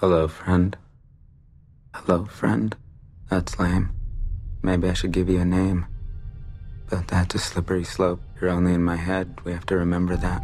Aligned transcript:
Hello, 0.00 0.28
friend. 0.28 0.76
Hello, 1.92 2.24
friend. 2.26 2.76
That's 3.28 3.58
lame. 3.58 3.90
Maybe 4.62 4.88
I 4.88 4.92
should 4.92 5.10
give 5.10 5.28
you 5.28 5.40
a 5.40 5.44
name. 5.44 5.86
But 6.88 7.08
that's 7.08 7.34
a 7.34 7.40
slippery 7.40 7.82
slope. 7.82 8.20
You're 8.40 8.50
only 8.50 8.74
in 8.74 8.84
my 8.84 8.94
head. 8.94 9.40
We 9.42 9.50
have 9.50 9.66
to 9.66 9.76
remember 9.76 10.14
that. 10.14 10.40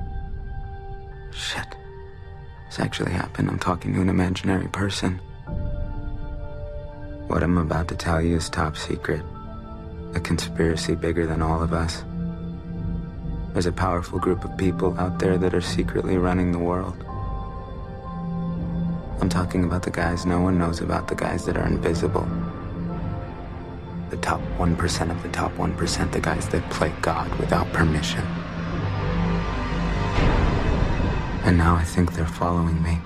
Shit. 1.32 1.68
This 2.66 2.80
actually 2.80 3.12
happened. 3.12 3.48
I'm 3.48 3.60
talking 3.60 3.94
to 3.94 4.00
an 4.00 4.08
imaginary 4.08 4.66
person. 4.66 5.20
What 7.28 7.44
I'm 7.44 7.56
about 7.56 7.86
to 7.90 7.94
tell 7.94 8.20
you 8.20 8.34
is 8.34 8.50
top 8.50 8.76
secret. 8.76 9.22
A 10.16 10.20
conspiracy 10.20 10.96
bigger 10.96 11.28
than 11.28 11.42
all 11.42 11.62
of 11.62 11.72
us. 11.72 12.02
There's 13.52 13.66
a 13.66 13.72
powerful 13.72 14.18
group 14.18 14.44
of 14.44 14.58
people 14.58 14.98
out 14.98 15.20
there 15.20 15.38
that 15.38 15.54
are 15.54 15.60
secretly 15.60 16.18
running 16.18 16.50
the 16.50 16.58
world. 16.58 17.04
I'm 19.20 19.28
talking 19.28 19.64
about 19.64 19.82
the 19.82 19.90
guys 19.90 20.26
no 20.26 20.40
one 20.40 20.58
knows 20.58 20.80
about, 20.80 21.08
the 21.08 21.14
guys 21.14 21.44
that 21.46 21.56
are 21.56 21.66
invisible. 21.66 22.28
The 24.10 24.16
top 24.18 24.40
1% 24.58 25.10
of 25.10 25.22
the 25.22 25.28
top 25.30 25.52
1%, 25.54 26.12
the 26.12 26.20
guys 26.20 26.48
that 26.48 26.68
play 26.70 26.92
God 27.00 27.34
without 27.38 27.72
permission. 27.72 28.24
And 31.44 31.58
now 31.58 31.74
I 31.74 31.84
think 31.84 32.14
they're 32.14 32.26
following 32.26 32.82
me. 32.82 32.98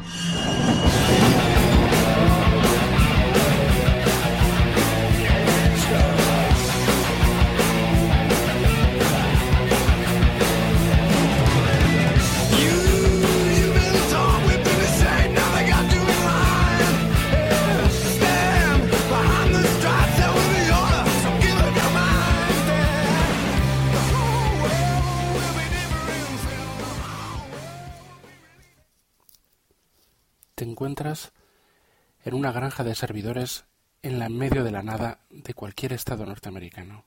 En 32.29 32.35
una 32.35 32.53
granja 32.53 32.85
de 32.85 32.95
servidores 32.95 33.65
en 34.03 34.19
la 34.19 34.29
medio 34.29 34.63
de 34.63 34.71
la 34.71 34.83
nada 34.83 35.21
de 35.31 35.55
cualquier 35.55 35.95
estado 35.95 36.27
norteamericano. 36.27 37.07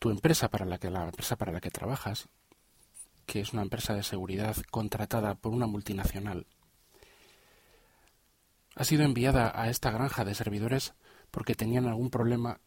Tu 0.00 0.10
empresa 0.10 0.50
para 0.50 0.66
la 0.66 0.78
que 0.78 0.90
la 0.90 1.04
empresa 1.04 1.36
para 1.36 1.52
la 1.52 1.60
que 1.60 1.70
trabajas, 1.70 2.28
que 3.24 3.40
es 3.40 3.52
una 3.52 3.62
empresa 3.62 3.94
de 3.94 4.02
seguridad 4.02 4.56
contratada 4.72 5.36
por 5.36 5.52
una 5.52 5.68
multinacional, 5.68 6.46
ha 8.74 8.82
sido 8.82 9.04
enviada 9.04 9.52
a 9.54 9.70
esta 9.70 9.92
granja 9.92 10.24
de 10.24 10.34
servidores 10.34 10.94
porque 11.30 11.54
tenían 11.54 11.86
algún 11.86 12.10
problema 12.10 12.58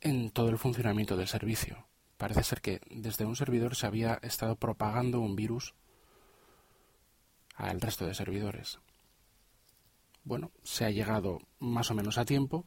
en 0.00 0.30
todo 0.30 0.50
el 0.50 0.58
funcionamiento 0.58 1.16
del 1.16 1.26
servicio. 1.26 1.88
Parece 2.16 2.44
ser 2.44 2.60
que 2.60 2.80
desde 2.88 3.24
un 3.24 3.34
servidor 3.34 3.74
se 3.74 3.88
había 3.88 4.14
estado 4.22 4.54
propagando 4.54 5.18
un 5.18 5.34
virus 5.34 5.74
al 7.58 7.80
resto 7.80 8.06
de 8.06 8.14
servidores. 8.14 8.78
Bueno, 10.24 10.52
se 10.62 10.84
ha 10.84 10.90
llegado 10.90 11.40
más 11.58 11.90
o 11.90 11.94
menos 11.94 12.16
a 12.16 12.24
tiempo 12.24 12.64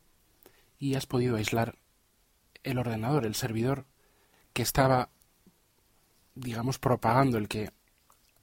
y 0.79 0.95
has 0.95 1.05
podido 1.05 1.37
aislar 1.37 1.77
el 2.63 2.77
ordenador, 2.77 3.25
el 3.25 3.35
servidor 3.35 3.85
que 4.53 4.61
estaba, 4.61 5.09
digamos, 6.35 6.77
propagando 6.77 7.37
el 7.37 7.47
que 7.47 7.71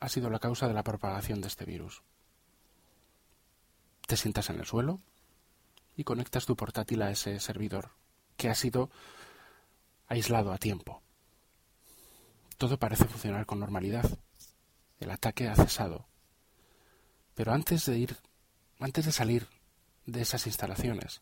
ha 0.00 0.08
sido 0.08 0.30
la 0.30 0.38
causa 0.38 0.66
de 0.66 0.74
la 0.74 0.82
propagación 0.82 1.40
de 1.40 1.48
este 1.48 1.64
virus. 1.64 2.02
Te 4.06 4.16
sientas 4.16 4.48
en 4.48 4.58
el 4.58 4.64
suelo 4.64 5.00
y 5.96 6.04
conectas 6.04 6.46
tu 6.46 6.56
portátil 6.56 7.02
a 7.02 7.10
ese 7.10 7.40
servidor 7.40 7.90
que 8.36 8.48
ha 8.48 8.54
sido 8.54 8.88
aislado 10.06 10.52
a 10.52 10.58
tiempo. 10.58 11.02
Todo 12.56 12.78
parece 12.78 13.04
funcionar 13.04 13.44
con 13.44 13.60
normalidad. 13.60 14.18
El 14.98 15.10
ataque 15.10 15.48
ha 15.48 15.54
cesado. 15.54 16.06
Pero 17.38 17.52
antes 17.52 17.86
de 17.86 17.96
ir, 17.96 18.16
antes 18.80 19.04
de 19.04 19.12
salir 19.12 19.46
de 20.06 20.22
esas 20.22 20.48
instalaciones, 20.48 21.20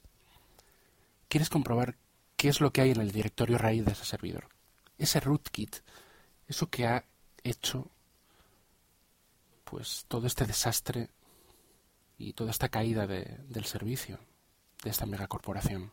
quieres 1.28 1.50
comprobar 1.50 1.99
qué 2.38 2.49
es 2.49 2.62
lo 2.62 2.72
que 2.72 2.81
hay 2.81 2.93
en 2.93 3.03
el 3.03 3.12
directorio 3.12 3.59
raíz 3.59 3.84
de 3.84 3.93
ese 3.93 4.06
servidor. 4.06 4.49
Ese 4.97 5.21
rootkit, 5.21 5.77
eso 6.49 6.71
que 6.71 6.87
ha 6.87 7.04
hecho 7.44 7.91
pues 9.65 10.06
todo 10.09 10.27
este 10.27 10.47
desastre 10.47 11.10
y 12.16 12.33
toda 12.33 12.50
esta 12.50 12.71
caída 12.71 13.06
de, 13.06 13.38
del 13.50 13.66
servicio 13.66 14.19
de 14.84 14.88
esta 14.88 15.04
megacorporación. 15.04 15.93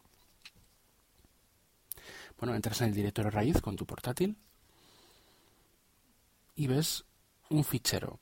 Bueno, 2.40 2.56
entras 2.56 2.80
en 2.80 2.88
el 2.88 2.94
directorio 2.94 3.30
raíz 3.30 3.60
con 3.60 3.76
tu 3.76 3.86
portátil 3.86 4.38
y 6.56 6.68
ves 6.68 7.04
un 7.50 7.66
fichero 7.66 8.22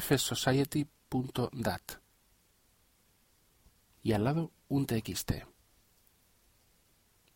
fsociety.dat 0.00 1.92
y 4.02 4.12
al 4.12 4.24
lado 4.24 4.52
un 4.68 4.86
txt. 4.86 5.32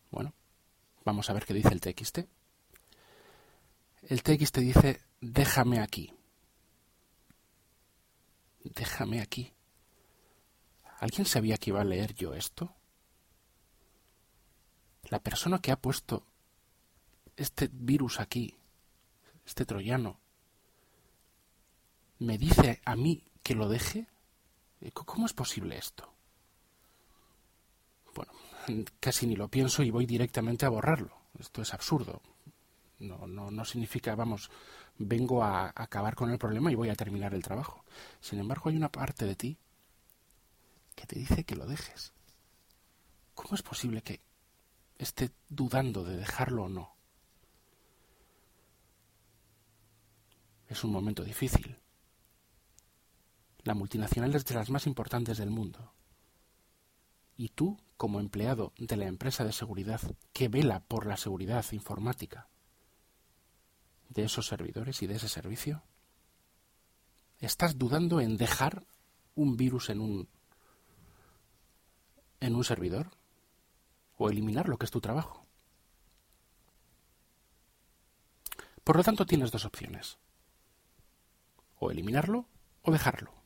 Bueno, 0.09 0.33
vamos 1.03 1.29
a 1.29 1.33
ver 1.33 1.45
qué 1.45 1.53
dice 1.53 1.69
el 1.69 1.81
txt. 1.81 2.19
El 4.03 4.23
txt 4.23 4.57
dice 4.57 5.01
déjame 5.19 5.79
aquí. 5.81 6.13
Déjame 8.63 9.21
aquí. 9.21 9.53
¿Alguien 10.99 11.25
sabía 11.25 11.57
que 11.57 11.71
iba 11.71 11.81
a 11.81 11.85
leer 11.85 12.13
yo 12.13 12.35
esto? 12.35 12.73
La 15.09 15.19
persona 15.19 15.59
que 15.59 15.71
ha 15.71 15.75
puesto 15.75 16.25
este 17.35 17.69
virus 17.71 18.19
aquí, 18.19 18.55
este 19.45 19.65
troyano, 19.65 20.19
me 22.21 22.37
dice 22.37 22.81
a 22.85 22.95
mí 22.95 23.23
que 23.41 23.55
lo 23.55 23.67
deje. 23.67 24.07
¿Cómo 24.93 25.25
es 25.25 25.33
posible 25.33 25.77
esto? 25.77 26.13
Bueno, 28.15 28.31
casi 28.99 29.25
ni 29.25 29.35
lo 29.35 29.47
pienso 29.47 29.81
y 29.83 29.89
voy 29.89 30.05
directamente 30.05 30.65
a 30.65 30.69
borrarlo. 30.69 31.17
Esto 31.39 31.63
es 31.63 31.73
absurdo. 31.73 32.21
No, 32.99 33.25
no, 33.25 33.49
no 33.49 33.65
significa, 33.65 34.13
vamos, 34.13 34.51
vengo 34.97 35.43
a 35.43 35.73
acabar 35.75 36.13
con 36.13 36.29
el 36.29 36.37
problema 36.37 36.71
y 36.71 36.75
voy 36.75 36.89
a 36.89 36.95
terminar 36.95 37.33
el 37.33 37.41
trabajo. 37.41 37.83
Sin 38.19 38.37
embargo, 38.37 38.69
hay 38.69 38.77
una 38.77 38.91
parte 38.91 39.25
de 39.25 39.35
ti 39.35 39.57
que 40.95 41.07
te 41.07 41.17
dice 41.17 41.43
que 41.43 41.55
lo 41.55 41.65
dejes. 41.65 42.13
¿Cómo 43.33 43.55
es 43.55 43.63
posible 43.63 44.03
que 44.03 44.21
esté 44.99 45.31
dudando 45.49 46.03
de 46.03 46.17
dejarlo 46.17 46.65
o 46.65 46.69
no? 46.69 46.95
Es 50.67 50.83
un 50.83 50.91
momento 50.91 51.23
difícil. 51.23 51.80
La 53.63 53.73
multinacional 53.73 54.33
es 54.35 54.45
de 54.45 54.55
las 54.55 54.69
más 54.69 54.87
importantes 54.87 55.37
del 55.37 55.51
mundo. 55.51 55.93
Y 57.37 57.49
tú, 57.49 57.79
como 57.97 58.19
empleado 58.19 58.73
de 58.77 58.95
la 58.97 59.05
empresa 59.05 59.43
de 59.43 59.51
seguridad 59.51 60.01
que 60.33 60.47
vela 60.47 60.79
por 60.81 61.05
la 61.05 61.17
seguridad 61.17 61.65
informática 61.71 62.47
de 64.09 64.23
esos 64.23 64.47
servidores 64.47 65.01
y 65.01 65.07
de 65.07 65.15
ese 65.15 65.29
servicio, 65.29 65.83
estás 67.39 67.77
dudando 67.77 68.19
en 68.19 68.37
dejar 68.37 68.85
un 69.35 69.57
virus 69.57 69.89
en 69.89 70.01
un 70.01 70.27
en 72.39 72.55
un 72.55 72.63
servidor 72.63 73.11
o 74.17 74.29
eliminar 74.29 74.67
lo 74.67 74.77
que 74.77 74.85
es 74.85 74.91
tu 74.91 74.99
trabajo. 74.99 75.45
Por 78.83 78.97
lo 78.97 79.03
tanto, 79.03 79.25
tienes 79.25 79.51
dos 79.51 79.65
opciones. 79.65 80.17
O 81.77 81.91
eliminarlo 81.91 82.47
o 82.81 82.91
dejarlo. 82.91 83.40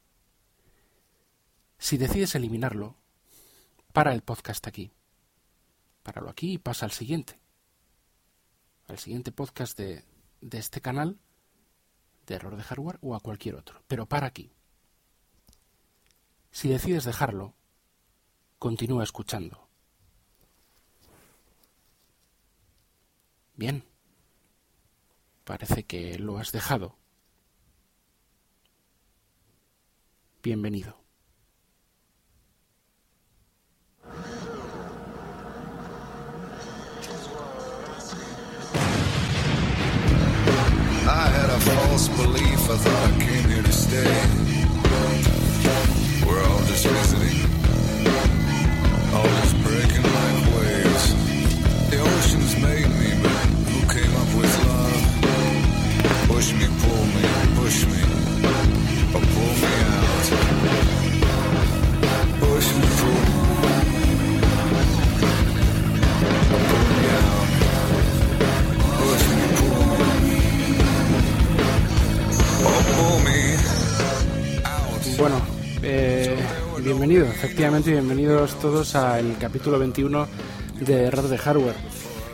Si 1.77 1.97
decides 1.97 2.35
eliminarlo, 2.35 2.95
para 3.95 4.13
el 4.13 4.21
podcast 4.23 4.67
aquí. 4.67 4.91
Páralo 6.03 6.29
aquí 6.29 6.53
y 6.53 6.57
pasa 6.57 6.85
al 6.85 6.91
siguiente. 6.91 7.39
Al 8.87 8.99
siguiente 8.99 9.31
podcast 9.31 9.77
de, 9.77 10.03
de 10.41 10.57
este 10.57 10.81
canal, 10.81 11.17
de 12.27 12.35
error 12.35 12.57
de 12.57 12.63
hardware 12.63 12.99
o 13.01 13.15
a 13.15 13.21
cualquier 13.21 13.55
otro. 13.55 13.81
Pero 13.87 14.05
para 14.05 14.27
aquí. 14.27 14.51
Si 16.51 16.67
decides 16.67 17.05
dejarlo, 17.05 17.53
continúa 18.59 19.03
escuchando. 19.03 19.67
Bien. 23.55 23.85
Parece 25.45 25.83
que 25.83 26.19
lo 26.19 26.37
has 26.37 26.51
dejado. 26.51 26.97
Bienvenido. 30.43 31.04
false 41.95 42.09
belief. 42.09 42.69
I 42.69 42.75
thought 42.75 43.09
I 43.09 43.19
came 43.23 43.49
here 43.49 43.63
to 43.63 43.71
stay. 43.71 44.11
We're 46.27 46.43
all 46.43 46.63
just 46.65 46.85
visiting, 46.85 47.39
all 49.15 49.29
just 49.39 49.55
breaking 49.63 50.03
like 50.17 50.39
waves. 50.55 51.05
The 51.89 51.99
oceans 51.99 52.53
made 52.67 52.89
me, 52.99 53.09
but 53.23 53.45
who 53.71 53.79
came 53.95 54.13
up 54.21 54.29
with 54.39 54.53
love? 54.67 55.01
Push 56.27 56.51
me, 56.59 56.67
pull. 56.81 57.04
Bueno, 75.17 75.41
eh, 75.81 76.35
bienvenido, 76.81 77.25
efectivamente, 77.25 77.89
bienvenidos 77.89 78.59
todos 78.59 78.95
al 78.95 79.37
capítulo 79.39 79.79
21 79.79 80.27
de 80.81 81.05
Error 81.05 81.29
de 81.29 81.37
Hardware. 81.37 81.75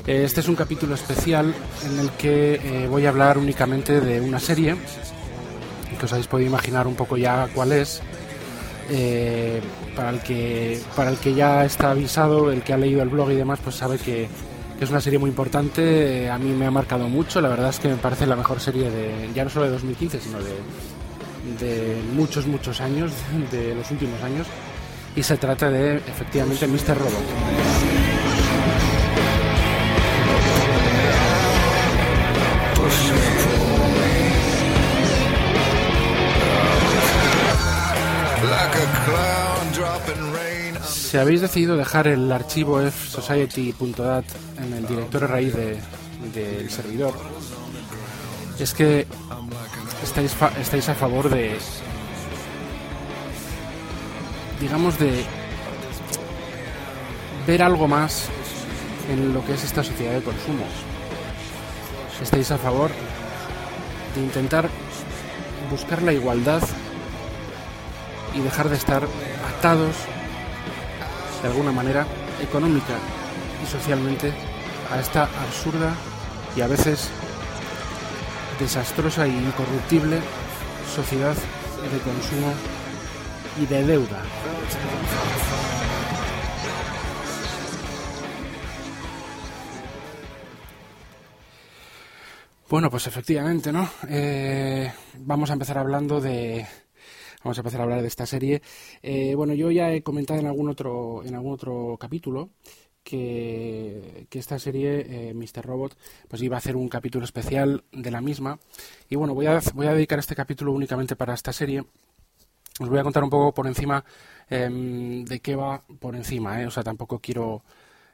Eh, 0.07 0.23
este 0.25 0.39
es 0.39 0.47
un 0.47 0.55
capítulo 0.55 0.95
especial 0.95 1.53
en 1.85 1.99
el 1.99 2.09
que 2.11 2.55
eh, 2.55 2.87
voy 2.87 3.05
a 3.05 3.09
hablar 3.09 3.37
únicamente 3.37 4.01
de 4.01 4.19
una 4.19 4.39
serie, 4.39 4.75
que 5.99 6.05
os 6.05 6.11
habéis 6.11 6.25
podido 6.25 6.49
imaginar 6.49 6.87
un 6.87 6.95
poco 6.95 7.17
ya 7.17 7.49
cuál 7.53 7.71
es. 7.71 8.01
Eh, 8.89 9.61
para 9.95 10.09
el 10.09 10.19
que 10.21 10.81
para 10.95 11.11
el 11.11 11.17
que 11.17 11.35
ya 11.35 11.63
está 11.63 11.91
avisado, 11.91 12.51
el 12.51 12.63
que 12.63 12.73
ha 12.73 12.77
leído 12.77 13.03
el 13.03 13.09
blog 13.09 13.31
y 13.31 13.35
demás, 13.35 13.59
pues 13.63 13.75
sabe 13.75 13.99
que, 13.99 14.27
que 14.79 14.83
es 14.83 14.89
una 14.89 15.01
serie 15.01 15.19
muy 15.19 15.29
importante. 15.29 16.29
a 16.31 16.39
mí 16.39 16.49
me 16.49 16.65
ha 16.65 16.71
marcado 16.71 17.07
mucho. 17.07 17.41
La 17.41 17.49
verdad 17.49 17.69
es 17.69 17.79
que 17.79 17.89
me 17.89 17.97
parece 17.97 18.25
la 18.25 18.35
mejor 18.35 18.59
serie 18.59 18.89
de 18.89 19.29
ya 19.35 19.43
no 19.43 19.51
solo 19.51 19.65
de 19.65 19.71
2015, 19.71 20.19
sino 20.19 20.39
de 20.39 20.55
de 21.59 22.01
muchos, 22.13 22.47
muchos 22.47 22.81
años, 22.81 23.11
de 23.51 23.75
los 23.75 23.89
últimos 23.91 24.21
años, 24.23 24.47
y 25.15 25.23
se 25.23 25.37
trata 25.37 25.69
de 25.69 25.97
efectivamente 25.97 26.67
Mr. 26.67 26.97
Robot. 26.97 27.71
Si 41.11 41.17
habéis 41.17 41.41
decidido 41.41 41.75
dejar 41.75 42.07
el 42.07 42.31
archivo 42.31 42.79
fsociety.dat 42.79 44.23
en 44.63 44.73
el 44.73 44.87
directorio 44.87 45.27
raíz 45.27 45.53
del 45.53 45.81
de, 46.33 46.69
servidor, 46.69 47.13
es 48.57 48.73
que 48.73 49.07
estáis, 50.03 50.35
estáis 50.59 50.89
a 50.89 50.95
favor 50.95 51.29
de, 51.29 51.57
digamos, 54.59 54.97
de 54.99 55.23
ver 57.47 57.61
algo 57.61 57.87
más 57.87 58.29
en 59.09 59.33
lo 59.33 59.45
que 59.45 59.53
es 59.53 59.63
esta 59.63 59.83
sociedad 59.83 60.13
de 60.13 60.21
consumo. 60.21 60.65
Estáis 62.21 62.51
a 62.51 62.57
favor 62.57 62.91
de 64.15 64.21
intentar 64.21 64.69
buscar 65.69 66.01
la 66.01 66.13
igualdad 66.13 66.61
y 68.35 68.41
dejar 68.41 68.69
de 68.69 68.75
estar 68.75 69.03
atados 69.57 69.95
de 71.41 71.47
alguna 71.47 71.71
manera 71.71 72.05
económica 72.41 72.93
y 73.63 73.67
socialmente 73.67 74.33
a 74.91 74.99
esta 74.99 75.23
absurda 75.23 75.93
y 76.55 76.61
a 76.61 76.67
veces 76.67 77.09
desastrosa 78.61 79.27
y 79.27 79.31
incorruptible 79.31 80.19
sociedad 80.95 81.33
de 81.33 81.99
consumo 81.99 82.53
y 83.59 83.65
de 83.65 83.83
deuda. 83.83 84.21
Bueno, 92.69 92.89
pues 92.91 93.07
efectivamente, 93.07 93.71
¿no? 93.71 93.89
Eh, 94.07 94.93
vamos 95.17 95.49
a 95.49 95.53
empezar 95.53 95.79
hablando 95.79 96.21
de, 96.21 96.65
vamos 97.43 97.57
a 97.57 97.61
empezar 97.61 97.81
a 97.81 97.83
hablar 97.83 98.01
de 98.01 98.07
esta 98.07 98.27
serie. 98.27 98.61
Eh, 99.01 99.33
bueno, 99.35 99.55
yo 99.55 99.71
ya 99.71 99.91
he 99.91 100.03
comentado 100.03 100.39
en 100.39 100.45
algún 100.45 100.69
otro, 100.69 101.23
en 101.25 101.33
algún 101.33 101.53
otro 101.53 101.97
capítulo 101.99 102.51
que, 103.03 104.27
esta 104.31 104.59
serie, 104.59 105.29
eh, 105.29 105.33
Mr. 105.33 105.65
Robot, 105.65 105.97
pues 106.27 106.41
iba 106.41 106.55
a 106.57 106.59
hacer 106.59 106.75
un 106.75 106.89
capítulo 106.89 107.25
especial 107.25 107.83
de 107.91 108.11
la 108.11 108.21
misma. 108.21 108.59
Y 109.09 109.15
bueno, 109.15 109.33
voy 109.33 109.47
a, 109.47 109.59
voy 109.73 109.87
a 109.87 109.93
dedicar 109.93 110.19
este 110.19 110.35
capítulo 110.35 110.71
únicamente 110.71 111.15
para 111.15 111.33
esta 111.33 111.53
serie. 111.53 111.83
Os 112.79 112.89
voy 112.89 112.99
a 112.99 113.03
contar 113.03 113.23
un 113.23 113.29
poco 113.29 113.53
por 113.53 113.67
encima 113.67 114.03
em, 114.49 115.25
de 115.25 115.39
qué 115.39 115.55
va 115.55 115.81
por 115.99 116.15
encima. 116.15 116.61
¿eh? 116.61 116.67
O 116.67 116.71
sea, 116.71 116.83
tampoco 116.83 117.19
quiero, 117.19 117.63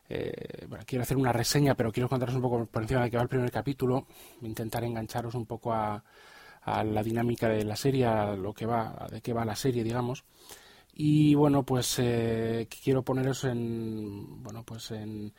eh, 0.09 0.67
quiero 0.85 1.03
hacer 1.03 1.17
una 1.17 1.31
reseña, 1.31 1.75
pero 1.75 1.91
quiero 1.91 2.09
contaros 2.09 2.35
un 2.35 2.41
poco 2.41 2.65
por 2.65 2.81
encima 2.81 3.03
de 3.03 3.11
qué 3.11 3.17
va 3.17 3.23
el 3.23 3.29
primer 3.29 3.51
capítulo. 3.51 4.07
Intentar 4.41 4.83
engancharos 4.83 5.35
un 5.35 5.45
poco 5.45 5.73
a, 5.73 6.03
a 6.63 6.83
la 6.83 7.03
dinámica 7.03 7.47
de 7.49 7.63
la 7.63 7.75
serie, 7.75 8.05
a 8.05 8.35
lo 8.35 8.53
que 8.53 8.65
va, 8.65 9.07
de 9.11 9.21
qué 9.21 9.33
va 9.33 9.45
la 9.45 9.55
serie, 9.55 9.83
digamos. 9.83 10.25
Y 10.99 11.35
bueno, 11.35 11.63
pues 11.63 11.99
eh, 11.99 12.67
quiero 12.83 13.03
poneros 13.03 13.43
en, 13.43 14.41
bueno, 14.41 14.63
pues 14.63 14.89
en, 14.89 15.31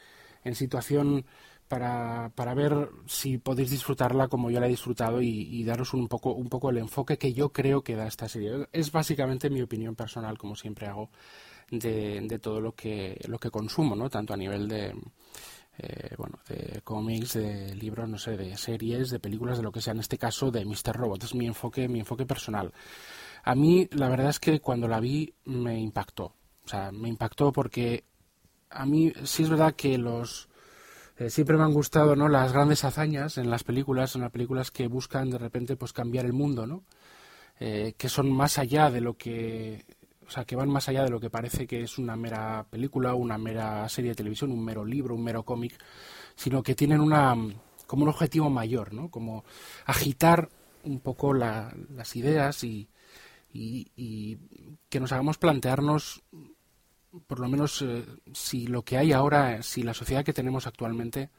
en 0.45 0.55
situación 0.55 1.25
para, 1.67 2.31
para, 2.37 2.55
ver 2.55 2.91
si 3.07 3.39
podéis 3.39 3.71
disfrutarla 3.71 4.29
como 4.29 4.53
yo 4.53 4.61
la 4.61 4.67
he 4.67 4.71
disfrutado 4.71 5.21
y, 5.21 5.65
daros 5.65 5.95
un 5.95 6.07
poco, 6.07 6.33
un 6.33 6.49
poco 6.49 6.71
el 6.71 6.79
enfoque 6.79 7.19
que 7.19 7.33
yo 7.33 7.53
creo 7.53 7.83
que 7.83 7.97
da 7.97 8.07
esta 8.07 8.29
serie. 8.29 8.69
Es 8.73 8.93
básicamente 8.93 9.51
mi 9.51 9.61
opinión 9.61 9.97
personal, 9.97 10.39
como 10.39 10.55
siempre 10.55 10.87
hago, 10.87 11.11
de, 11.73 12.21
de 12.23 12.39
todo 12.39 12.61
lo 12.61 12.77
que, 12.77 13.21
lo 13.27 13.39
que 13.41 13.51
consumo, 13.51 13.97
¿no? 13.97 14.09
Tanto 14.09 14.35
a 14.35 14.37
nivel 14.37 14.69
de, 14.69 14.95
eh, 15.79 16.15
bueno, 16.17 16.39
de 16.49 16.83
cómics, 16.83 17.35
de 17.35 17.75
libros, 17.75 18.09
no 18.09 18.19
sé, 18.19 18.37
de 18.37 18.57
series, 18.57 19.11
de 19.11 19.19
películas, 19.19 19.59
de 19.59 19.65
lo 19.65 19.73
que 19.73 19.81
sea. 19.81 19.93
En 19.93 20.01
este 20.01 20.19
caso, 20.19 20.53
de 20.53 20.65
Mr. 20.65 20.95
Robot. 20.95 21.25
Es 21.25 21.35
mi 21.35 21.47
enfoque, 21.47 21.89
mi 21.89 21.99
enfoque 21.99 22.27
personal. 22.27 22.73
A 23.45 23.55
mí 23.55 23.89
la 23.93 24.09
verdad 24.09 24.31
es 24.31 24.41
que 24.41 24.61
cuando 24.61 24.89
la 24.89 25.01
vi 25.01 25.35
me 25.45 25.79
impactó. 25.79 26.35
O 26.65 26.69
sea, 26.69 26.93
me 26.93 27.09
impactó 27.09 27.53
porque 27.53 28.05
a 28.71 28.85
mí 28.85 29.13
sí 29.25 29.45
es 29.45 29.51
verdad 29.51 29.75
que 29.75 29.99
los... 29.99 30.49
Eh, 31.17 31.31
siempre 31.31 31.57
me 31.57 31.65
han 31.65 31.73
gustado 31.73 32.15
¿no? 32.15 32.29
las 32.29 32.53
grandes 32.53 32.85
hazañas 32.85 33.39
en 33.39 33.51
las 33.51 33.65
películas, 33.65 34.15
en 34.15 34.21
las 34.21 34.31
películas 34.31 34.71
que 34.71 34.87
buscan 34.87 35.31
de 35.31 35.39
repente 35.39 35.77
pues 35.77 35.93
cambiar 35.93 36.27
el 36.27 36.33
mundo, 36.33 36.67
¿no? 36.67 36.85
Eh, 37.59 37.95
que 37.97 38.09
son 38.09 38.31
más 38.31 38.59
allá 38.59 38.89
de 38.91 39.01
lo 39.01 39.17
que 39.17 39.85
o 40.29 40.31
sea, 40.31 40.45
que 40.45 40.57
van 40.57 40.69
más 40.69 40.89
allá 40.89 41.05
de 41.05 41.11
lo 41.11 41.19
que 41.19 41.31
parece 41.31 41.67
que 41.67 41.83
es 41.83 41.97
una 41.97 42.15
mera 42.15 42.67
película, 42.69 43.15
una 43.15 43.39
mera 43.39 43.89
serie 43.89 44.11
de 44.11 44.15
televisión, 44.15 44.53
un 44.53 44.63
mero 44.63 44.85
libro, 44.85 45.15
un 45.15 45.25
mero 45.25 45.43
cómic, 45.43 45.83
sino 46.37 46.63
que 46.63 46.75
tienen 46.75 47.01
una 47.01 47.35
como 47.87 48.03
un 48.03 48.11
objetivo 48.11 48.51
mayor, 48.51 48.93
¿no? 48.93 49.11
Como 49.11 49.45
agitar 49.87 50.51
un 50.85 51.01
poco 51.01 51.33
las 51.33 52.15
ideas 52.15 52.63
y, 52.63 52.91
y, 53.53 54.39
que 54.89 55.01
nos 55.01 55.13
hagamos 55.13 55.39
plantearnos, 55.39 56.23
por 57.27 57.41
lo 57.41 57.49
menos, 57.49 57.83
eh, 57.83 58.05
si 58.33 58.67
lo 58.67 58.83
que 58.83 58.99
hay 58.99 59.13
ahora, 59.13 59.63
si 59.63 59.83
la 59.83 59.95
sociedad 59.95 60.25
que 60.25 60.33
tenemos 60.33 60.67
actualmente, 60.67 61.31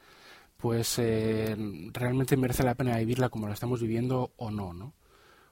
pues 0.56 0.98
eh, 0.98 1.56
realmente 1.92 2.36
merece 2.36 2.62
la 2.62 2.74
pena 2.74 2.98
vivirla 2.98 3.30
como 3.30 3.48
la 3.48 3.54
estamos 3.54 3.80
viviendo 3.80 4.32
o 4.36 4.50
no, 4.50 4.72
¿no? 4.72 4.94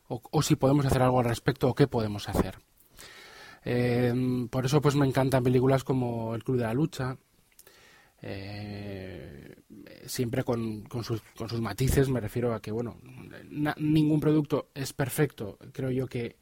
O, 0.08 0.42
si 0.42 0.56
podemos 0.56 0.86
hacer 0.86 1.02
algo 1.02 1.18
al 1.18 1.26
respecto 1.26 1.68
o 1.68 1.74
qué 1.74 1.86
podemos 1.86 2.30
hacer. 2.30 2.58
Eh, 3.64 4.48
por 4.50 4.64
eso 4.64 4.80
pues 4.80 4.94
me 4.94 5.06
encantan 5.06 5.44
películas 5.44 5.84
como 5.84 6.34
El 6.34 6.42
Club 6.44 6.56
de 6.56 6.64
la 6.64 6.72
Lucha, 6.72 7.18
siempre 10.06 10.42
con, 10.44 10.82
con, 10.82 11.04
sus, 11.04 11.22
con, 11.37 11.48
sus, 11.48 11.60
matices, 11.60 12.08
me 12.08 12.20
refiero 12.20 12.54
a 12.54 12.60
que, 12.60 12.72
bueno, 12.72 12.98
ningún 13.78 14.20
producto 14.20 14.70
es 14.75 14.92
perfecto. 14.92 15.58
Creo 15.72 15.90
yo 15.90 16.06
que, 16.06 16.37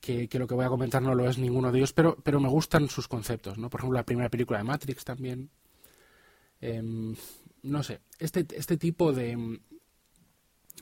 que, 0.00 0.28
lo 0.38 0.46
que 0.46 0.54
voy 0.54 0.64
a 0.64 0.68
comentar 0.68 1.02
no 1.02 1.14
lo 1.14 1.28
es 1.28 1.38
ninguno 1.38 1.72
de 1.72 1.78
ellos, 1.78 1.92
pero, 1.92 2.16
pero 2.22 2.40
me 2.40 2.48
gustan 2.48 2.88
sus 2.88 3.08
conceptos, 3.08 3.58
¿no? 3.58 3.68
Por 3.70 3.80
ejemplo, 3.80 3.98
la 3.98 4.06
primera 4.06 4.30
película 4.30 4.58
de 4.58 4.64
Matrix 4.64 5.04
también. 5.04 5.50
Em, 6.60 7.14
no 7.62 7.82
sé, 7.82 8.00
este, 8.18 8.46
este 8.56 8.76
tipo 8.76 9.12
de... 9.12 9.60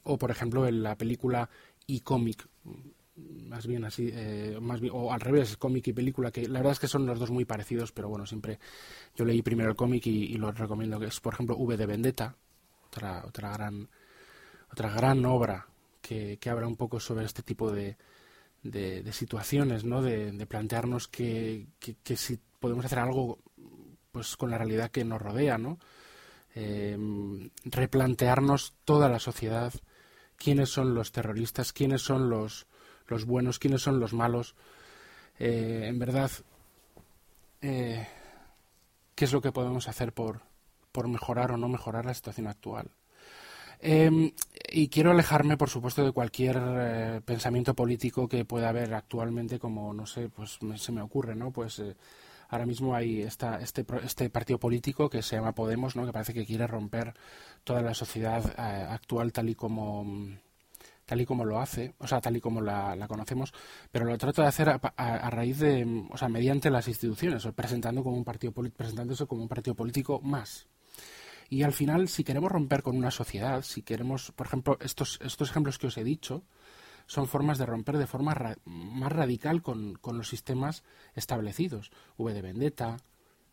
O, 0.04 0.18
por 0.18 0.30
ejemplo, 0.30 0.66
en 0.66 0.82
la 0.82 0.96
película 0.96 1.48
y 1.86 2.00
cómic, 2.00 2.48
más 3.16 3.66
bien 3.66 3.84
así, 3.84 4.10
eh, 4.12 4.58
más 4.60 4.80
bien, 4.80 4.92
o 4.96 5.12
al 5.12 5.20
revés, 5.20 5.56
cómic 5.56 5.88
y 5.88 5.92
película, 5.92 6.30
que 6.30 6.48
la 6.48 6.60
verdad 6.60 6.72
es 6.72 6.80
que 6.80 6.88
son 6.88 7.06
los 7.06 7.18
dos 7.18 7.30
muy 7.30 7.44
parecidos, 7.44 7.92
pero 7.92 8.08
bueno, 8.08 8.26
siempre 8.26 8.58
yo 9.14 9.24
leí 9.24 9.42
primero 9.42 9.70
el 9.70 9.76
cómic 9.76 10.06
y, 10.06 10.36
lo 10.36 10.50
recomiendo, 10.52 10.98
que 10.98 11.06
es 11.06 11.20
por 11.20 11.34
ejemplo 11.34 11.56
V 11.56 11.76
de 11.76 11.86
Vendetta, 11.86 12.36
otra, 12.86 13.24
otra 13.26 13.52
gran 13.52 13.88
otra 14.72 14.90
gran 14.90 15.24
obra 15.26 15.66
que, 16.00 16.38
que 16.38 16.50
habla 16.50 16.66
un 16.66 16.76
poco 16.76 16.98
sobre 16.98 17.26
este 17.26 17.42
tipo 17.42 17.70
de, 17.70 17.96
de, 18.62 19.12
situaciones, 19.12 19.84
¿no? 19.84 20.02
De, 20.02 20.46
plantearnos 20.46 21.08
que, 21.08 21.66
que, 21.78 22.16
si 22.16 22.38
podemos 22.60 22.84
hacer 22.84 22.98
algo 22.98 23.38
pues 24.10 24.36
con 24.36 24.50
la 24.50 24.58
realidad 24.58 24.90
que 24.90 25.04
nos 25.04 25.20
rodea, 25.20 25.58
¿no? 25.58 25.78
Em, 26.54 27.50
replantearnos 27.64 28.74
toda 28.84 29.08
la 29.08 29.18
sociedad, 29.18 29.72
quiénes 30.36 30.68
son 30.68 30.94
los 30.94 31.12
terroristas, 31.12 31.72
quiénes 31.72 32.02
son 32.02 32.28
los, 32.28 32.66
los 33.12 33.26
buenos, 33.26 33.58
quiénes 33.58 33.82
son 33.82 34.00
los 34.00 34.12
malos. 34.14 34.56
Eh, 35.38 35.84
en 35.86 35.98
verdad, 35.98 36.30
eh, 37.60 38.06
¿qué 39.14 39.24
es 39.24 39.32
lo 39.32 39.40
que 39.40 39.52
podemos 39.52 39.86
hacer 39.86 40.12
por, 40.12 40.40
por 40.90 41.08
mejorar 41.08 41.52
o 41.52 41.56
no 41.56 41.68
mejorar 41.68 42.06
la 42.06 42.14
situación 42.14 42.46
actual? 42.46 42.90
Em, 43.80 44.32
y 44.70 44.88
quiero 44.88 45.10
alejarme, 45.10 45.56
por 45.56 45.68
supuesto, 45.68 46.04
de 46.04 46.12
cualquier 46.12 46.56
eh, 46.58 47.20
pensamiento 47.24 47.74
político 47.74 48.28
que 48.28 48.44
pueda 48.44 48.70
haber 48.70 48.94
actualmente, 48.94 49.58
como, 49.58 49.92
no 49.92 50.06
sé, 50.06 50.28
pues 50.28 50.58
se 50.76 50.92
me 50.92 51.02
ocurre, 51.02 51.34
¿no? 51.34 51.50
Pues 51.50 51.82
ahora 52.48 52.64
mismo 52.64 52.94
hay 52.94 53.22
esta, 53.22 53.60
este, 53.60 53.84
este 54.04 54.30
partido 54.30 54.58
político 54.58 55.10
que 55.10 55.22
se 55.22 55.36
llama 55.36 55.54
Podemos, 55.54 55.96
¿no? 55.96 56.06
Que 56.06 56.12
parece 56.12 56.32
que 56.32 56.46
quiere 56.46 56.66
romper 56.66 57.14
toda 57.64 57.82
la 57.82 57.94
sociedad 57.94 58.42
actual 58.58 59.32
tal 59.32 59.50
y 59.50 59.54
como 59.54 60.06
tal 61.12 61.20
y 61.20 61.26
como 61.26 61.44
lo 61.44 61.60
hace, 61.60 61.92
o 61.98 62.06
sea, 62.06 62.22
tal 62.22 62.38
y 62.38 62.40
como 62.40 62.62
la, 62.62 63.06
conocemos, 63.06 63.52
pero 63.90 64.06
lo 64.06 64.16
trata 64.16 64.40
de 64.40 64.48
hacer 64.48 64.70
a, 64.70 65.30
raíz 65.30 65.58
de, 65.58 66.06
o 66.10 66.16
sea, 66.16 66.30
mediante 66.30 66.70
las 66.70 66.88
instituciones, 66.88 67.46
presentando 67.54 68.02
como 68.02 68.16
un 68.16 68.24
partido 68.24 68.50
presentándose 68.54 69.26
como 69.26 69.42
un 69.42 69.48
partido 69.48 69.74
político 69.74 70.22
más, 70.22 70.68
y 71.50 71.64
al 71.64 71.74
final, 71.74 72.08
si 72.08 72.24
queremos 72.24 72.50
romper 72.50 72.82
con 72.82 72.96
una 72.96 73.10
sociedad, 73.10 73.60
si 73.60 73.82
queremos, 73.82 74.32
por 74.32 74.46
ejemplo, 74.46 74.78
estos, 74.80 75.20
estos 75.22 75.50
ejemplos 75.50 75.76
que 75.76 75.88
os 75.88 75.98
he 75.98 76.02
dicho, 76.02 76.44
son 77.04 77.28
formas 77.28 77.58
de 77.58 77.66
romper 77.66 77.98
de 77.98 78.06
forma 78.06 78.56
más 78.64 79.12
radical 79.12 79.60
con, 79.60 79.98
los 80.02 80.28
sistemas 80.28 80.82
establecidos. 81.14 81.90
V 82.16 82.32
de 82.32 82.40
Vendetta, 82.40 82.96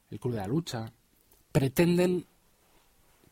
el 0.09 0.19
Club 0.21 0.35
de 0.35 0.39
la 0.39 0.47
Lucha, 0.47 0.93
pretenden 1.51 2.25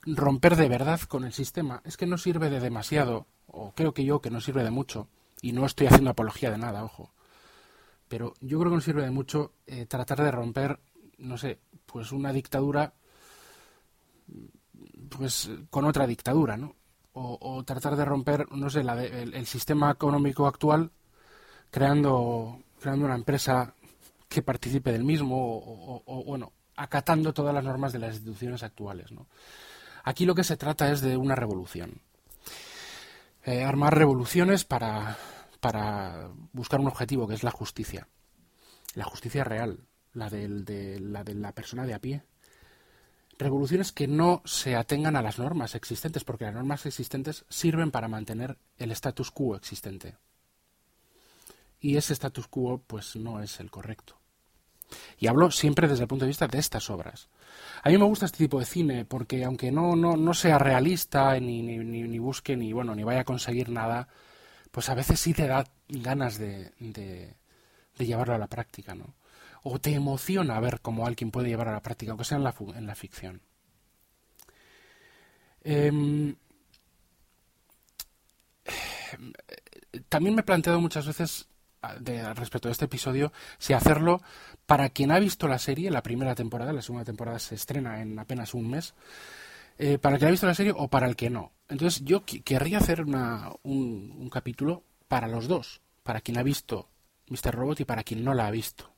romper 0.06 0.58
de 0.58 0.68
verdad 0.68 1.00
con 1.00 1.24
el 1.24 1.32
sistema. 1.32 1.82
Es 1.86 1.96
que 1.96 2.08
no 2.08 2.18
sirve 2.18 2.50
de 2.50 2.60
demasiado, 2.60 3.26
o 3.48 3.72
creo 3.74 3.94
que 3.94 4.06
yo 4.06 4.22
que 4.22 4.30
no 4.30 4.42
sirve 4.42 4.64
de 4.64 4.72
mucho, 4.72 5.08
y 5.42 5.52
no 5.52 5.66
estoy 5.66 5.88
haciendo 5.88 6.12
apología 6.12 6.52
de 6.52 6.58
nada, 6.58 6.84
ojo. 6.84 7.12
Pero 8.08 8.34
yo 8.42 8.60
creo 8.60 8.72
que 8.72 8.76
no 8.76 8.82
sirve 8.82 9.04
de 9.04 9.12
mucho 9.12 9.54
eh, 9.66 9.86
tratar 9.86 10.24
de 10.24 10.32
romper, 10.32 10.80
no 11.18 11.38
sé, 11.38 11.60
pues 11.86 12.12
una 12.12 12.32
dictadura 12.32 12.94
pues 15.10 15.50
con 15.70 15.86
otra 15.86 16.08
dictadura, 16.08 16.58
¿no? 16.58 16.76
O, 17.20 17.64
tratar 17.64 17.96
de 17.96 18.06
romper, 18.06 18.46
no 18.52 18.70
sé, 18.70 18.82
el, 18.82 19.46
sistema 19.48 19.90
económico 19.90 20.46
actual 20.46 20.92
creando, 21.72 22.60
creando 22.80 23.06
una 23.06 23.16
empresa 23.16 23.74
que 24.30 24.44
participe 24.44 24.92
del 24.92 25.04
mismo 25.04 25.36
o, 25.36 26.24
bueno, 26.28 26.54
acatando 26.76 27.34
todas 27.34 27.56
las 27.56 27.64
normas 27.64 27.92
de 27.92 27.98
las 27.98 28.14
instituciones 28.14 28.62
actuales, 28.62 29.12
¿no? 29.12 29.26
Aquí 30.04 30.28
lo 30.28 30.36
que 30.36 30.44
se 30.44 30.58
trata 30.58 30.92
es 30.92 31.02
de 31.02 31.18
una 31.18 31.34
revolución. 31.34 32.02
Eh, 33.48 33.64
armar 33.64 33.98
revoluciones 33.98 34.66
para, 34.66 35.18
para 35.62 36.30
buscar 36.52 36.82
un 36.82 36.88
objetivo 36.88 37.30
que 37.30 37.34
es 37.34 37.44
la 37.44 37.52
justicia. 37.52 38.10
La 38.94 39.06
justicia 39.06 39.46
real, 39.46 39.88
la, 40.12 40.30
de, 40.30 41.00
la 41.00 41.24
de 41.24 41.34
la 41.34 41.54
persona 41.54 41.86
de 41.86 41.94
a 41.94 42.00
pie, 42.00 42.24
revoluciones 43.40 43.94
que 43.94 44.06
no 44.06 44.42
se 44.44 44.76
atengan 44.76 45.16
a 45.16 45.22
las 45.22 45.40
normas 45.40 45.76
existentes, 45.76 46.26
porque 46.26 46.44
las 46.44 46.56
normas 46.56 46.86
existentes 46.86 47.46
sirven 47.48 47.90
para 47.90 48.10
mantener 48.10 48.58
el 48.80 48.92
status 48.92 49.32
quo 49.32 49.56
existente. 49.56 50.18
Y 51.80 51.96
ese 51.96 52.12
status 52.12 52.50
quo, 52.50 52.84
pues, 52.86 53.16
no 53.16 53.42
es 53.42 53.62
el 53.62 53.72
correcto. 53.72 54.20
Y 55.20 55.28
hablo 55.28 55.52
siempre 55.52 55.88
desde 55.88 56.04
el 56.04 56.08
punto 56.08 56.26
de 56.26 56.30
vista 56.30 56.48
de 56.48 56.60
estas 56.60 56.90
obras. 56.90 57.30
A 57.84 57.90
mí 57.90 57.98
me 57.98 58.06
gusta 58.06 58.26
este 58.26 58.40
tipo 58.40 58.60
de 58.60 58.66
cine 58.66 59.06
porque, 59.06 59.44
aunque 59.44 59.72
no, 59.72 59.96
no, 59.96 60.18
no 60.18 60.34
sea 60.34 60.58
realista 60.58 61.40
ni, 61.40 61.62
ni, 61.62 61.78
ni, 61.78 62.20
busque 62.20 62.56
ni, 62.56 62.74
bueno, 62.74 62.96
ni 62.96 63.04
vaya 63.04 63.22
a 63.22 63.26
conseguir 63.26 63.70
nada, 63.70 64.08
pues 64.72 64.90
a 64.90 64.96
veces 64.96 65.20
sí 65.20 65.34
te 65.34 65.48
da 65.48 65.66
ganas 65.88 66.38
de, 66.38 66.72
de, 66.80 67.36
llevarlo 67.98 68.36
a 68.36 68.40
la 68.40 68.48
práctica, 68.48 68.96
¿no? 68.96 69.16
o 69.64 69.80
te 69.80 69.94
emociona 69.94 70.60
ver 70.60 70.80
cómo 70.82 71.06
alguien 71.06 71.32
puede 71.32 71.50
llevar 71.50 71.68
a 71.68 71.74
la 71.74 71.82
práctica, 71.82 72.12
aunque 72.12 72.24
sea 72.24 72.38
en 72.38 72.44
la, 72.44 72.56
en 72.76 72.88
la 72.88 72.96
ficción. 72.96 73.42
Em, 75.64 76.36
también 80.08 80.36
me 80.36 80.42
he 80.42 80.46
planteado 80.46 80.80
muchas 80.80 81.06
veces 81.06 81.48
respecto 82.36 82.70
a 82.70 82.72
este 82.72 82.86
episodio 82.86 83.32
si 83.58 83.74
hacerlo 83.74 84.22
para 84.68 84.90
quien 84.90 85.12
ha 85.12 85.20
visto 85.20 85.48
la 85.48 85.58
serie, 85.58 85.90
la 85.90 86.04
primera 86.04 86.36
temporada, 86.36 86.74
la 86.74 86.82
segunda 86.84 87.06
temporada 87.06 87.40
se 87.40 87.56
estrena 87.56 88.02
en 88.02 88.20
apenas 88.20 88.54
un 88.54 88.70
mes, 88.70 88.94
eh, 89.80 89.98
para 89.98 90.18
quien 90.18 90.28
ha 90.28 90.32
visto 90.32 90.46
la 90.46 90.54
serie 90.54 90.74
o 90.76 90.90
para 90.90 91.08
el 91.08 91.16
que 91.16 91.30
no. 91.30 91.54
Entonces 91.70 92.04
yo 92.04 92.24
querría 92.26 92.80
hacer 92.80 93.02
una, 93.02 93.50
un, 93.64 94.30
capítulo 94.30 94.84
para 95.08 95.28
los 95.28 95.48
dos, 95.48 95.82
para 96.04 96.20
quien 96.20 96.38
ha 96.38 96.44
visto 96.44 96.90
Mr. 97.30 97.56
Robot 97.56 97.80
y 97.80 97.86
para 97.86 98.04
quien 98.04 98.24
no 98.26 98.34
la 98.34 98.48
ha 98.48 98.52
visto. 98.52 98.92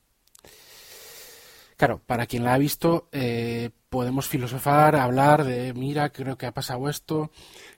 Claro, 1.76 2.02
para 2.04 2.26
quien 2.26 2.44
la 2.44 2.54
ha 2.54 2.58
visto, 2.58 3.08
eh, 3.12 3.70
podemos 3.88 4.28
filosofar, 4.28 4.96
hablar 4.96 5.44
de, 5.44 5.72
mira, 5.72 6.10
creo 6.10 6.36
que 6.36 6.46
ha 6.46 6.52
pasado 6.52 6.88
esto, 6.88 7.30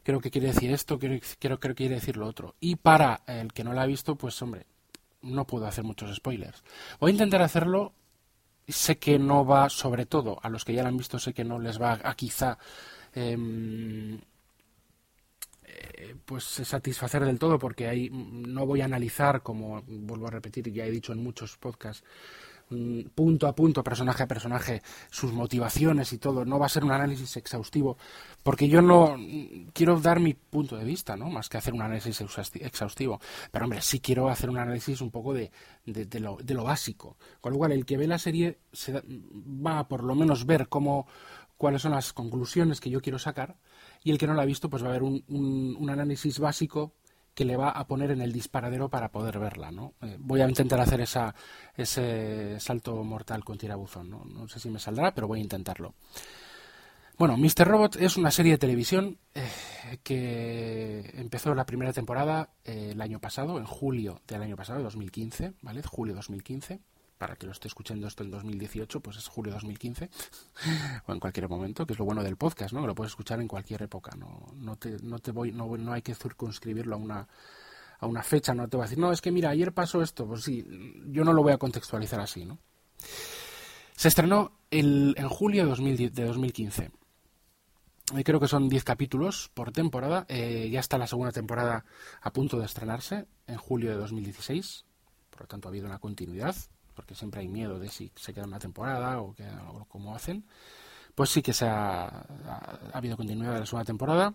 creo 0.02 0.20
que 0.20 0.30
quiere 0.30 0.48
decir 0.48 0.72
esto, 0.72 0.98
creo, 0.98 1.60
que 1.60 1.74
quiere 1.74 1.96
decir 1.96 2.16
lo 2.16 2.26
otro. 2.26 2.56
Y 2.58 2.76
para 2.76 3.22
el 3.26 3.52
que 3.52 3.64
no 3.64 3.72
la 3.74 3.82
ha 3.82 3.86
visto, 3.86 4.16
pues 4.16 4.40
hombre, 4.42 4.66
no 5.22 5.46
puedo 5.46 5.66
hacer 5.66 5.84
muchos 5.84 6.14
spoilers. 6.14 6.62
Voy 7.00 7.10
a 7.10 7.12
intentar 7.12 7.42
hacerlo, 7.42 7.92
sé 8.68 8.98
que 8.98 9.18
no 9.18 9.44
va, 9.44 9.68
sobre 9.70 10.06
todo, 10.06 10.38
a 10.42 10.48
los 10.48 10.64
que 10.64 10.74
ya 10.74 10.82
la 10.82 10.88
han 10.88 10.96
visto, 10.96 11.18
sé 11.18 11.32
que 11.32 11.44
no 11.44 11.58
les 11.58 11.80
va 11.80 12.00
a 12.02 12.14
quizá... 12.14 12.58
Em, 13.14 14.18
eh, 15.64 16.16
pues 16.24 16.44
satisfacer 16.44 17.24
del 17.24 17.38
todo 17.38 17.58
porque 17.58 17.88
ahí 17.88 18.10
no 18.10 18.66
voy 18.66 18.80
a 18.80 18.86
analizar 18.86 19.42
como 19.42 19.82
vuelvo 19.86 20.26
a 20.26 20.30
repetir 20.30 20.70
ya 20.72 20.84
he 20.84 20.90
dicho 20.90 21.12
en 21.12 21.22
muchos 21.22 21.56
podcasts 21.56 22.04
punto 23.14 23.46
a 23.46 23.54
punto, 23.54 23.82
personaje 23.82 24.22
a 24.22 24.26
personaje, 24.26 24.82
sus 25.10 25.32
motivaciones 25.32 26.12
y 26.12 26.18
todo. 26.18 26.44
No 26.44 26.58
va 26.58 26.66
a 26.66 26.68
ser 26.68 26.84
un 26.84 26.92
análisis 26.92 27.36
exhaustivo, 27.36 27.96
porque 28.42 28.68
yo 28.68 28.82
no 28.82 29.16
mm, 29.16 29.70
quiero 29.72 30.00
dar 30.00 30.20
mi 30.20 30.34
punto 30.34 30.76
de 30.76 30.84
vista, 30.84 31.16
¿no? 31.16 31.30
Más 31.30 31.48
que 31.48 31.58
hacer 31.58 31.74
un 31.74 31.82
análisis 31.82 32.20
exhaustivo. 32.54 33.20
Pero, 33.50 33.64
hombre, 33.64 33.80
sí 33.82 34.00
quiero 34.00 34.28
hacer 34.28 34.50
un 34.50 34.58
análisis 34.58 35.00
un 35.00 35.10
poco 35.10 35.34
de, 35.34 35.50
de, 35.84 36.20
lo, 36.20 36.64
básico. 36.64 37.16
Con 37.40 37.52
lo 37.52 37.58
cual, 37.58 37.72
el 37.72 37.84
que 37.84 37.96
ve 37.96 38.06
la 38.06 38.18
serie 38.18 38.58
se 38.72 38.92
va 38.92 39.78
a 39.78 39.88
por 39.88 40.04
lo 40.04 40.14
menos 40.14 40.46
ver 40.46 40.68
cómo, 40.68 41.06
cuáles 41.56 41.82
son 41.82 41.92
las 41.92 42.12
conclusiones 42.12 42.80
que 42.80 42.90
yo 42.90 43.00
quiero 43.00 43.18
sacar, 43.18 43.56
y 44.02 44.10
el 44.10 44.18
que 44.18 44.26
no 44.26 44.34
la 44.34 44.42
ha 44.42 44.46
visto, 44.46 44.68
pues 44.68 44.82
va 44.84 44.88
a 44.88 44.92
ver 44.92 45.02
un, 45.02 45.24
un 45.28 45.90
análisis 45.90 46.38
básico 46.38 46.94
que 47.34 47.44
le 47.44 47.56
va 47.56 47.70
a 47.70 47.86
poner 47.86 48.10
en 48.10 48.20
el 48.20 48.32
disparadero 48.32 48.88
para 48.88 49.10
poder 49.10 49.38
verla. 49.38 49.70
¿no? 49.70 49.94
Eh, 50.02 50.16
voy 50.18 50.40
a 50.40 50.48
intentar 50.48 50.80
hacer 50.80 51.00
esa, 51.00 51.34
ese 51.76 52.58
salto 52.60 53.02
mortal 53.04 53.44
con 53.44 53.58
tirabuzón. 53.58 54.10
¿no? 54.10 54.24
no 54.24 54.48
sé 54.48 54.60
si 54.60 54.70
me 54.70 54.78
saldrá, 54.78 55.14
pero 55.14 55.28
voy 55.28 55.40
a 55.40 55.42
intentarlo. 55.42 55.94
Bueno, 57.18 57.36
Mr. 57.36 57.66
Robot 57.68 57.96
es 57.96 58.16
una 58.16 58.30
serie 58.30 58.52
de 58.52 58.58
televisión 58.58 59.18
eh, 59.34 59.48
que 60.02 61.12
empezó 61.14 61.54
la 61.54 61.66
primera 61.66 61.92
temporada 61.92 62.50
eh, 62.64 62.90
el 62.92 63.00
año 63.00 63.20
pasado, 63.20 63.58
en 63.58 63.64
julio 63.64 64.20
del 64.26 64.42
año 64.42 64.56
pasado, 64.56 64.82
2015, 64.82 65.52
¿vale? 65.62 65.82
Julio 65.82 66.14
2015 66.14 66.80
para 67.22 67.36
que 67.36 67.46
lo 67.46 67.52
esté 67.52 67.68
escuchando 67.68 68.08
esto 68.08 68.24
en 68.24 68.32
2018, 68.32 68.98
pues 68.98 69.16
es 69.16 69.28
julio 69.28 69.52
2015, 69.52 70.10
o 71.06 71.12
en 71.12 71.20
cualquier 71.20 71.48
momento, 71.48 71.86
que 71.86 71.92
es 71.92 71.98
lo 72.00 72.04
bueno 72.04 72.20
del 72.20 72.36
podcast, 72.36 72.74
¿no? 72.74 72.84
lo 72.84 72.96
puedes 72.96 73.12
escuchar 73.12 73.40
en 73.40 73.46
cualquier 73.46 73.80
época, 73.84 74.10
no, 74.18 74.52
no, 74.56 74.74
te, 74.74 74.96
no, 75.04 75.20
te 75.20 75.30
voy, 75.30 75.52
no, 75.52 75.76
no 75.76 75.92
hay 75.92 76.02
que 76.02 76.16
circunscribirlo 76.16 76.96
a 76.96 76.98
una, 76.98 77.28
a 78.00 78.06
una 78.08 78.24
fecha, 78.24 78.54
no 78.54 78.66
te 78.66 78.76
voy 78.76 78.82
a 78.82 78.86
decir, 78.88 78.98
no, 78.98 79.12
es 79.12 79.20
que 79.20 79.30
mira, 79.30 79.50
ayer 79.50 79.72
pasó 79.72 80.02
esto, 80.02 80.26
pues 80.26 80.42
sí, 80.42 80.66
yo 81.06 81.22
no 81.22 81.32
lo 81.32 81.44
voy 81.44 81.52
a 81.52 81.58
contextualizar 81.58 82.18
así, 82.18 82.44
¿no? 82.44 82.58
Se 83.94 84.08
estrenó 84.08 84.58
el, 84.72 85.14
en 85.16 85.28
julio 85.28 85.62
de, 85.62 85.68
2010, 85.68 86.14
de 86.14 86.24
2015. 86.24 86.90
Creo 88.24 88.40
que 88.40 88.48
son 88.48 88.68
10 88.68 88.82
capítulos 88.82 89.48
por 89.54 89.70
temporada. 89.70 90.26
Eh, 90.28 90.68
ya 90.72 90.80
está 90.80 90.98
la 90.98 91.06
segunda 91.06 91.30
temporada 91.30 91.84
a 92.20 92.32
punto 92.32 92.58
de 92.58 92.66
estrenarse 92.66 93.28
en 93.46 93.58
julio 93.58 93.90
de 93.90 93.96
2016. 93.96 94.86
Por 95.30 95.42
lo 95.42 95.46
tanto, 95.46 95.68
ha 95.68 95.70
habido 95.70 95.86
una 95.86 96.00
continuidad 96.00 96.56
porque 96.94 97.14
siempre 97.14 97.40
hay 97.40 97.48
miedo 97.48 97.78
de 97.78 97.88
si 97.88 98.10
se 98.14 98.32
queda 98.32 98.44
una 98.44 98.58
temporada 98.58 99.20
o, 99.20 99.34
que, 99.34 99.44
o 99.44 99.84
cómo 99.88 100.14
hacen, 100.14 100.44
pues 101.14 101.30
sí 101.30 101.42
que 101.42 101.52
se 101.52 101.66
ha, 101.66 102.04
ha, 102.04 102.90
habido 102.92 103.16
continuidad 103.16 103.54
de 103.54 103.60
la 103.60 103.66
segunda 103.66 103.84
temporada. 103.84 104.34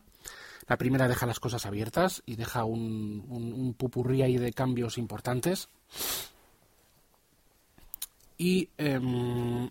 La 0.67 0.77
primera 0.77 1.07
deja 1.07 1.25
las 1.25 1.39
cosas 1.39 1.65
abiertas 1.65 2.23
y 2.25 2.35
deja 2.35 2.65
un, 2.65 3.25
un, 3.29 3.73
pupurrí 3.73 4.21
ahí 4.21 4.37
de 4.37 4.51
cambios 4.51 4.97
importantes. 4.97 5.69
Y 8.37 8.69
em, 8.77 9.69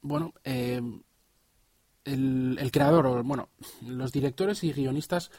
bueno, 0.00 0.32
em, 0.44 1.02
el, 2.04 2.56
el, 2.58 2.70
creador, 2.70 3.22
bueno, 3.24 3.48
los 3.86 4.12
directores 4.12 4.62
y 4.62 4.72
guionistas, 4.72 5.30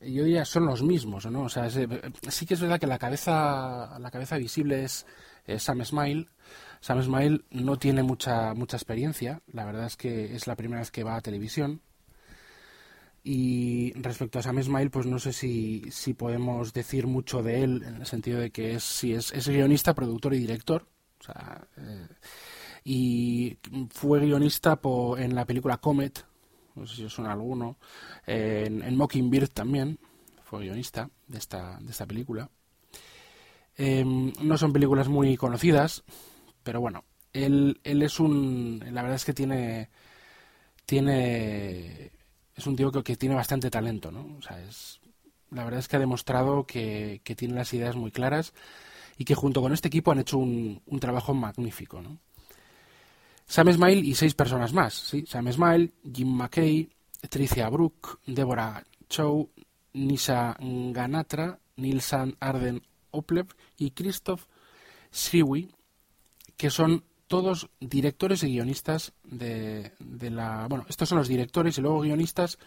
yo 0.00 0.24
diría 0.24 0.46
son 0.46 0.64
los 0.66 0.82
mismos, 0.82 1.26
¿no? 1.26 1.42
O 1.42 1.48
sea, 1.48 1.68
sí 1.68 2.46
que 2.46 2.54
es 2.54 2.60
verdad 2.60 2.80
que 2.80 2.86
la 2.86 2.98
cabeza, 2.98 3.98
la 3.98 4.10
cabeza 4.10 4.38
visible 4.38 4.84
es 4.84 5.06
Sam 5.58 5.84
Smile. 5.84 6.28
Sam 6.80 7.02
Smile 7.02 7.44
no 7.50 7.78
tiene 7.78 8.02
mucha, 8.02 8.54
mucha 8.54 8.76
experiencia, 8.76 9.42
la 9.52 9.64
verdad 9.64 9.86
es 9.86 9.96
que 9.96 10.34
es 10.34 10.46
la 10.46 10.56
primera 10.56 10.80
vez 10.80 10.90
que 10.90 11.04
va 11.04 11.16
a 11.16 11.20
televisión. 11.20 11.82
Y 13.22 13.92
respecto 14.00 14.38
a 14.38 14.42
Sam 14.42 14.62
Smile, 14.62 14.88
pues 14.88 15.04
no 15.04 15.18
sé 15.18 15.34
si, 15.34 15.90
si 15.90 16.14
podemos 16.14 16.72
decir 16.72 17.06
mucho 17.06 17.42
de 17.42 17.62
él, 17.62 17.82
en 17.86 17.96
el 17.96 18.06
sentido 18.06 18.40
de 18.40 18.50
que 18.50 18.74
es, 18.74 18.82
si 18.82 19.12
es, 19.12 19.32
es 19.32 19.46
guionista, 19.48 19.94
productor 19.94 20.32
y 20.34 20.38
director. 20.38 20.86
Eh, 21.76 22.08
y 22.84 23.58
fue 23.90 24.20
guionista 24.20 24.80
en 25.18 25.34
la 25.34 25.44
película 25.44 25.76
Comet, 25.76 26.24
no 26.74 26.86
sé 26.86 26.96
si 26.96 27.04
os 27.04 27.12
suena 27.12 27.32
alguno. 27.32 27.76
en, 28.26 28.82
en 28.82 28.96
Mockingbird 28.96 29.50
también, 29.50 29.98
fue 30.44 30.60
guionista 30.60 31.10
de 31.26 31.38
esta, 31.38 31.78
de 31.78 31.90
esta 31.90 32.06
película. 32.06 32.50
Em, 33.82 34.30
no 34.42 34.58
son 34.58 34.74
películas 34.74 35.08
muy 35.08 35.38
conocidas, 35.38 36.04
pero 36.62 36.82
bueno, 36.82 37.04
él, 37.32 37.80
es 37.82 38.20
un. 38.20 38.84
La 38.92 39.00
verdad 39.00 39.16
es 39.16 39.24
que 39.24 39.32
tiene. 39.32 39.88
Tiene. 40.84 42.10
Es 42.54 42.66
un 42.66 42.76
tío 42.76 42.92
que, 42.92 43.16
tiene 43.16 43.34
bastante 43.34 43.70
talento, 43.70 44.12
¿no? 44.12 44.36
O 44.38 44.42
sea, 44.42 44.60
es, 44.60 45.00
la 45.50 45.64
verdad 45.64 45.80
es 45.80 45.88
que 45.88 45.96
ha 45.96 45.98
demostrado 45.98 46.66
que, 46.66 47.22
tiene 47.38 47.54
las 47.54 47.72
ideas 47.72 47.96
muy 47.96 48.10
claras 48.10 48.52
y 49.16 49.24
que 49.24 49.34
junto 49.34 49.62
con 49.62 49.72
este 49.72 49.88
equipo 49.88 50.12
han 50.12 50.18
hecho 50.18 50.36
un, 50.36 50.82
un 50.84 51.00
trabajo 51.00 51.32
magnífico, 51.32 52.02
¿no? 52.02 52.18
Sam 53.46 53.72
Smile 53.72 54.06
y 54.06 54.14
seis 54.14 54.34
personas 54.34 54.74
más, 54.74 54.92
¿sí? 54.92 55.24
Sam 55.26 55.50
Smile, 55.50 55.90
Jim 56.12 56.28
McKay, 56.28 56.86
Tricia 57.30 57.70
Brook, 57.70 58.20
Deborah 58.26 58.84
Chow, 59.08 59.48
Nisa 59.94 60.54
Ganatra, 60.60 61.58
Nilsan 61.76 62.36
Arden 62.40 62.82
Oplev 63.10 63.46
y 63.76 63.90
Christoph 63.90 64.44
Sriwi, 65.10 65.70
que 66.56 66.70
son 66.70 67.04
todos 67.26 67.68
directores 67.78 68.42
y 68.42 68.48
guionistas 68.48 69.12
de, 69.22 69.92
de, 70.00 70.30
la... 70.30 70.66
Bueno, 70.68 70.84
estos 70.88 71.08
son 71.08 71.18
los 71.18 71.28
directores 71.28 71.78
y 71.78 71.80
luego 71.80 72.00
guionistas. 72.00 72.58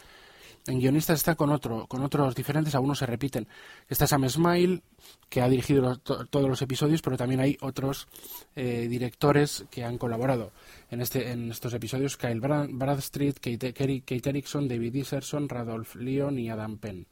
En 0.66 0.80
guionistas 0.80 1.20
está 1.20 1.36
con 1.36 1.52
otro, 1.52 1.88
con 1.88 2.02
otros 2.04 2.34
diferentes, 2.36 2.74
algunos 2.74 3.00
se 3.00 3.06
repiten. 3.06 3.46
Está 3.90 4.08
Sam 4.08 4.30
Smile, 4.30 4.82
que 5.28 5.42
ha 5.42 5.50
dirigido 5.50 5.98
todos 5.98 6.48
los 6.48 6.62
episodios, 6.62 7.02
pero 7.02 7.18
también 7.18 7.42
hay 7.42 7.58
otros 7.60 8.08
eh, 8.56 8.88
directores 8.90 9.66
que 9.70 9.84
han 9.84 9.98
colaborado 9.98 10.54
en, 10.90 11.02
este, 11.02 11.32
en 11.32 11.52
estos 11.52 11.74
episodios. 11.74 12.16
Kyle 12.16 12.40
Bradstreet, 12.40 13.40
Kate, 13.42 14.30
Erickson, 14.30 14.70
David 14.70 14.96
Iserson, 14.96 15.50
Radolf 15.50 15.96
Leon 15.96 16.40
y 16.40 16.50
Adam 16.50 16.78
Penn. 16.78 17.06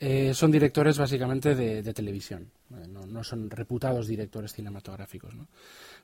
Eh, 0.00 0.32
son 0.32 0.52
directores 0.52 0.96
básicamente 0.96 1.54
de, 1.56 1.92
televisión, 1.92 2.50
eh, 2.70 2.86
no, 2.86 3.24
son 3.24 3.50
reputados 3.50 4.06
directores 4.06 4.52
cinematográficos. 4.52 5.34
¿no? 5.34 5.48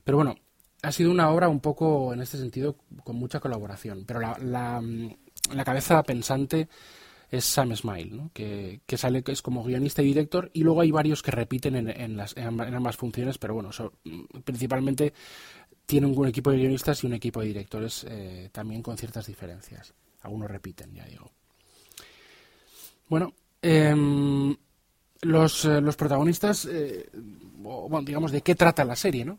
Pero 0.02 0.18
bueno, 0.18 0.34
ha 0.82 0.90
sido 0.90 1.10
una 1.10 1.30
obra 1.30 1.48
un 1.48 1.60
poco, 1.60 2.12
en 2.12 2.20
este 2.20 2.36
sentido, 2.36 2.76
con 3.04 3.16
mucha 3.16 3.38
colaboración. 3.38 4.04
Pero 4.04 4.20
la, 4.20 4.36
la, 4.40 5.64
cabeza 5.64 6.02
pensante 6.02 6.68
es 7.30 7.44
Sam 7.44 7.74
Smile, 7.76 8.10
¿no? 8.10 8.30
que, 8.32 8.80
que, 8.84 8.96
sale 8.96 9.22
es 9.26 9.42
como 9.42 9.62
guionista 9.62 10.02
y 10.02 10.06
director, 10.06 10.50
y 10.52 10.62
luego 10.62 10.80
hay 10.80 10.90
varios 10.90 11.22
que 11.22 11.30
repiten 11.30 11.76
en, 11.76 11.88
en, 11.88 12.16
las, 12.16 12.36
en 12.36 12.60
ambas 12.60 12.96
funciones, 12.96 13.38
pero 13.38 13.54
bueno, 13.54 13.70
principalmente 14.44 15.12
tiene 15.86 16.06
un, 16.06 16.26
equipo 16.26 16.50
de 16.50 16.58
guionistas 16.58 17.02
y 17.02 17.06
un 17.06 17.14
equipo 17.14 17.40
de 17.40 17.46
directores 17.48 18.06
eh, 18.08 18.48
también 18.52 18.82
con 18.82 18.96
ciertas 18.96 19.26
diferencias. 19.26 19.94
Algunos 20.22 20.50
repiten, 20.50 20.94
ya 20.94 21.04
digo. 21.04 21.30
Bueno, 23.08 23.34
Em, 23.66 24.54
los, 25.22 25.64
eh, 25.64 25.80
los, 25.80 25.96
protagonistas, 25.96 26.66
eh, 26.70 27.08
bueno, 27.14 28.02
digamos, 28.02 28.30
de 28.30 28.42
qué 28.42 28.54
trata 28.54 28.84
la 28.84 28.94
serie, 28.94 29.24
¿no? 29.24 29.38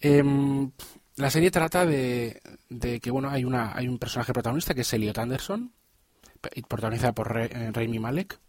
Em, 0.00 0.70
la 1.16 1.28
serie 1.28 1.50
trata 1.50 1.84
de, 1.84 2.40
que, 3.02 3.10
bueno, 3.10 3.28
hay, 3.28 3.44
una, 3.44 3.76
hay 3.76 3.86
un 3.86 3.98
personaje 3.98 4.32
protagonista 4.32 4.72
que 4.72 4.80
es 4.80 4.92
Elliot 4.94 5.18
Anderson, 5.18 5.70
protagonizada 6.66 7.12
por 7.12 7.36
eh, 7.38 7.70
Raimi 7.70 7.98
Malek, 7.98 8.40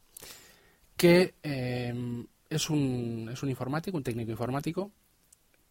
que 0.95 1.33
em, 1.43 2.25
es, 2.49 2.69
un, 2.69 3.29
es 3.33 3.43
un 3.43 3.49
informático, 3.49 3.97
un 3.97 4.03
técnico 4.03 4.31
informático, 4.31 4.91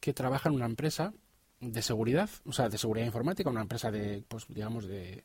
que 0.01 0.13
trabaja 0.13 0.51
en 0.51 0.57
una 0.57 0.67
empresa 0.67 1.15
de 1.61 1.81
seguridad, 1.81 2.29
o 2.45 2.53
sea, 2.53 2.69
de 2.69 2.77
seguridad 2.77 3.07
informática, 3.07 3.49
una 3.49 3.63
empresa 3.63 3.91
de, 3.91 4.23
pues, 4.29 4.45
digamos, 4.51 4.87
de, 4.87 5.25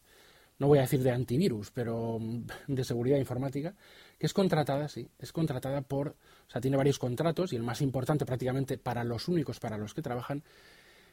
no 0.60 0.68
voy 0.68 0.80
a 0.80 0.82
decir 0.82 1.02
de 1.04 1.12
antivirus, 1.12 1.72
pero 1.72 2.20
de 2.68 2.84
seguridad 2.84 3.18
informática, 3.18 3.76
que 4.18 4.26
es 4.26 4.34
contratada, 4.34 4.88
sí, 4.88 5.08
es 5.20 5.32
contratada 5.32 5.82
por, 5.82 6.10
o 6.10 6.50
sea, 6.50 6.62
tiene 6.62 6.78
varios 6.78 7.00
contratos 7.00 7.54
y 7.54 7.56
el 7.56 7.64
más 7.64 7.82
importante 7.82 8.26
prácticamente 8.26 8.78
para 8.78 9.04
los 9.04 9.28
únicos 9.28 9.60
para 9.60 9.78
los 9.78 9.94
que 9.94 10.02
trabajan 10.02 10.44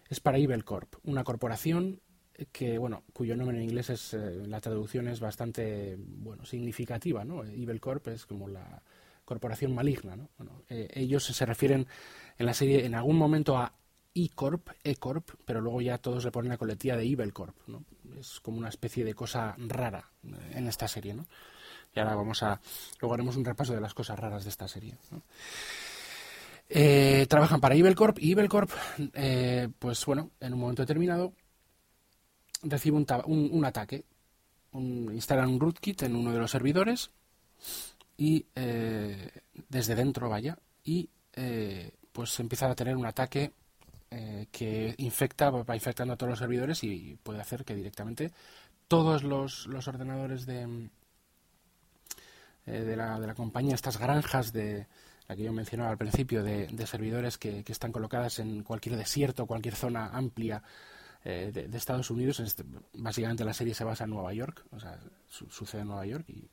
es 0.08 0.20
para 0.20 0.38
Evil 0.38 0.64
Corp, 0.64 0.94
una 1.04 1.24
corporación 1.24 2.00
que, 2.52 2.78
bueno, 2.78 3.04
cuyo 3.12 3.36
nombre 3.36 3.56
en 3.56 3.64
inglés 3.64 3.90
es, 3.90 4.14
eh, 4.14 4.42
la 4.46 4.60
traducción 4.60 5.08
es 5.08 5.20
bastante, 5.20 5.96
bueno, 5.98 6.44
significativa, 6.44 7.24
¿no? 7.24 7.44
Evil 7.44 7.80
Corp 7.80 8.08
es 8.08 8.26
como 8.26 8.48
la 8.48 8.82
corporación 9.24 9.74
maligna, 9.74 10.16
¿no? 10.16 10.30
Bueno, 10.36 10.62
eh, 10.68 10.88
ellos 10.94 11.24
se 11.24 11.46
refieren 11.46 11.86
en 12.36 12.46
la 12.46 12.54
serie 12.54 12.84
en 12.84 12.94
algún 12.94 13.16
momento 13.16 13.56
a 13.56 13.72
E-Corp, 14.14 14.68
E-Corp, 14.82 15.30
pero 15.44 15.60
luego 15.60 15.80
ya 15.80 15.98
todos 15.98 16.24
le 16.24 16.30
ponen 16.30 16.50
la 16.50 16.58
coletilla 16.58 16.96
de 16.96 17.04
Evil 17.04 17.32
Corp, 17.32 17.56
¿no? 17.66 17.84
Es 18.18 18.40
como 18.40 18.58
una 18.58 18.68
especie 18.68 19.04
de 19.04 19.14
cosa 19.14 19.54
rara 19.58 20.10
en 20.52 20.66
esta 20.66 20.88
serie, 20.88 21.14
¿no? 21.14 21.26
Y 21.94 22.00
ahora 22.00 22.14
vamos 22.14 22.42
a... 22.42 22.60
Luego 23.00 23.14
haremos 23.14 23.36
un 23.36 23.44
repaso 23.44 23.72
de 23.72 23.80
las 23.80 23.94
cosas 23.94 24.18
raras 24.18 24.44
de 24.44 24.50
esta 24.50 24.68
serie, 24.68 24.96
eh, 26.68 27.26
trabajan 27.28 27.60
para 27.60 27.74
Evil 27.74 27.94
Corp 27.94 28.18
y 28.18 28.32
Evil 28.32 28.48
Corp, 28.48 28.70
eh, 29.12 29.68
pues 29.78 30.04
bueno, 30.06 30.30
en 30.40 30.54
un 30.54 30.60
momento 30.60 30.82
determinado 30.82 31.34
recibe 32.62 32.96
un, 32.96 33.64
ataque. 33.64 34.04
instalan 34.72 35.50
un 35.50 35.60
rootkit 35.60 36.02
en 36.02 36.16
uno 36.16 36.32
de 36.32 36.38
los 36.38 36.50
servidores 36.50 37.10
y 38.16 38.46
eh, 38.54 39.42
desde 39.68 39.94
dentro, 39.94 40.30
vaya, 40.30 40.58
y 40.82 41.10
pues 42.12 42.40
empieza 42.40 42.70
a 42.70 42.74
tener 42.74 42.96
un 42.96 43.06
ataque 43.06 43.52
eh, 44.16 44.46
que 44.52 44.94
infecta, 44.98 45.50
va 45.50 45.74
infectando 45.74 46.14
a 46.14 46.16
todos 46.16 46.30
los 46.30 46.38
servidores 46.38 46.84
y 46.84 47.18
puede 47.20 47.40
hacer 47.40 47.64
que 47.64 47.74
directamente 47.74 48.30
todos 48.86 49.24
los, 49.24 49.66
los 49.66 49.88
ordenadores 49.88 50.46
de, 50.46 50.88
eh, 52.66 52.80
de, 52.80 52.96
la, 52.96 53.18
de, 53.18 53.26
la, 53.26 53.34
compañía, 53.34 53.74
estas 53.74 53.98
granjas 53.98 54.52
de 54.52 54.86
la 55.26 55.34
que 55.34 55.42
yo 55.42 55.52
mencionaba 55.52 55.90
al 55.90 55.98
principio, 55.98 56.44
de, 56.44 56.86
servidores 56.86 57.38
que, 57.38 57.64
que, 57.64 57.72
están 57.72 57.90
colocadas 57.90 58.38
en 58.38 58.62
cualquier 58.62 58.96
desierto, 58.96 59.46
cualquier 59.46 59.74
zona 59.74 60.10
amplia 60.10 60.62
eh, 61.24 61.50
de, 61.52 61.76
Estados 61.76 62.08
Unidos. 62.08 62.38
Este, 62.38 62.62
básicamente 62.92 63.44
la 63.44 63.52
serie 63.52 63.74
se 63.74 63.82
basa 63.82 64.04
en 64.04 64.10
Nueva 64.10 64.32
York, 64.32 64.64
o 64.70 64.78
sea, 64.78 64.96
sucede 65.28 65.80
en 65.80 65.88
Nueva 65.88 66.06
York 66.06 66.24
y 66.28 66.48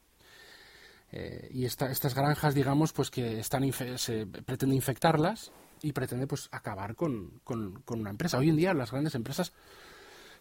y 1.51 1.65
estas 1.65 2.15
granjas, 2.15 2.55
digamos, 2.55 2.93
pues 2.93 3.11
que 3.11 3.37
están 3.37 3.69
se 3.97 4.25
pretende 4.25 4.77
infectarlas 4.77 5.51
y 5.81 5.91
pretende 5.91 6.27
pues 6.27 6.47
acabar 6.51 6.95
con, 6.95 7.41
con, 7.43 7.83
una 7.87 8.09
empresa. 8.09 8.37
Hoy 8.37 8.49
en 8.49 8.57
día 8.57 8.73
las 8.73 8.91
grandes 8.91 9.15
empresas 9.15 9.53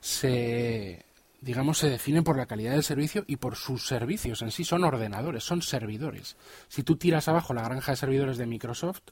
se 0.00 1.04
digamos 1.40 1.78
se 1.78 1.88
definen 1.88 2.22
por 2.22 2.36
la 2.36 2.46
calidad 2.46 2.72
del 2.72 2.82
servicio 2.82 3.24
y 3.26 3.36
por 3.36 3.56
sus 3.56 3.86
servicios 3.86 4.42
en 4.42 4.50
sí 4.50 4.64
son 4.64 4.84
ordenadores, 4.84 5.42
son 5.42 5.62
servidores. 5.62 6.36
Si 6.68 6.82
tú 6.82 6.96
tiras 6.96 7.28
abajo 7.28 7.54
la 7.54 7.62
granja 7.62 7.92
de 7.92 7.96
servidores 7.96 8.36
de 8.36 8.46
Microsoft 8.46 9.02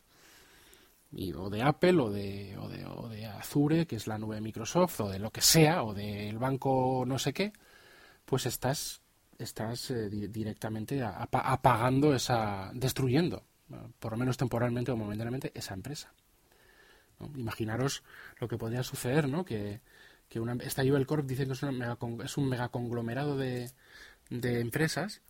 y, 1.11 1.33
o 1.33 1.49
de 1.49 1.63
Apple 1.63 1.99
o 2.01 2.11
de, 2.11 2.57
o 2.59 2.69
de, 2.69 3.17
de 3.17 3.27
Azure, 3.27 3.87
que 3.87 3.97
es 3.97 4.07
la 4.07 4.19
nube 4.19 4.35
de 4.35 4.43
Microsoft, 4.43 5.01
o 5.01 5.09
de 5.09 5.19
lo 5.19 5.31
que 5.31 5.41
sea, 5.41 5.83
o 5.83 5.95
del 5.95 6.39
banco 6.39 7.05
no 7.07 7.19
sé 7.19 7.33
qué, 7.33 7.53
pues 8.27 8.45
estás 8.45 9.01
estás 9.39 9.91
eh, 9.91 10.11
directamente 10.11 11.01
apagando 11.03 12.13
esa 12.13 12.71
destruyendo 12.75 13.45
por 13.99 14.13
lo 14.13 14.19
menos 14.19 14.37
temporalmente 14.37 14.91
o 14.91 14.97
momentáneamente, 14.97 15.53
esa 15.55 15.75
empresa. 15.75 16.13
Imaginaros 17.37 18.03
lo 18.39 18.49
que 18.49 18.59
podría 18.59 18.83
suceder, 18.83 19.29
¿no? 19.29 19.45
Que, 19.45 19.81
que 20.29 20.41
una, 20.41 20.55
esta 20.63 20.83
Corp 21.07 21.27
dice 21.27 21.47
que 21.47 21.53
es, 21.53 21.63
es 21.63 22.37
un 22.37 22.49
megaconglomerado 22.49 23.37
de, 23.37 23.71
de 24.31 24.61
empresas, 24.61 25.21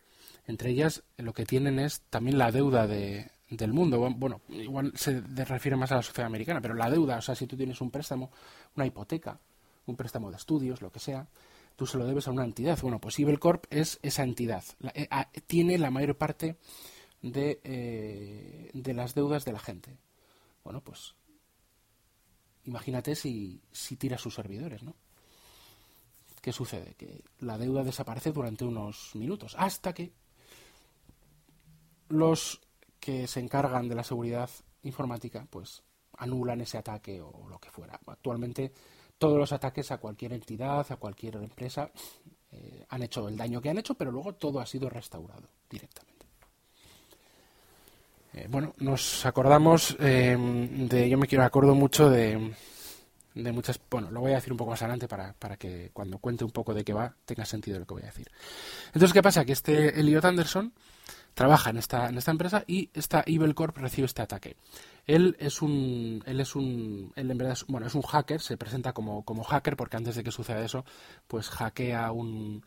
entre 0.45 0.71
ellas 0.71 1.03
lo 1.17 1.33
que 1.33 1.45
tienen 1.45 1.79
es 1.79 2.01
también 2.09 2.37
la 2.37 2.51
deuda 2.51 2.87
de, 2.87 3.31
del 3.49 3.73
mundo. 3.73 3.99
Bueno, 4.15 4.41
igual 4.49 4.93
se 4.95 5.21
refiere 5.21 5.77
más 5.77 5.91
a 5.91 5.95
la 5.95 6.03
sociedad 6.03 6.27
americana, 6.27 6.61
pero 6.61 6.73
la 6.73 6.89
deuda, 6.89 7.17
o 7.17 7.21
sea, 7.21 7.35
si 7.35 7.47
tú 7.47 7.57
tienes 7.57 7.81
un 7.81 7.91
préstamo, 7.91 8.31
una 8.75 8.85
hipoteca, 8.85 9.39
un 9.85 9.95
préstamo 9.95 10.29
de 10.29 10.37
estudios, 10.37 10.81
lo 10.81 10.91
que 10.91 10.99
sea, 10.99 11.27
tú 11.75 11.85
se 11.85 11.97
lo 11.97 12.05
debes 12.05 12.27
a 12.27 12.31
una 12.31 12.45
entidad. 12.45 12.77
Bueno, 12.81 12.99
pues 12.99 13.17
Corp 13.39 13.65
es 13.69 13.99
esa 14.01 14.23
entidad. 14.23 14.63
Eh, 14.93 15.07
tiene 15.47 15.77
la 15.77 15.91
mayor 15.91 16.15
parte 16.15 16.57
de, 17.21 17.59
eh, 17.63 18.71
de 18.73 18.93
las 18.93 19.13
deudas 19.15 19.45
de 19.45 19.53
la 19.53 19.59
gente. 19.59 19.97
Bueno, 20.63 20.81
pues 20.81 21.15
imagínate 22.65 23.15
si, 23.15 23.61
si 23.71 23.95
tira 23.95 24.17
sus 24.17 24.35
servidores, 24.35 24.83
¿no? 24.83 24.95
¿Qué 26.41 26.53
sucede? 26.53 26.95
Que 26.95 27.23
la 27.39 27.57
deuda 27.57 27.83
desaparece 27.83 28.31
durante 28.31 28.63
unos 28.63 29.11
minutos, 29.15 29.55
hasta 29.57 29.93
que 29.93 30.13
los 32.09 32.61
que 32.99 33.27
se 33.27 33.39
encargan 33.39 33.87
de 33.87 33.95
la 33.95 34.03
seguridad 34.03 34.49
informática, 34.83 35.45
pues 35.49 35.83
anulan 36.17 36.61
ese 36.61 36.77
ataque 36.77 37.21
o 37.21 37.47
lo 37.49 37.59
que 37.59 37.71
fuera. 37.71 37.99
Actualmente 38.07 38.71
todos 39.17 39.37
los 39.37 39.51
ataques 39.51 39.91
a 39.91 39.97
cualquier 39.97 40.33
entidad, 40.33 40.89
a 40.89 40.95
cualquier 40.95 41.35
empresa, 41.35 41.91
eh, 42.51 42.85
han 42.89 43.03
hecho 43.03 43.27
el 43.27 43.37
daño 43.37 43.61
que 43.61 43.69
han 43.69 43.77
hecho, 43.77 43.95
pero 43.95 44.11
luego 44.11 44.33
todo 44.35 44.59
ha 44.59 44.65
sido 44.65 44.89
restaurado 44.89 45.47
directamente. 45.69 46.08
Eh, 48.33 48.47
bueno, 48.49 48.73
nos 48.77 49.25
acordamos 49.25 49.97
eh, 49.99 50.37
de, 50.37 51.09
yo 51.09 51.17
me 51.17 51.27
quiero 51.27 51.43
acuerdo 51.43 51.73
mucho 51.73 52.09
de, 52.09 52.53
de 53.33 53.51
muchas... 53.51 53.79
Bueno, 53.89 54.11
lo 54.11 54.21
voy 54.21 54.33
a 54.33 54.35
decir 54.35 54.51
un 54.51 54.57
poco 54.57 54.71
más 54.71 54.81
adelante 54.81 55.07
para, 55.07 55.33
para 55.33 55.57
que 55.57 55.89
cuando 55.93 56.19
cuente 56.19 56.43
un 56.43 56.51
poco 56.51 56.73
de 56.73 56.83
qué 56.83 56.93
va 56.93 57.13
tenga 57.25 57.45
sentido 57.45 57.79
lo 57.79 57.85
que 57.85 57.95
voy 57.95 58.03
a 58.03 58.07
decir. 58.07 58.29
Entonces, 58.87 59.13
¿qué 59.13 59.21
pasa? 59.21 59.45
Que 59.45 59.53
este 59.53 59.99
Elliot 59.99 60.25
Anderson 60.25 60.73
trabaja 61.33 61.69
en 61.69 61.77
esta, 61.77 62.09
en 62.09 62.17
esta 62.17 62.31
empresa 62.31 62.63
y 62.67 62.89
esta 62.93 63.23
Evil 63.25 63.55
Corp 63.55 63.77
recibe 63.77 64.05
este 64.05 64.21
ataque. 64.21 64.57
Él 65.07 65.35
es 65.39 65.61
un, 65.61 66.21
él 66.25 66.39
es 66.39 66.55
un, 66.55 67.13
él 67.15 67.31
en 67.31 67.37
verdad 67.37 67.53
es, 67.53 67.65
bueno, 67.67 67.87
es 67.87 67.95
un 67.95 68.01
hacker, 68.01 68.41
se 68.41 68.57
presenta 68.57 68.93
como, 68.93 69.23
como 69.23 69.43
hacker 69.43 69.75
porque 69.75 69.97
antes 69.97 70.15
de 70.15 70.23
que 70.23 70.31
suceda 70.31 70.63
eso, 70.63 70.85
pues 71.27 71.49
hackea 71.49 72.11
un, 72.11 72.63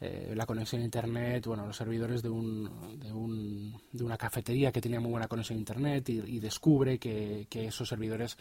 eh, 0.00 0.34
la 0.36 0.44
conexión 0.44 0.82
a 0.82 0.84
internet, 0.84 1.46
bueno, 1.46 1.66
los 1.66 1.76
servidores 1.76 2.22
de, 2.22 2.28
un, 2.28 2.98
de, 3.00 3.12
un, 3.12 3.80
de 3.92 4.04
una 4.04 4.18
cafetería 4.18 4.70
que 4.70 4.80
tenía 4.80 5.00
muy 5.00 5.10
buena 5.10 5.28
conexión 5.28 5.56
a 5.56 5.60
internet 5.60 6.08
y, 6.10 6.38
descubre 6.38 6.98
que, 6.98 7.46
que, 7.48 7.66
esos 7.66 7.88
servidores 7.88 8.36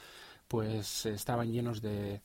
pues 0.47 1.05
estaban 1.05 1.51
llenos 1.51 1.81
de, 1.81 2.21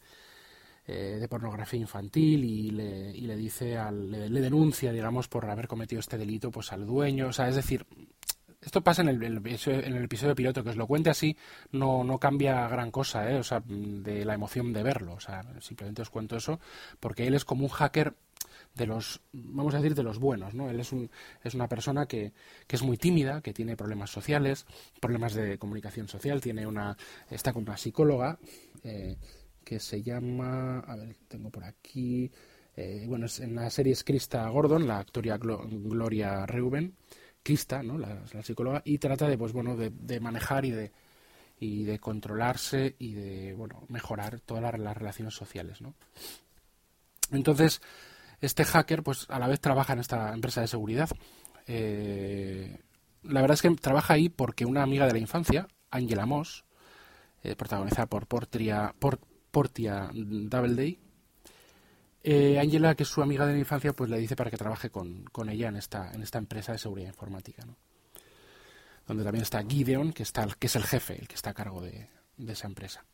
eh, 0.86 1.18
de 1.20 1.28
pornografía 1.28 1.80
infantil 1.80 2.44
y 2.44 2.70
le, 2.70 3.16
y 3.16 3.20
le 3.20 3.36
dice 3.36 3.78
al, 3.78 4.10
le, 4.10 4.28
le, 4.28 4.40
denuncia 4.40 4.92
digamos 4.92 5.28
por 5.28 5.48
haber 5.48 5.68
cometido 5.68 6.00
este 6.00 6.18
delito 6.18 6.50
pues 6.50 6.72
al 6.72 6.84
dueño 6.84 7.28
o 7.28 7.32
sea 7.32 7.48
es 7.48 7.54
decir 7.54 7.86
esto 8.60 8.82
pasa 8.82 9.02
en 9.02 9.08
el, 9.08 9.22
en 9.22 9.96
el 9.96 10.04
episodio 10.04 10.34
piloto, 10.34 10.62
que 10.62 10.70
os 10.70 10.76
lo 10.76 10.86
cuente 10.86 11.08
así, 11.08 11.36
no, 11.72 12.04
no 12.04 12.18
cambia 12.18 12.68
gran 12.68 12.90
cosa, 12.90 13.30
¿eh? 13.30 13.38
o 13.38 13.42
sea, 13.42 13.62
de 13.64 14.24
la 14.24 14.34
emoción 14.34 14.72
de 14.72 14.82
verlo. 14.82 15.14
O 15.14 15.20
sea, 15.20 15.42
simplemente 15.60 16.02
os 16.02 16.10
cuento 16.10 16.36
eso, 16.36 16.60
porque 16.98 17.26
él 17.26 17.34
es 17.34 17.44
como 17.44 17.64
un 17.64 17.70
hacker 17.70 18.14
de 18.74 18.87
los, 18.87 19.20
vamos 19.33 19.74
a 19.74 19.78
decir, 19.78 19.94
de 19.94 20.02
los 20.02 20.18
buenos, 20.18 20.54
¿no? 20.54 20.70
Él 20.70 20.80
es, 20.80 20.92
un, 20.92 21.11
es 21.42 21.54
una 21.54 21.68
persona 21.68 22.06
que, 22.06 22.33
que 22.66 22.76
es 22.76 22.83
muy 22.83 22.96
tímida, 22.96 23.40
que 23.40 23.52
tiene 23.52 23.76
problemas 23.76 24.11
sociales, 24.11 24.66
problemas 25.00 25.35
de 25.35 25.59
comunicación 25.59 26.09
social, 26.09 26.40
tiene 26.40 26.66
una, 26.66 26.96
está 27.30 27.52
con 27.52 27.64
una 27.64 27.76
psicóloga 27.76 28.38
eh, 28.85 29.16
que 29.64 29.80
se 29.80 30.02
llama, 30.02 30.80
a 30.80 30.96
ver, 30.96 31.16
tengo 31.28 31.50
por 31.50 31.64
aquí, 31.64 32.30
eh, 32.76 33.04
bueno, 33.09 33.26
es, 33.26 33.40
en 33.40 33.54
la 33.54 33.68
serie 33.70 33.92
es 33.92 34.04
Krista 34.04 34.48
Gordon, 34.48 34.87
la 34.87 34.98
actoria 34.98 35.37
Gloria 35.37 36.46
Reuben, 36.46 36.94
Krista, 37.42 37.83
¿no? 37.83 37.98
La, 37.98 38.22
la, 38.33 38.42
psicóloga, 38.42 38.83
y 38.85 38.98
trata 38.98 39.28
de, 39.28 39.37
pues 39.37 39.52
bueno, 39.52 39.76
de, 39.76 39.90
de, 39.90 40.20
manejar 40.20 40.64
y 40.64 40.70
de 40.70 40.92
y 41.62 41.85
de 41.85 41.98
controlarse 41.98 42.96
y 42.98 43.12
de, 43.12 43.52
bueno, 43.52 43.85
mejorar 43.88 44.40
todas 44.40 44.62
las, 44.62 44.78
las 44.78 44.96
relaciones 44.96 45.35
sociales, 45.35 45.83
¿no? 45.83 45.94
Entonces, 47.33 47.83
este 48.40 48.64
hacker, 48.64 49.03
pues 49.03 49.26
a 49.29 49.38
la 49.38 49.48
vez 49.48 49.61
trabaja 49.61 49.92
en 49.92 50.00
esta 50.00 50.33
empresa 50.33 50.61
de 50.61 50.68
seguridad. 50.68 51.09
Eh, 51.66 52.81
la 53.22 53.40
verdad 53.40 53.55
es 53.55 53.62
que 53.62 53.70
trabaja 53.70 54.14
ahí 54.14 54.29
porque 54.29 54.64
una 54.64 54.83
amiga 54.83 55.07
de 55.07 55.12
la 55.12 55.18
infancia, 55.18 55.68
Angela 55.90 56.26
Moss, 56.26 56.64
eh, 57.42 57.55
protagonizada 57.57 58.07
por 58.07 58.26
Portia, 58.26 58.94
Port, 58.98 59.22
Portia 59.50 60.11
Doubleday, 60.12 60.98
eh, 62.22 62.59
Angela, 62.59 62.94
que 62.94 63.05
es 63.05 63.09
su 63.09 63.22
amiga 63.22 63.46
de 63.46 63.55
la 63.55 63.59
infancia, 63.59 63.92
pues 63.92 64.11
le 64.11 64.18
dice 64.18 64.37
para 64.37 64.50
que 64.50 64.57
trabaje 64.57 64.90
con, 64.90 65.24
con 65.24 65.48
ella 65.48 65.68
en 65.68 65.76
esta, 65.76 66.12
en 66.12 66.22
esta 66.22 66.38
empresa 66.38 66.72
de 66.72 66.79
seguridad 66.79 67.09
informática, 67.09 67.64
donde 69.07 69.24
también 69.24 69.42
está 69.42 69.62
Gideon, 69.66 70.12
que, 70.12 70.22
está, 70.22 70.46
que 70.59 70.66
es 70.66 70.76
el 70.76 70.85
jefe, 70.85 71.18
el 71.18 71.29
que 71.29 71.35
está 71.35 71.50
a 71.50 71.55
cargo 71.55 71.81
de, 71.81 72.09
de 72.37 72.53
esa 72.53 72.66
empresa. 72.66 73.05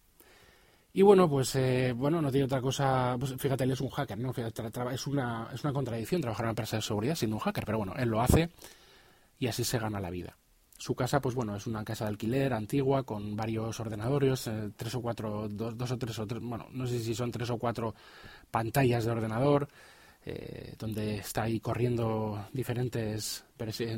Y 0.96 1.02
bueno, 1.02 1.28
pues 1.28 1.54
eh, 1.56 1.92
bueno, 1.94 2.22
no 2.22 2.30
tiene 2.30 2.46
otra 2.46 2.62
cosa. 2.62 3.16
Pues 3.20 3.34
fíjate, 3.36 3.64
él 3.64 3.72
es 3.72 3.82
un 3.82 3.90
hacker, 3.90 4.16
¿no? 4.18 4.32
Es, 4.90 5.06
una, 5.06 5.46
es 5.52 5.62
una 5.62 5.74
contradicción 5.74 6.22
trabajar 6.22 6.44
en 6.44 6.46
una 6.46 6.52
empresa 6.52 6.76
de 6.76 6.82
seguridad 6.82 7.14
siendo 7.14 7.36
un 7.36 7.42
hacker, 7.42 7.66
pero 7.66 7.76
bueno, 7.76 7.92
él 7.98 8.08
lo 8.08 8.22
hace 8.22 8.48
y 9.38 9.46
así 9.46 9.62
se 9.62 9.78
gana 9.78 10.00
la 10.00 10.08
vida. 10.08 10.38
Su 10.78 10.94
casa, 10.94 11.20
pues 11.20 11.34
bueno, 11.34 11.54
es 11.54 11.66
una 11.66 11.84
casa 11.84 12.06
de 12.06 12.12
alquiler 12.12 12.54
antigua 12.54 13.02
con 13.02 13.36
varios 13.36 13.78
ordenadores, 13.78 14.46
eh, 14.46 14.70
tres 14.74 14.94
o 14.94 15.02
cuatro, 15.02 15.50
dos, 15.50 15.76
dos, 15.76 15.90
o 15.90 15.98
tres 15.98 16.18
o 16.18 16.26
tres, 16.26 16.42
bueno, 16.42 16.66
no 16.72 16.86
sé 16.86 16.98
si 16.98 17.14
son 17.14 17.30
tres 17.30 17.50
o 17.50 17.58
cuatro 17.58 17.94
pantallas 18.50 19.04
de 19.04 19.10
ordenador, 19.10 19.68
eh, 20.24 20.76
donde 20.78 21.16
está 21.16 21.42
ahí 21.42 21.60
corriendo 21.60 22.48
diferentes, 22.54 23.44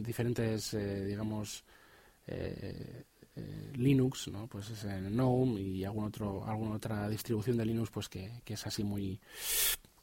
diferentes, 0.03 0.75
eh, 0.75 1.05
digamos, 1.05 1.63
eh, 3.39 3.71
eh, 3.73 3.77
Linux, 3.77 4.29
¿no? 4.29 4.47
Pues 4.47 4.71
es 4.71 4.85
en 4.85 5.11
GNOME 5.15 5.61
y 5.61 5.85
algún 5.85 6.05
otro, 6.05 6.45
alguna 6.45 6.77
otra 6.77 7.09
distribución 7.09 7.57
de 7.57 7.65
Linux, 7.65 7.91
pues 7.91 8.09
que, 8.09 8.43
que 8.45 8.55
es 8.55 8.67
así 8.67 8.85
muy, 8.85 9.21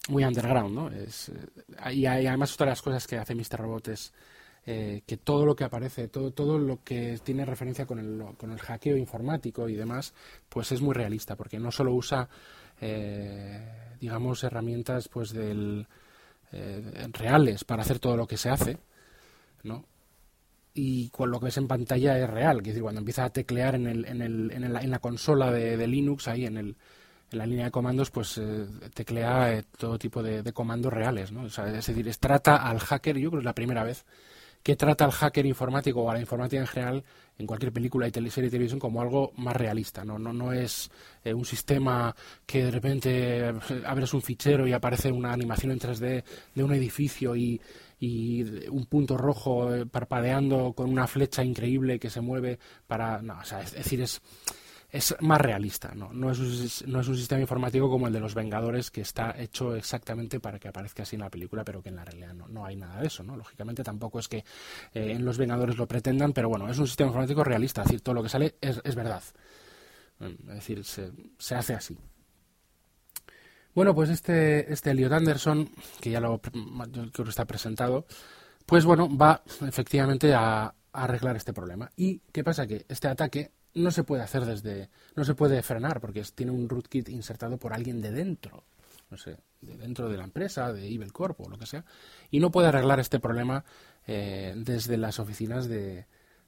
muy 0.09 0.23
underground, 0.23 0.73
¿no? 0.73 0.89
Es, 0.89 1.31
y, 1.91 2.05
además 2.05 2.53
otra 2.53 2.67
de 2.67 2.71
las 2.71 2.81
cosas 2.81 3.07
que 3.07 3.17
hace 3.17 3.35
Mr. 3.35 3.57
Robot 3.57 3.87
es 3.89 4.13
eh, 4.65 5.03
que 5.05 5.17
todo 5.17 5.45
lo 5.45 5.55
que 5.55 5.63
aparece, 5.63 6.07
todo, 6.07 6.31
todo 6.31 6.57
lo 6.57 6.83
que 6.83 7.19
tiene 7.23 7.45
referencia 7.45 7.85
con 7.85 7.99
el, 7.99 8.35
con 8.37 8.51
el 8.51 8.59
hackeo 8.59 8.97
informático 8.97 9.69
y 9.69 9.75
demás, 9.75 10.13
pues 10.49 10.71
es 10.71 10.81
muy 10.81 10.93
realista, 10.93 11.35
porque 11.35 11.59
no 11.59 11.71
solo 11.71 11.93
usa, 11.93 12.27
eh, 12.81 13.95
digamos, 13.99 14.43
herramientas 14.43 15.07
pues 15.07 15.31
del, 15.31 15.87
eh, 16.51 17.07
reales 17.11 17.63
para 17.63 17.81
hacer 17.81 17.99
todo 17.99 18.15
lo 18.17 18.27
que 18.27 18.37
se 18.37 18.49
hace, 18.49 18.77
¿no? 19.63 19.85
Y 20.75 21.09
con 21.09 21.31
lo 21.31 21.39
que 21.39 21.45
ves 21.45 21.57
en 21.57 21.67
pantalla 21.67 22.19
es 22.19 22.29
real, 22.29 22.57
es 22.57 22.65
decir, 22.65 22.83
cuando 22.83 22.99
empieza 22.99 23.23
a 23.23 23.29
teclear 23.29 23.75
en, 23.75 23.87
el, 23.87 24.05
en, 24.05 24.21
el, 24.21 24.51
en, 24.51 24.63
el, 24.65 24.75
en 24.75 24.91
la 24.91 24.99
consola 24.99 25.49
de, 25.49 25.87
Linux, 25.87 26.27
ahí 26.27 26.45
en, 26.45 26.57
el, 26.57 26.75
en 27.31 27.37
la 27.39 27.45
línea 27.45 27.65
de 27.65 27.71
comandos, 27.71 28.11
pues 28.11 28.37
eh, 28.37 28.65
teclea 28.93 29.53
eh, 29.53 29.63
todo 29.77 29.97
tipo 29.97 30.21
de, 30.21 30.43
de, 30.43 30.53
comandos 30.53 30.91
reales, 30.91 31.31
¿no? 31.31 31.43
O 31.43 31.49
sea, 31.49 31.67
es 31.67 31.87
decir, 31.87 32.05
es, 32.07 32.19
trata 32.19 32.57
al 32.57 32.79
hacker, 32.79 33.17
yo 33.17 33.29
creo 33.29 33.39
que 33.39 33.43
es 33.43 33.45
la 33.45 33.55
primera 33.55 33.85
vez 33.85 34.05
que 34.65 34.75
trata 34.75 35.05
al 35.05 35.11
hacker 35.11 35.45
informático 35.45 36.01
o 36.01 36.09
a 36.09 36.15
la 36.15 36.19
informática 36.19 36.59
en 36.59 36.65
general 36.65 37.03
en 37.37 37.45
cualquier 37.45 37.71
película 37.71 38.07
y 38.07 38.11
serie 38.11 38.45
de 38.45 38.49
televisión 38.49 38.79
como 38.79 38.99
algo 38.99 39.31
más 39.37 39.55
realista. 39.55 40.03
No, 40.03 40.17
no, 40.17 40.33
no 40.33 40.53
es 40.53 40.89
eh, 41.23 41.35
un 41.35 41.45
sistema 41.45 42.15
que 42.47 42.65
de 42.65 42.71
repente 42.71 43.53
abres 43.85 44.15
un 44.15 44.23
fichero 44.23 44.67
y 44.67 44.73
aparece 44.73 45.11
una 45.11 45.31
animación 45.31 45.71
en 45.71 45.79
3D 45.79 46.23
de 46.55 46.63
un 46.63 46.73
edificio 46.73 47.35
y, 47.35 47.61
y 48.05 48.67
un 48.69 48.85
punto 48.85 49.17
rojo 49.17 49.73
eh, 49.73 49.85
parpadeando 49.85 50.73
con 50.73 50.89
una 50.89 51.07
flecha 51.07 51.43
increíble 51.43 51.99
que 51.99 52.09
se 52.09 52.21
mueve 52.21 52.59
para... 52.85 53.21
No, 53.21 53.39
o 53.39 53.43
sea, 53.43 53.61
es, 53.61 53.73
decir, 53.73 54.01
es 54.01 54.21
es 54.91 55.13
más 55.19 55.41
realista, 55.41 55.93
¿no? 55.93 56.13
No 56.13 56.31
es, 56.31 56.39
un, 56.39 56.91
no 56.91 57.01
es 57.01 57.07
un 57.07 57.17
sistema 57.17 57.41
informático 57.41 57.89
como 57.89 58.07
el 58.07 58.13
de 58.13 58.19
los 58.21 58.33
Vengadores 58.33 58.91
que 58.91 59.01
está 59.01 59.35
hecho 59.37 59.75
exactamente 59.75 60.39
para 60.39 60.57
que 60.57 60.69
aparezca 60.69 61.03
así 61.03 61.17
en 61.17 61.21
la 61.21 61.29
película, 61.29 61.65
pero 61.65 61.81
que 61.81 61.89
en 61.89 61.97
la 61.97 62.05
realidad 62.05 62.33
no, 62.33 62.47
no 62.47 62.65
hay 62.65 62.77
nada 62.77 63.01
de 63.01 63.07
eso, 63.07 63.23
¿no? 63.23 63.35
Lógicamente 63.35 63.83
tampoco 63.83 64.19
es 64.19 64.29
que 64.29 64.37
eh, 64.37 65.11
en 65.11 65.25
los 65.25 65.37
Vengadores 65.37 65.77
lo 65.77 65.87
pretendan, 65.87 66.31
pero 66.31 66.47
bueno, 66.47 66.69
es 66.69 66.77
un 66.77 66.87
sistema 66.87 67.07
informático 67.07 67.43
realista, 67.43 67.81
es 67.81 67.87
decir, 67.87 68.01
todo 68.01 68.15
lo 68.15 68.23
que 68.23 68.29
sale 68.29 68.55
es, 68.61 68.79
es 68.83 68.95
verdad. 68.95 69.23
Es 70.19 70.45
decir, 70.45 70.83
se, 70.85 71.11
se, 71.37 71.55
hace 71.55 71.73
así. 71.73 71.97
Bueno, 73.75 73.93
pues 73.93 74.09
este, 74.09 74.71
este 74.71 74.91
Elliot 74.91 75.11
Anderson, 75.11 75.69
que 75.99 76.09
ya 76.09 76.21
lo 76.21 76.39
que 76.39 77.23
está 77.27 77.43
presentado, 77.43 78.05
pues 78.65 78.85
bueno, 78.85 79.15
va 79.15 79.43
efectivamente 79.67 80.33
a, 80.33 80.63
a 80.63 80.73
arreglar 80.91 81.35
este 81.35 81.51
problema. 81.51 81.91
¿Y 81.97 82.19
qué 82.31 82.41
pasa? 82.41 82.65
Que 82.65 82.85
este 82.87 83.09
ataque 83.09 83.51
no 83.73 83.91
se 83.91 84.05
puede 84.05 84.23
hacer 84.23 84.45
desde, 84.45 84.89
no 85.17 85.25
se 85.25 85.35
puede 85.35 85.61
frenar 85.61 85.99
porque 85.99 86.23
tiene 86.33 86.53
un 86.53 86.69
rootkit 86.69 87.09
insertado 87.09 87.57
por 87.57 87.73
alguien 87.73 88.01
de 88.01 88.11
dentro, 88.11 88.63
no 89.09 89.17
sé, 89.17 89.37
de 89.59 89.75
dentro 89.75 90.07
de 90.07 90.17
la 90.17 90.23
empresa, 90.23 90.71
de 90.71 90.87
Evil 90.87 91.11
Corp 91.11 91.41
o 91.41 91.49
lo 91.49 91.57
que 91.57 91.65
sea, 91.65 91.83
y 92.31 92.39
no 92.39 92.51
puede 92.51 92.69
arreglar 92.69 93.01
este 93.01 93.19
problema 93.19 93.65
eh, 94.07 94.53
desde 94.55 94.95
las 94.95 95.19
oficinas 95.19 95.67
de, 95.67 96.05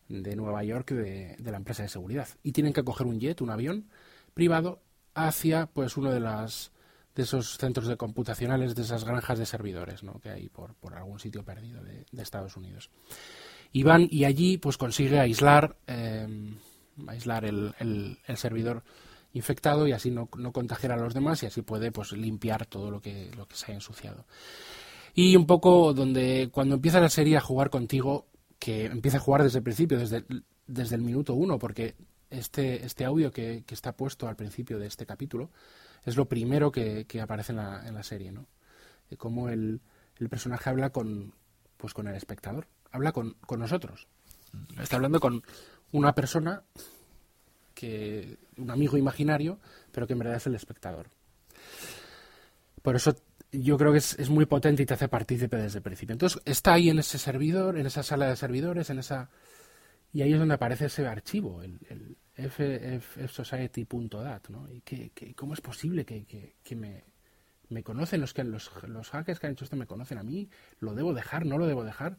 de 0.08 0.36
Nueva 0.38 0.64
York 0.64 0.92
de, 0.92 1.36
de, 1.38 1.52
la 1.52 1.58
empresa 1.58 1.84
de 1.84 1.90
seguridad. 1.90 2.30
Y 2.42 2.54
tienen 2.54 2.72
que 2.72 2.86
coger 2.86 3.06
un 3.06 3.20
jet, 3.20 3.42
un 3.42 3.50
avión 3.50 3.90
privado, 4.34 4.82
hacia 5.14 5.66
pues 5.66 5.98
uno 5.98 6.12
de 6.12 6.22
las 6.22 6.72
de 7.18 7.24
esos 7.24 7.58
centros 7.58 7.88
de 7.88 7.98
computacionales, 7.98 8.76
de 8.76 8.84
esas 8.84 9.04
granjas 9.04 9.40
de 9.40 9.48
servidores 9.48 10.04
¿no? 10.04 10.20
que 10.20 10.30
hay 10.30 10.50
por, 10.50 10.76
por 10.76 10.94
algún 10.94 11.20
sitio 11.20 11.44
perdido 11.44 11.82
de, 11.84 12.06
Estados 12.22 12.56
Unidos. 12.56 12.92
Y 13.72 13.82
van 13.82 14.08
y 14.12 14.26
allí 14.26 14.60
pues 14.60 14.78
consigue 14.78 15.20
aislar 15.20 15.78
eh, 15.88 16.28
aislar 17.08 17.46
el, 17.46 17.74
el, 17.80 18.20
el, 18.26 18.38
servidor 18.38 18.84
infectado 19.34 19.88
y 19.88 19.94
así 19.94 20.12
no, 20.12 20.30
no, 20.38 20.52
contagiar 20.52 20.92
a 20.92 20.98
los 20.98 21.16
demás 21.16 21.42
y 21.42 21.48
así 21.48 21.64
puede 21.64 21.92
pues 21.92 22.12
limpiar 22.12 22.68
todo 22.68 22.92
lo 22.92 23.02
que, 23.02 23.32
lo 23.36 23.48
que 23.48 23.56
se 23.56 23.66
haya 23.66 23.76
ensuciado. 23.76 24.26
Y 25.16 25.36
un 25.36 25.48
poco 25.48 25.94
donde 25.94 26.50
cuando 26.52 26.76
empieza 26.76 27.00
la 27.00 27.10
serie 27.10 27.38
a 27.38 27.42
jugar 27.42 27.72
contigo, 27.72 28.28
que 28.60 28.86
empieza 28.86 29.18
a 29.18 29.22
jugar 29.22 29.42
desde 29.42 29.58
el 29.58 29.64
principio, 29.64 29.98
desde, 29.98 30.24
desde 30.68 30.96
el 30.96 31.02
minuto 31.02 31.34
uno, 31.34 31.58
porque 31.58 31.96
este, 32.30 32.86
este 32.86 33.06
audio 33.06 33.32
que, 33.32 33.64
que, 33.66 33.74
está 33.74 33.96
puesto 33.96 34.28
al 34.28 34.36
principio 34.36 34.78
de 34.78 34.86
este 34.86 35.06
capítulo 35.08 35.50
es 36.08 36.16
lo 36.16 36.26
primero 36.26 36.72
que, 36.72 37.06
que 37.06 37.20
aparece 37.20 37.52
en 37.52 37.58
la, 37.58 37.86
en 37.86 37.94
la, 37.94 38.02
serie, 38.02 38.32
¿no? 38.32 38.48
De 39.10 39.18
cómo 39.18 39.50
el, 39.50 39.82
el, 40.18 40.30
personaje 40.30 40.70
habla 40.70 40.90
con, 40.92 41.34
pues 41.76 41.94
con 41.94 42.08
el 42.08 42.16
espectador, 42.16 42.66
habla 42.92 43.12
con, 43.12 43.34
con 43.46 43.60
nosotros. 43.60 44.08
Está 44.82 44.96
hablando 44.96 45.20
con, 45.20 45.44
una 45.92 46.16
persona 46.16 46.64
que 47.74 48.38
un 48.58 48.72
amigo 48.72 48.98
imaginario, 48.98 49.60
pero 49.92 50.08
que 50.08 50.14
en 50.14 50.20
verdad 50.20 50.38
es 50.38 50.48
el 50.48 50.56
espectador. 50.56 51.10
Por 52.82 52.96
eso 52.96 53.14
yo 53.52 53.78
creo 53.78 53.92
que 53.92 53.98
es, 54.00 54.18
es, 54.18 54.30
muy 54.30 54.46
potente 54.46 54.84
y 54.84 54.86
te 54.86 54.94
hace 54.94 55.10
partícipe 55.10 55.58
desde 55.58 55.80
el 55.80 55.84
principio. 55.84 56.14
Entonces 56.14 56.42
está 56.46 56.74
ahí 56.74 56.90
en 56.90 57.00
ese 57.00 57.18
servidor, 57.18 57.78
en 57.78 57.86
esa 57.86 58.04
sala 58.04 58.28
de 58.28 58.36
servidores, 58.38 58.90
en 58.90 59.00
esa 59.00 59.30
Y 60.14 60.22
ahí 60.22 60.34
es 60.34 60.40
donde 60.40 60.56
aparece 60.56 60.86
ese 60.86 61.06
archivo, 61.06 61.62
el, 61.62 61.80
el 61.90 62.18
ffsociety.dat, 62.50 64.50
¿no? 64.50 64.72
Y 64.72 64.82
que, 64.82 65.12
¿cómo 65.36 65.54
es 65.54 65.62
posible 65.62 66.06
que, 66.06 66.56
que, 66.64 66.76
me, 66.76 67.04
me, 67.70 67.84
conocen 67.84 68.22
los 68.22 68.34
que 68.34 68.44
los, 68.44 68.72
los 68.88 69.10
hackers 69.10 69.40
que 69.40 69.48
han 69.48 69.54
hecho 69.54 69.66
esto 69.66 69.76
me 69.76 69.88
conocen 69.88 70.18
a 70.18 70.24
mí? 70.24 70.50
¿Lo 70.80 70.94
debo 70.94 71.14
dejar? 71.14 71.46
¿No 71.46 71.58
lo 71.58 71.68
debo 71.68 71.84
dejar? 71.84 72.18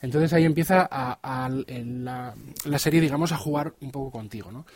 Entonces 0.00 0.32
ahí 0.32 0.44
empieza 0.44 0.86
a, 0.90 1.48
la, 1.48 2.34
la, 2.66 2.78
serie, 2.78 3.00
digamos, 3.00 3.32
a 3.32 3.38
jugar 3.38 3.74
un 3.80 3.90
poco 3.90 4.10
contigo, 4.10 4.52
¿no? 4.52 4.66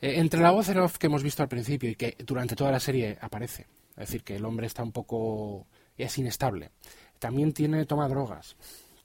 Eh, 0.00 0.18
entre 0.18 0.40
la 0.40 0.50
voz 0.50 0.68
en 0.68 0.78
off 0.78 0.98
que 0.98 1.06
hemos 1.06 1.22
visto 1.22 1.42
al 1.42 1.48
principio 1.48 1.90
y 1.90 1.96
que 1.96 2.16
durante 2.24 2.54
toda 2.54 2.70
la 2.70 2.80
serie 2.80 3.18
aparece, 3.20 3.66
es 3.90 3.96
decir, 3.96 4.22
que 4.22 4.36
el 4.36 4.44
hombre 4.44 4.66
está 4.66 4.82
un 4.82 4.92
poco... 4.92 5.66
es 5.96 6.16
inestable. 6.18 6.70
También 7.18 7.52
tiene, 7.52 7.86
toma 7.86 8.08
drogas, 8.08 8.56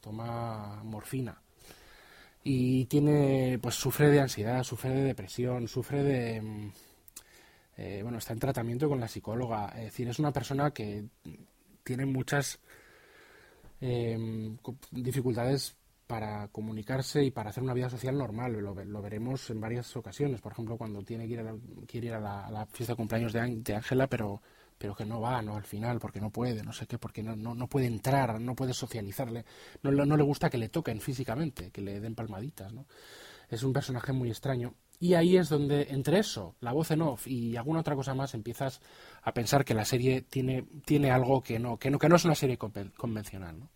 toma 0.01 0.83
morfina, 0.83 1.41
y 2.43 2.85
tiene, 2.85 3.59
pues 3.61 3.75
sufre 3.75 4.09
de 4.09 4.21
ansiedad, 4.21 4.63
sufre 4.63 4.91
de 4.91 5.03
depresión, 5.03 5.67
sufre 5.67 6.03
de... 6.03 6.41
Mm, 6.41 6.71
eh, 7.77 7.99
bueno, 8.01 8.17
está 8.17 8.33
en 8.33 8.39
tratamiento 8.39 8.89
con 8.89 8.99
la 8.99 9.07
psicóloga. 9.07 9.67
Es 9.75 9.85
decir, 9.85 10.07
es 10.07 10.19
una 10.19 10.31
persona 10.31 10.71
que 10.71 11.05
tiene 11.83 12.05
muchas 12.05 12.59
em, 13.79 14.57
dificultades 14.91 15.75
para 16.07 16.47
comunicarse 16.47 17.23
y 17.23 17.31
para 17.31 17.49
hacer 17.51 17.63
una 17.63 17.73
vida 17.73 17.89
social 17.89 18.17
normal. 18.17 18.53
Lo, 18.53 18.73
lo, 18.73 19.01
veremos 19.01 19.49
en 19.51 19.61
varias 19.61 19.95
ocasiones. 19.95 20.41
Por 20.41 20.53
ejemplo, 20.53 20.77
cuando 20.77 21.03
tiene 21.03 21.27
que 21.27 21.33
ir 21.33 21.39
a 21.41 21.43
la, 21.43 21.55
quiere 21.85 22.07
ir 22.07 22.13
a 22.13 22.49
la, 22.49 22.65
fiesta 22.65 22.93
de 22.93 22.97
cumpleaños 22.97 23.33
de 23.33 23.75
Ángela, 23.75 24.07
pero 24.07 24.41
pero 24.77 24.95
que 24.95 25.05
no 25.05 25.19
va, 25.19 25.41
¿no? 25.41 25.55
Al 25.55 25.63
final, 25.63 25.99
porque 25.99 26.21
no 26.21 26.29
puede, 26.29 26.63
no 26.63 26.73
sé 26.73 26.85
qué, 26.87 26.97
porque 26.97 27.23
no, 27.23 27.35
no, 27.35 27.55
no 27.55 27.67
puede 27.67 27.87
entrar, 27.87 28.39
no 28.39 28.55
puede 28.55 28.73
socializarle, 28.73 29.45
no, 29.81 29.91
no 29.91 30.17
le 30.17 30.23
gusta 30.23 30.49
que 30.49 30.57
le 30.57 30.69
toquen 30.69 31.01
físicamente, 31.01 31.71
que 31.71 31.81
le 31.81 31.99
den 31.99 32.15
palmaditas, 32.15 32.73
¿no? 32.73 32.85
Es 33.49 33.63
un 33.63 33.73
personaje 33.73 34.11
muy 34.11 34.29
extraño. 34.29 34.75
Y 34.99 35.13
ahí 35.13 35.37
es 35.37 35.49
donde, 35.49 35.87
entre 35.91 36.19
eso, 36.19 36.55
la 36.59 36.73
voz 36.73 36.91
en 36.91 37.01
off 37.01 37.27
y 37.27 37.55
alguna 37.55 37.79
otra 37.79 37.95
cosa 37.95 38.13
más, 38.13 38.33
empiezas 38.33 38.81
a 39.21 39.33
pensar 39.33 39.63
que 39.63 39.73
la 39.73 39.85
serie 39.85 40.21
tiene, 40.21 40.65
tiene 40.85 41.11
algo 41.11 41.41
que 41.41 41.59
no, 41.59 41.77
que 41.77 41.89
no, 41.89 41.99
que 41.99 42.09
no 42.09 42.15
es 42.15 42.25
una 42.25 42.35
serie 42.35 42.57
convencional, 42.57 43.59
¿no? 43.59 43.69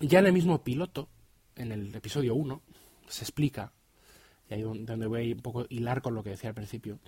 Ya 0.00 0.20
en 0.20 0.26
el 0.26 0.32
mismo 0.32 0.62
piloto, 0.62 1.08
en 1.56 1.72
el 1.72 1.94
episodio 1.94 2.36
1, 2.36 2.62
se 3.08 3.24
explica, 3.24 3.72
y 4.48 4.54
ahí 4.54 4.62
donde 4.62 5.06
voy 5.06 5.32
a 5.32 5.34
un 5.34 5.42
poco 5.42 5.66
hilar 5.68 6.00
con 6.00 6.14
lo 6.14 6.22
que 6.22 6.30
decía 6.30 6.50
al 6.50 6.54
principio, 6.54 7.00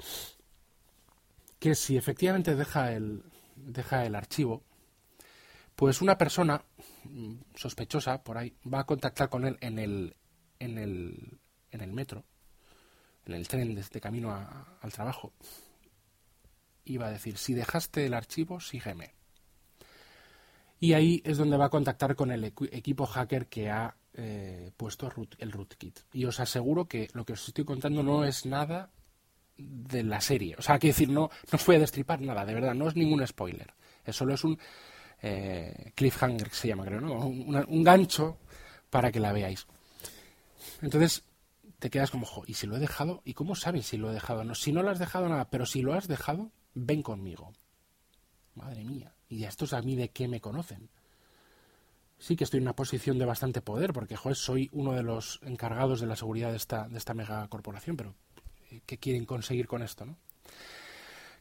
que 1.60 1.74
si 1.74 1.96
efectivamente 1.96 2.56
deja 2.56 2.92
el, 2.92 3.22
deja 3.54 4.04
el 4.04 4.16
archivo, 4.16 4.64
pues 5.76 6.00
una 6.00 6.18
persona 6.18 6.64
mm, 7.04 7.34
sospechosa 7.54 8.24
por 8.24 8.38
ahí 8.38 8.56
va 8.72 8.80
a 8.80 8.86
contactar 8.86 9.28
con 9.28 9.44
él 9.44 9.58
en 9.60 9.78
el, 9.78 10.16
en 10.58 10.78
el, 10.78 11.38
en 11.70 11.80
el 11.82 11.92
metro, 11.92 12.24
en 13.26 13.34
el 13.34 13.46
tren 13.46 13.74
de, 13.74 14.00
camino 14.00 14.34
al 14.80 14.92
trabajo, 14.92 15.34
y 16.84 16.96
va 16.96 17.08
a 17.08 17.12
decir, 17.12 17.36
si 17.36 17.52
dejaste 17.54 18.06
el 18.06 18.14
archivo, 18.14 18.58
sígueme. 18.58 19.14
Y 20.80 20.94
ahí 20.94 21.20
es 21.26 21.36
donde 21.36 21.58
va 21.58 21.66
a 21.66 21.70
contactar 21.70 22.16
con 22.16 22.30
el 22.30 22.42
equipo 22.44 23.04
hacker 23.04 23.48
que 23.48 23.68
ha 23.68 23.94
eh, 24.14 24.72
puesto 24.78 25.12
el 25.38 25.52
rootkit. 25.52 26.00
Y 26.14 26.24
os 26.24 26.40
aseguro 26.40 26.86
que 26.88 27.10
lo 27.12 27.26
que 27.26 27.34
os 27.34 27.46
estoy 27.46 27.66
contando 27.66 28.02
no 28.02 28.24
es 28.24 28.46
nada 28.46 28.90
de 29.60 30.02
la 30.02 30.20
serie. 30.20 30.56
O 30.58 30.62
sea, 30.62 30.78
quiero 30.78 30.94
decir, 30.94 31.08
no, 31.08 31.30
no 31.50 31.56
os 31.56 31.66
voy 31.66 31.76
a 31.76 31.80
destripar 31.80 32.20
nada, 32.20 32.44
de 32.44 32.54
verdad, 32.54 32.74
no 32.74 32.88
es 32.88 32.96
ningún 32.96 33.26
spoiler. 33.26 33.74
Es 34.04 34.16
solo 34.16 34.34
es 34.34 34.44
un 34.44 34.58
eh, 35.22 35.92
cliffhanger 35.94 36.48
que 36.48 36.56
se 36.56 36.68
llama, 36.68 36.84
creo, 36.84 37.00
¿no? 37.00 37.26
Un, 37.26 37.84
gancho 37.84 38.38
para 38.88 39.12
que 39.12 39.20
la 39.20 39.32
veáis. 39.32 39.66
Entonces, 40.80 41.24
te 41.78 41.90
quedas 41.90 42.10
como, 42.10 42.26
¿y 42.46 42.54
si 42.54 42.66
lo 42.66 42.76
he 42.76 42.80
dejado? 42.80 43.22
¿Y 43.24 43.34
cómo 43.34 43.54
sabes 43.54 43.86
si 43.86 43.96
lo 43.96 44.10
he 44.10 44.14
dejado? 44.14 44.44
No, 44.44 44.54
si 44.54 44.72
no 44.72 44.82
lo 44.82 44.90
has 44.90 44.98
dejado 44.98 45.28
nada, 45.28 45.50
pero 45.50 45.66
si 45.66 45.82
lo 45.82 45.94
has 45.94 46.08
dejado, 46.08 46.50
ven 46.74 47.02
conmigo. 47.02 47.52
Madre 48.54 48.84
mía. 48.84 49.14
¿Y 49.28 49.44
estos 49.44 49.72
a 49.72 49.82
mí 49.82 49.94
de 49.96 50.10
qué 50.10 50.26
me 50.26 50.40
conocen? 50.40 50.90
Sí 52.18 52.36
que 52.36 52.44
estoy 52.44 52.58
en 52.58 52.64
una 52.64 52.76
posición 52.76 53.18
de 53.18 53.24
bastante 53.24 53.62
poder, 53.62 53.92
porque 53.92 54.16
joder, 54.16 54.36
soy 54.36 54.68
uno 54.72 54.92
de 54.92 55.02
los 55.02 55.40
encargados 55.42 56.00
de 56.00 56.06
la 56.06 56.16
seguridad 56.16 56.50
de 56.50 56.56
esta, 56.56 56.88
de 56.88 56.98
esta 56.98 57.14
megacorporación, 57.14 57.96
pero 57.96 58.14
qué 58.87 58.98
quieren 58.98 59.24
conseguir 59.24 59.66
con 59.66 59.83
esto, 59.83 60.06
¿no? 60.06 60.16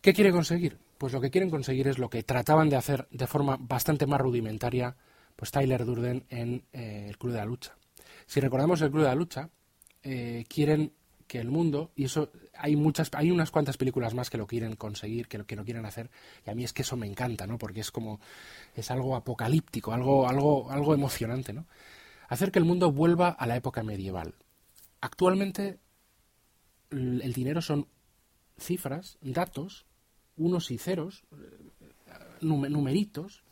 ¿Qué 0.02 0.13
quieren 0.13 0.34
conseguir? 0.34 0.78
Pues 0.98 1.13
lo 1.13 1.22
que 1.22 1.30
quieren 1.30 1.50
conseguir 1.50 1.88
es 1.88 1.98
lo 1.98 2.10
que 2.10 2.24
trataban 2.24 2.70
de 2.70 2.78
hacer 2.78 3.08
de 3.12 3.28
forma 3.28 3.58
bastante 3.60 4.06
más 4.06 4.22
rudimentaria 4.22 4.96
pues 5.36 5.52
Tyler 5.52 5.86
Durden 5.86 6.26
en 6.30 6.65
eh, 6.74 7.06
el 7.08 7.18
Club 7.18 7.32
de 7.32 7.39
la 7.39 7.46
Lucha. 7.46 7.78
Si 8.26 8.42
recordamos 8.42 8.82
el 8.82 8.92
Club 8.92 9.04
de 9.04 9.08
la 9.08 9.15
Lucha, 9.15 9.50
eh, 10.04 10.44
quieren 10.50 10.92
que 11.28 11.39
el 11.39 11.50
mundo, 11.50 11.92
y 11.96 12.06
eso 12.06 12.32
hay 12.58 12.76
muchas, 12.76 13.10
hay 13.13 13.32
unas 13.32 13.52
cuantas 13.52 13.78
películas 13.78 14.13
más 14.13 14.30
que 14.30 14.38
lo 14.38 14.48
quieren 14.48 14.76
conseguir, 14.76 15.28
que 15.28 15.38
lo, 15.38 15.46
que 15.46 15.56
lo 15.56 15.63
quieren 15.63 15.86
hacer, 15.86 16.10
y 16.46 16.50
a 16.50 16.56
mí 16.56 16.63
es 16.63 16.74
que 16.74 16.82
eso 16.82 16.98
me 16.98 17.08
encanta, 17.08 17.48
¿no? 17.48 17.58
Porque 17.58 17.80
es 17.80 17.92
como, 17.92 18.20
es 18.76 18.92
algo 18.92 19.15
apocalíptico, 19.15 19.94
algo, 19.94 20.28
algo, 20.28 20.70
algo 20.72 20.94
emocionante, 20.94 21.54
¿no? 21.54 21.68
Hacer 22.28 22.52
que 22.52 22.60
el 22.60 22.65
mundo 22.65 22.92
vuelva 22.92 23.30
a 23.30 23.48
la 23.48 23.56
época 23.56 23.84
medieval. 23.84 24.36
Actualmente 25.00 25.80
el 26.91 27.34
dinero 27.34 27.62
son 27.62 27.88
cifras, 28.58 29.17
datos, 29.21 29.86
unos 30.38 30.71
y 30.71 30.78
ceros, 30.78 31.23
numeritos, 32.41 33.43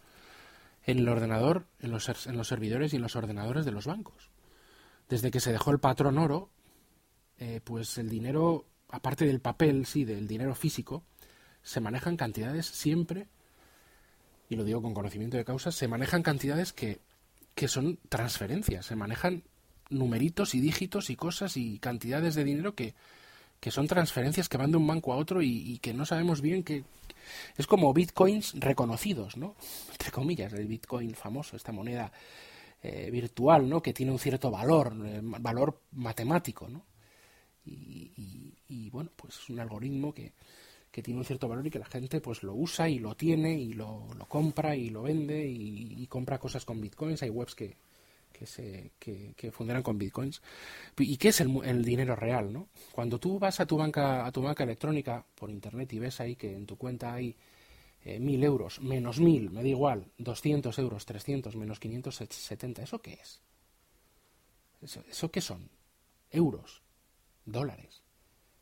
en 0.86 1.00
el 1.00 1.10
ordenador, 1.10 1.68
en 1.80 1.92
los, 1.92 2.28
en 2.28 2.38
los 2.38 2.48
servidores 2.48 2.94
y 2.94 2.96
en 2.96 3.02
los 3.02 3.16
ordenadores 3.16 3.66
de 3.66 3.72
los 3.72 3.86
bancos. 3.86 4.30
Desde 5.10 5.32
que 5.32 5.42
se 5.42 5.52
dejó 5.52 5.72
el 5.72 5.80
patrón 5.80 6.18
oro, 6.18 6.50
eh, 7.40 7.62
pues 7.64 7.98
el 7.98 8.10
dinero, 8.10 8.66
aparte 8.90 9.26
del 9.26 9.42
papel, 9.42 9.86
sí, 9.86 10.06
del 10.06 10.28
dinero 10.28 10.56
físico, 10.56 11.04
se 11.62 11.82
manejan 11.82 12.16
cantidades 12.16 12.66
siempre, 12.66 13.28
y 14.50 14.56
lo 14.56 14.64
digo 14.64 14.82
con 14.82 14.94
conocimiento 14.94 15.36
de 15.36 15.44
causa, 15.44 15.72
se 15.72 15.90
manejan 15.90 16.24
cantidades 16.24 16.72
que, 16.72 17.02
que 17.54 17.68
son 17.68 18.00
transferencias, 18.08 18.86
se 18.86 18.96
manejan 18.96 19.44
numeritos 19.90 20.56
y 20.56 20.62
dígitos 20.62 21.10
y 21.10 21.18
cosas 21.18 21.58
y 21.58 21.80
cantidades 21.80 22.36
de 22.36 22.46
dinero 22.46 22.76
que, 22.76 22.96
que 23.60 23.72
son 23.72 23.88
transferencias 23.88 24.50
que 24.50 24.58
van 24.58 24.72
de 24.72 24.78
un 24.78 24.88
banco 24.88 25.14
a 25.14 25.18
otro 25.18 25.42
y, 25.42 25.80
que 25.80 25.94
no 25.94 26.06
sabemos 26.06 26.42
bien 26.42 26.64
que 26.64 26.84
es 27.58 27.68
como 27.68 27.94
bitcoins 27.94 28.54
reconocidos, 28.60 29.38
¿no? 29.38 29.56
Entre 29.92 30.12
comillas, 30.12 30.54
el 30.54 30.68
bitcoin 30.68 31.14
famoso, 31.16 31.56
esta 31.56 31.72
moneda 31.72 32.12
eh, 32.82 33.10
virtual, 33.12 33.68
¿no? 33.68 33.82
Que 33.82 33.94
tiene 33.94 34.12
un 34.12 34.20
cierto 34.20 34.52
valor, 34.52 34.94
eh, 35.06 35.20
valor 35.22 35.82
matemático, 35.92 36.68
¿no? 36.68 36.86
Y, 37.70 38.90
bueno, 38.92 39.12
pues 39.16 39.36
es 39.36 39.50
un 39.50 39.60
algoritmo 39.60 40.14
que, 40.14 40.32
que, 40.90 41.04
tiene 41.04 41.20
un 41.20 41.26
cierto 41.26 41.50
valor 41.50 41.68
y 41.68 41.70
que 41.70 41.80
la 41.80 41.86
gente 41.86 42.22
pues 42.22 42.42
lo 42.42 42.54
usa 42.54 42.88
y 42.88 43.00
lo 43.00 43.16
tiene 43.16 43.54
y 43.60 43.74
lo, 43.74 44.08
lo 44.18 44.26
compra 44.26 44.74
y 44.76 44.90
lo 44.90 45.04
vende 45.04 45.46
y, 45.46 45.96
y 45.98 46.08
compra 46.08 46.40
cosas 46.40 46.64
con 46.64 46.80
bitcoins. 46.80 47.22
Hay 47.24 47.30
webs 47.30 47.56
que, 47.56 47.76
que, 48.38 48.46
se, 48.46 48.92
que, 49.00 49.52
funcionan 49.52 49.84
con 49.84 49.98
bitcoins. 49.98 50.42
¿Y 50.98 51.18
qué 51.18 51.30
es 51.30 51.42
el, 51.42 51.84
dinero 51.84 52.16
real? 52.16 52.54
¿no? 52.54 52.70
Cuando 52.92 53.20
tú 53.20 53.40
vas 53.40 53.60
a 53.60 53.66
tu 53.66 53.78
banca, 53.78 54.26
a 54.26 54.32
tu 54.32 54.42
banca 54.42 54.64
electrónica 54.64 55.26
por 55.36 55.50
internet 55.50 55.92
y 55.94 56.00
ves 56.00 56.20
ahí 56.20 56.36
que 56.36 56.56
en 56.56 56.66
tu 56.66 56.78
cuenta 56.78 57.14
hay 57.14 57.36
eh, 58.06 58.20
mil 58.20 58.44
euros, 58.44 58.80
menos 58.82 59.20
mil, 59.20 59.50
me 59.50 59.62
da 59.62 59.68
igual, 59.68 60.12
200 60.18 60.78
euros, 60.80 61.06
300, 61.06 61.56
menos 61.56 61.80
570, 61.80 62.84
¿eso 62.84 63.02
qué 63.02 63.14
es? 63.14 63.42
¿Eso, 64.82 65.04
eso 65.10 65.32
qué 65.32 65.42
son? 65.42 65.70
Euros, 66.30 66.84
dólares. 67.46 68.04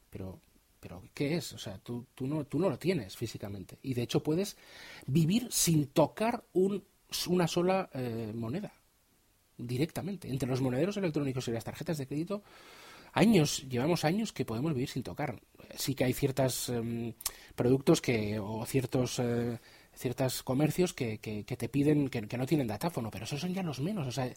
Pero, 0.09 0.39
pero 0.79 1.03
¿qué 1.13 1.35
es? 1.35 1.51
O 1.51 1.57
sea, 1.57 1.77
tú, 1.79 2.07
tú, 2.15 2.25
no, 2.27 2.45
tú 2.45 2.59
no 2.59 2.69
lo 2.69 2.79
tienes 2.79 3.17
físicamente. 3.17 3.77
Y 3.83 3.93
de 3.93 4.03
hecho 4.03 4.23
puedes 4.23 4.55
vivir 5.05 5.49
sin 5.51 5.87
tocar 5.87 6.45
un, 6.53 6.85
una 7.27 7.47
sola 7.47 7.89
eh, 7.93 8.31
moneda 8.33 8.73
directamente. 9.57 10.29
Entre 10.29 10.47
los 10.47 10.61
monederos 10.61 10.97
electrónicos 10.97 11.47
y 11.47 11.51
las 11.51 11.63
tarjetas 11.63 11.97
de 11.97 12.07
crédito, 12.07 12.43
años, 13.13 13.65
llevamos 13.67 14.05
años 14.05 14.33
que 14.33 14.45
podemos 14.45 14.73
vivir 14.73 14.89
sin 14.89 15.03
tocar. 15.03 15.39
Sí 15.75 15.95
que 15.95 16.03
hay 16.03 16.13
ciertos 16.13 16.69
em, 16.69 17.13
productos 17.55 18.01
que, 18.01 18.39
o 18.39 18.65
ciertos, 18.65 19.19
eh, 19.19 19.57
ciertos 19.93 20.43
comercios 20.43 20.93
que, 20.93 21.19
que, 21.19 21.43
te 21.43 21.69
piden, 21.69 22.09
que, 22.09 22.37
no 22.37 22.45
tienen 22.45 22.67
datáfono, 22.67 23.09
pero 23.09 23.25
esos 23.25 23.39
son 23.39 23.53
ya 23.53 23.63
los 23.63 23.79
menos. 23.79 24.07
O 24.07 24.11
sea, 24.11 24.31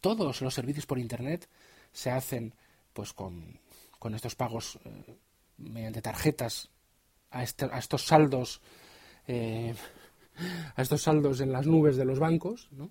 todos 0.00 0.40
los 0.40 0.54
servicios 0.54 0.86
por 0.86 0.98
Internet 0.98 1.48
se 1.92 2.10
hacen 2.10 2.54
pues 2.92 3.12
con, 3.12 3.58
con 3.98 4.14
estos 4.14 4.34
pagos 4.34 4.78
eh, 4.84 5.16
mediante 5.56 6.02
tarjetas 6.02 6.70
a, 7.30 7.42
este, 7.42 7.64
a 7.64 7.78
estos 7.78 8.04
saldos. 8.04 8.60
Eh, 9.26 9.74
a 10.76 10.82
estos 10.82 11.02
saldos 11.02 11.40
en 11.40 11.52
las 11.52 11.66
nubes 11.66 11.96
de 11.96 12.04
los 12.04 12.18
bancos, 12.18 12.68
¿no? 12.72 12.90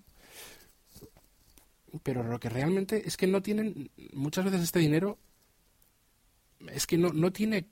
Pero 2.02 2.22
lo 2.22 2.40
que 2.40 2.48
realmente 2.48 3.06
es 3.06 3.16
que 3.16 3.26
no 3.26 3.42
tienen, 3.42 3.90
muchas 4.12 4.44
veces 4.44 4.62
este 4.62 4.78
dinero, 4.78 5.18
es 6.68 6.86
que 6.86 6.96
no, 6.96 7.12
no 7.12 7.32
tiene 7.32 7.66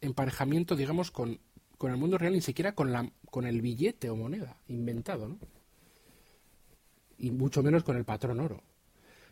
emparejamiento, 0.00 0.76
digamos, 0.76 1.10
con, 1.10 1.38
con 1.78 1.90
el 1.90 1.96
mundo 1.96 2.18
real, 2.18 2.32
ni 2.32 2.40
siquiera 2.40 2.74
con, 2.74 2.92
la, 2.92 3.10
con 3.30 3.46
el 3.46 3.60
billete 3.60 4.10
o 4.10 4.16
moneda 4.16 4.56
inventado, 4.68 5.28
¿no? 5.28 5.38
Y 7.18 7.30
mucho 7.30 7.62
menos 7.62 7.84
con 7.84 7.96
el 7.96 8.04
patrón 8.04 8.40
oro. 8.40 8.62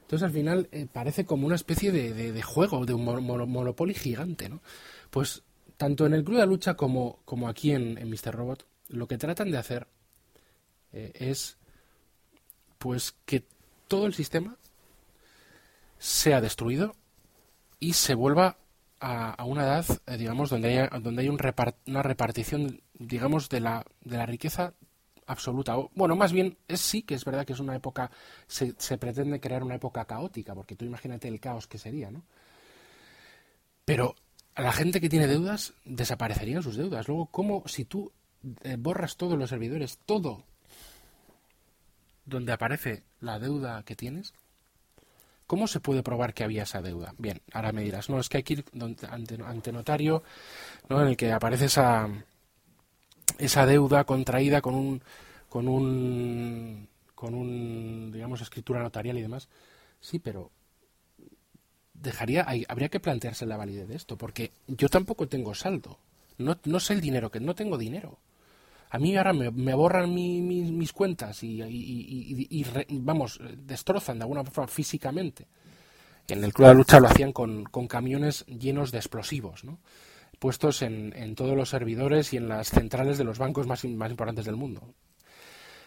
Entonces 0.02 0.24
al 0.24 0.32
final 0.32 0.68
eh, 0.72 0.86
parece 0.90 1.24
como 1.26 1.46
una 1.46 1.56
especie 1.56 1.92
de, 1.92 2.42
juego, 2.42 2.86
de 2.86 2.94
un 2.94 3.04
monopoly 3.04 3.94
gigante, 3.94 4.48
¿no? 4.48 4.62
Pues 5.10 5.42
tanto 5.76 6.06
en 6.06 6.14
el 6.14 6.24
Club 6.24 6.38
de 6.38 6.46
Lucha 6.46 6.74
como, 6.74 7.20
como 7.24 7.48
aquí 7.48 7.72
en, 7.72 7.98
en 7.98 8.08
Mr. 8.10 8.34
Robot, 8.34 8.66
lo 8.88 9.06
que 9.06 9.18
tratan 9.18 9.50
de 9.50 9.58
hacer 9.58 9.86
eh, 10.92 11.12
es 11.14 11.58
pues 12.78 13.14
que 13.26 13.44
todo 13.88 14.06
el 14.06 14.14
sistema 14.14 14.56
sea 15.98 16.40
destruido 16.40 16.94
y 17.80 17.94
se 17.94 18.14
vuelva 18.14 18.58
a, 19.00 19.44
una 19.44 19.64
edad, 19.64 19.86
eh, 20.06 20.16
digamos, 20.16 20.50
donde 20.50 20.68
haya, 20.68 20.98
donde 20.98 21.22
hay 21.22 21.28
un 21.28 21.38
una 21.86 22.02
repartición, 22.02 22.82
digamos, 22.94 23.48
de 23.48 23.60
la, 23.60 23.84
de 24.02 24.16
la 24.16 24.26
riqueza 24.26 24.74
absoluta. 25.26 25.78
O, 25.78 25.90
bueno, 25.94 26.16
más 26.16 26.32
bien, 26.32 26.56
es 26.66 26.80
sí 26.80 27.02
que 27.02 27.14
es 27.14 27.24
verdad 27.24 27.44
que 27.44 27.52
es 27.52 27.60
una 27.60 27.76
época, 27.76 28.10
se, 28.46 28.74
se 28.78 28.98
pretende 28.98 29.40
crear 29.40 29.62
una 29.62 29.76
época 29.76 30.04
caótica, 30.04 30.54
porque 30.54 30.74
tú 30.74 30.84
imagínate 30.84 31.28
el 31.28 31.40
caos 31.40 31.66
que 31.66 31.78
sería, 31.78 32.10
¿no? 32.10 32.24
Pero 33.84 34.16
la 34.56 34.72
gente 34.72 35.00
que 35.00 35.08
tiene 35.08 35.26
deudas, 35.26 35.72
desaparecerían 35.84 36.62
sus 36.62 36.76
deudas. 36.76 37.06
Luego, 37.08 37.26
¿cómo 37.26 37.62
si 37.66 37.84
tú 37.84 38.12
eh, 38.62 38.76
borras 38.78 39.16
todos 39.16 39.38
los 39.38 39.50
servidores, 39.50 39.98
todo 40.04 40.44
donde 42.28 42.52
aparece 42.52 43.02
la 43.20 43.38
deuda 43.38 43.82
que 43.84 43.96
tienes, 43.96 44.34
¿cómo 45.46 45.66
se 45.66 45.80
puede 45.80 46.02
probar 46.02 46.34
que 46.34 46.44
había 46.44 46.64
esa 46.64 46.82
deuda? 46.82 47.14
Bien, 47.18 47.40
ahora 47.52 47.72
me 47.72 47.82
dirás, 47.82 48.08
no, 48.10 48.20
es 48.20 48.28
que 48.28 48.38
hay 48.38 48.42
que 48.42 48.52
ir 48.54 48.64
ante, 49.10 49.72
notario, 49.72 50.22
¿no? 50.88 51.02
en 51.02 51.08
el 51.08 51.16
que 51.16 51.32
aparece 51.32 51.66
esa, 51.66 52.08
esa 53.38 53.66
deuda 53.66 54.04
contraída 54.04 54.60
con 54.60 54.74
un, 54.74 55.02
con 55.48 55.68
un, 55.68 56.88
con 57.14 57.34
un, 57.34 58.10
digamos, 58.12 58.40
escritura 58.40 58.82
notarial 58.82 59.18
y 59.18 59.22
demás. 59.22 59.48
Sí, 60.00 60.18
pero 60.18 60.50
dejaría, 61.94 62.46
habría 62.68 62.88
que 62.88 63.00
plantearse 63.00 63.46
la 63.46 63.56
validez 63.56 63.88
de 63.88 63.96
esto, 63.96 64.16
porque 64.16 64.52
yo 64.66 64.88
tampoco 64.88 65.28
tengo 65.28 65.54
saldo. 65.54 65.98
No, 66.36 66.56
no 66.64 66.78
sé 66.78 66.92
el 66.92 67.00
dinero, 67.00 67.30
que 67.30 67.40
no 67.40 67.54
tengo 67.54 67.78
dinero. 67.78 68.18
A 68.90 68.98
mí 68.98 69.16
ahora 69.16 69.32
me, 69.32 69.74
borran 69.74 70.14
mis 70.14 70.92
cuentas 70.92 71.42
y, 71.42 72.64
vamos, 72.90 73.40
destrozan 73.56 74.18
de 74.18 74.24
alguna 74.24 74.44
forma 74.44 74.68
físicamente. 74.68 75.46
En 76.28 76.44
el 76.44 76.52
Club 76.52 76.68
de 76.68 76.74
Lucha 76.74 77.00
lo 77.00 77.08
hacían 77.08 77.32
con, 77.32 77.64
camiones 77.64 78.44
llenos 78.46 78.92
de 78.92 78.98
explosivos, 78.98 79.64
¿no? 79.64 79.78
puestos 80.38 80.82
en, 80.82 81.34
todos 81.34 81.56
los 81.56 81.70
servidores 81.70 82.32
y 82.32 82.36
en 82.36 82.48
las 82.48 82.68
centrales 82.68 83.18
de 83.18 83.24
los 83.24 83.38
bancos 83.38 83.66
más, 83.66 83.84
más 83.84 84.10
importantes 84.10 84.44
del 84.44 84.56
mundo. 84.56 84.94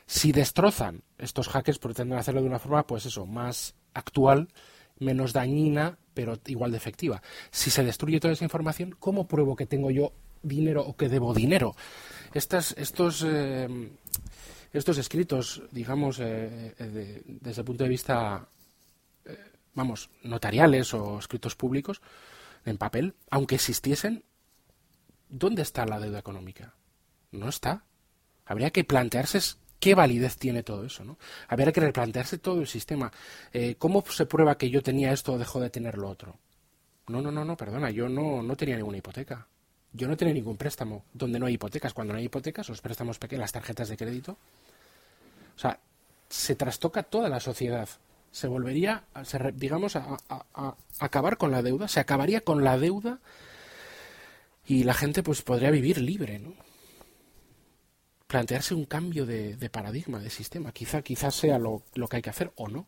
Si 0.06 0.32
destrozan 0.32 1.04
estos 1.18 1.48
hackers, 1.48 1.80
pretenden 1.80 2.18
hacerlo 2.18 2.42
de 2.42 2.48
una 2.48 2.60
forma, 2.60 2.86
pues 2.86 3.06
eso, 3.06 3.26
más 3.26 3.76
actual, 3.94 4.50
menos 5.00 5.32
dañina, 5.32 5.98
pero 6.14 6.38
igual 6.48 6.72
de 6.72 6.78
efectiva. 6.78 7.22
Si 7.50 7.70
se 7.70 7.84
destruye 7.84 8.20
toda 8.20 8.34
esa 8.34 8.44
información, 8.44 8.96
¿cómo 9.00 9.28
pruebo 9.28 9.56
que 9.56 9.66
tengo 9.66 9.90
yo 9.90 10.12
dinero 10.44 10.82
o 10.86 10.96
que 10.96 11.08
debo 11.08 11.34
dinero? 11.34 11.76
Estas, 12.34 12.74
estos, 12.78 13.26
eh, 13.28 13.68
estos 14.72 14.98
escritos, 14.98 15.62
digamos, 15.72 16.20
eh, 16.20 16.74
eh, 16.80 17.22
desde 17.26 17.62
el 17.62 17.66
punto 17.66 17.84
de 17.84 17.90
vista, 17.90 18.48
vamos, 19.74 20.10
notariales 20.24 20.94
o 20.94 21.20
escritos 21.20 21.56
públicos, 21.56 22.02
en 22.66 22.78
papel, 22.78 23.16
aunque 23.30 23.56
existiesen, 23.56 24.24
¿dónde 25.30 25.62
está 25.62 25.86
la 25.86 26.00
deuda 26.00 26.20
económica? 26.20 26.74
No 27.32 27.50
está. 27.50 27.84
Habría 28.46 28.72
que 28.72 28.84
plantearse 28.84 29.40
qué 29.80 29.96
validez 29.96 30.38
tiene 30.38 30.64
todo 30.64 30.86
eso, 30.86 31.04
¿no? 31.04 31.18
Habría 31.48 31.72
que 31.72 31.82
replantearse 31.82 32.38
todo 32.38 32.62
el 32.62 32.68
sistema. 32.68 33.12
¿Cómo 33.78 34.04
se 34.10 34.26
prueba 34.26 34.58
que 34.58 34.70
yo 34.70 34.84
tenía 34.84 35.12
esto 35.12 35.34
o 35.34 35.38
dejó 35.38 35.60
de 35.60 35.70
tener 35.70 35.98
lo 35.98 36.10
otro? 36.10 36.38
No, 37.08 37.22
no, 37.22 37.32
no, 37.32 37.44
no, 37.44 37.58
perdona, 37.58 37.90
yo 37.90 38.08
no, 38.08 38.44
no 38.44 38.56
tenía 38.56 38.78
ninguna 38.78 38.98
hipoteca. 38.98 39.48
Yo 39.94 40.08
no 40.08 40.16
tenía 40.16 40.34
ningún 40.34 40.58
préstamo 40.58 41.04
donde 41.14 41.40
no 41.40 41.46
hay 41.46 41.56
hipotecas. 41.56 41.94
Cuando 41.94 42.14
no 42.14 42.20
hay 42.20 42.26
hipotecas, 42.26 42.70
los 42.70 42.82
préstamos 42.82 43.20
pequeños, 43.20 43.42
las 43.42 43.52
tarjetas 43.52 43.90
de 43.90 43.98
crédito. 43.98 44.38
O 45.56 45.60
sea, 45.60 45.80
se 46.30 46.56
trastoca 46.56 47.04
toda 47.04 47.28
la 47.28 47.40
sociedad. 47.40 47.90
Se 48.32 48.48
volvería, 48.48 49.04
digamos, 49.56 49.98
a, 49.98 50.18
acabar 51.00 51.38
con 51.38 51.52
la 51.52 51.62
deuda. 51.62 51.90
Se 51.90 52.00
acabaría 52.00 52.42
con 52.42 52.64
la 52.64 52.78
deuda 52.78 53.20
y 54.66 54.86
la 54.86 54.94
gente 54.94 55.24
pues 55.24 55.42
podría 55.42 55.72
vivir 55.72 56.00
libre, 56.00 56.40
¿no? 56.40 56.54
Plantearse 58.28 58.74
un 58.74 58.86
cambio 58.86 59.26
de, 59.26 59.70
paradigma, 59.70 60.20
de 60.20 60.30
sistema. 60.30 60.72
Quizá, 60.72 61.02
quizás 61.02 61.36
sea 61.36 61.60
lo, 61.60 61.84
lo 61.96 62.08
que 62.08 62.16
hay 62.16 62.22
que 62.22 62.30
hacer 62.30 62.54
o 62.56 62.70
no. 62.70 62.88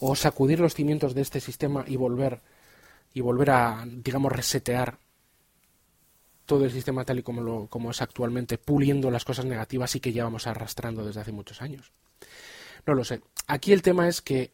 O 0.00 0.16
sacudir 0.16 0.58
los 0.58 0.74
cimientos 0.74 1.14
de 1.14 1.22
este 1.22 1.38
sistema 1.38 1.84
y 1.86 1.94
volver 1.94 2.40
y 3.14 3.20
volver 3.20 3.50
a, 3.50 3.84
digamos, 3.86 4.30
resetear 4.30 4.98
todo 6.46 6.64
el 6.64 6.70
sistema 6.70 7.04
tal 7.04 7.18
y 7.18 7.22
como, 7.22 7.42
lo, 7.42 7.66
como 7.66 7.90
es 7.90 8.00
actualmente, 8.00 8.56
puliendo 8.58 9.10
las 9.10 9.24
cosas 9.24 9.44
negativas 9.44 9.94
y 9.96 10.00
que 10.00 10.12
llevamos 10.12 10.46
arrastrando 10.46 11.04
desde 11.04 11.20
hace 11.20 11.32
muchos 11.32 11.60
años. 11.60 11.92
No 12.86 12.94
lo 12.94 13.04
sé. 13.04 13.20
Aquí 13.48 13.72
el 13.72 13.82
tema 13.82 14.08
es 14.08 14.22
que 14.22 14.52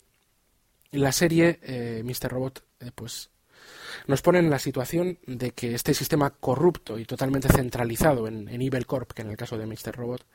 la 0.91 1.13
serie 1.13 1.61
eh, 1.63 2.03
Mr. 2.05 2.31
Robot, 2.31 2.65
eh, 2.81 2.91
pues 2.95 3.31
nos 4.07 4.23
pone 4.23 4.39
en 4.39 4.51
la 4.51 4.59
situación 4.59 5.19
de 5.27 5.53
que 5.53 5.75
este 5.75 5.95
sistema 5.95 6.31
corrupto 6.31 6.99
y 6.99 7.05
totalmente 7.05 7.49
centralizado 7.49 8.27
en, 8.27 8.49
Evil 8.49 8.87
Corp, 8.87 9.13
que 9.13 9.23
en 9.23 9.31
el 9.31 9.37
caso 9.37 9.57
de 9.57 9.67
Mr. 9.67 9.95
Robot, 9.95 10.27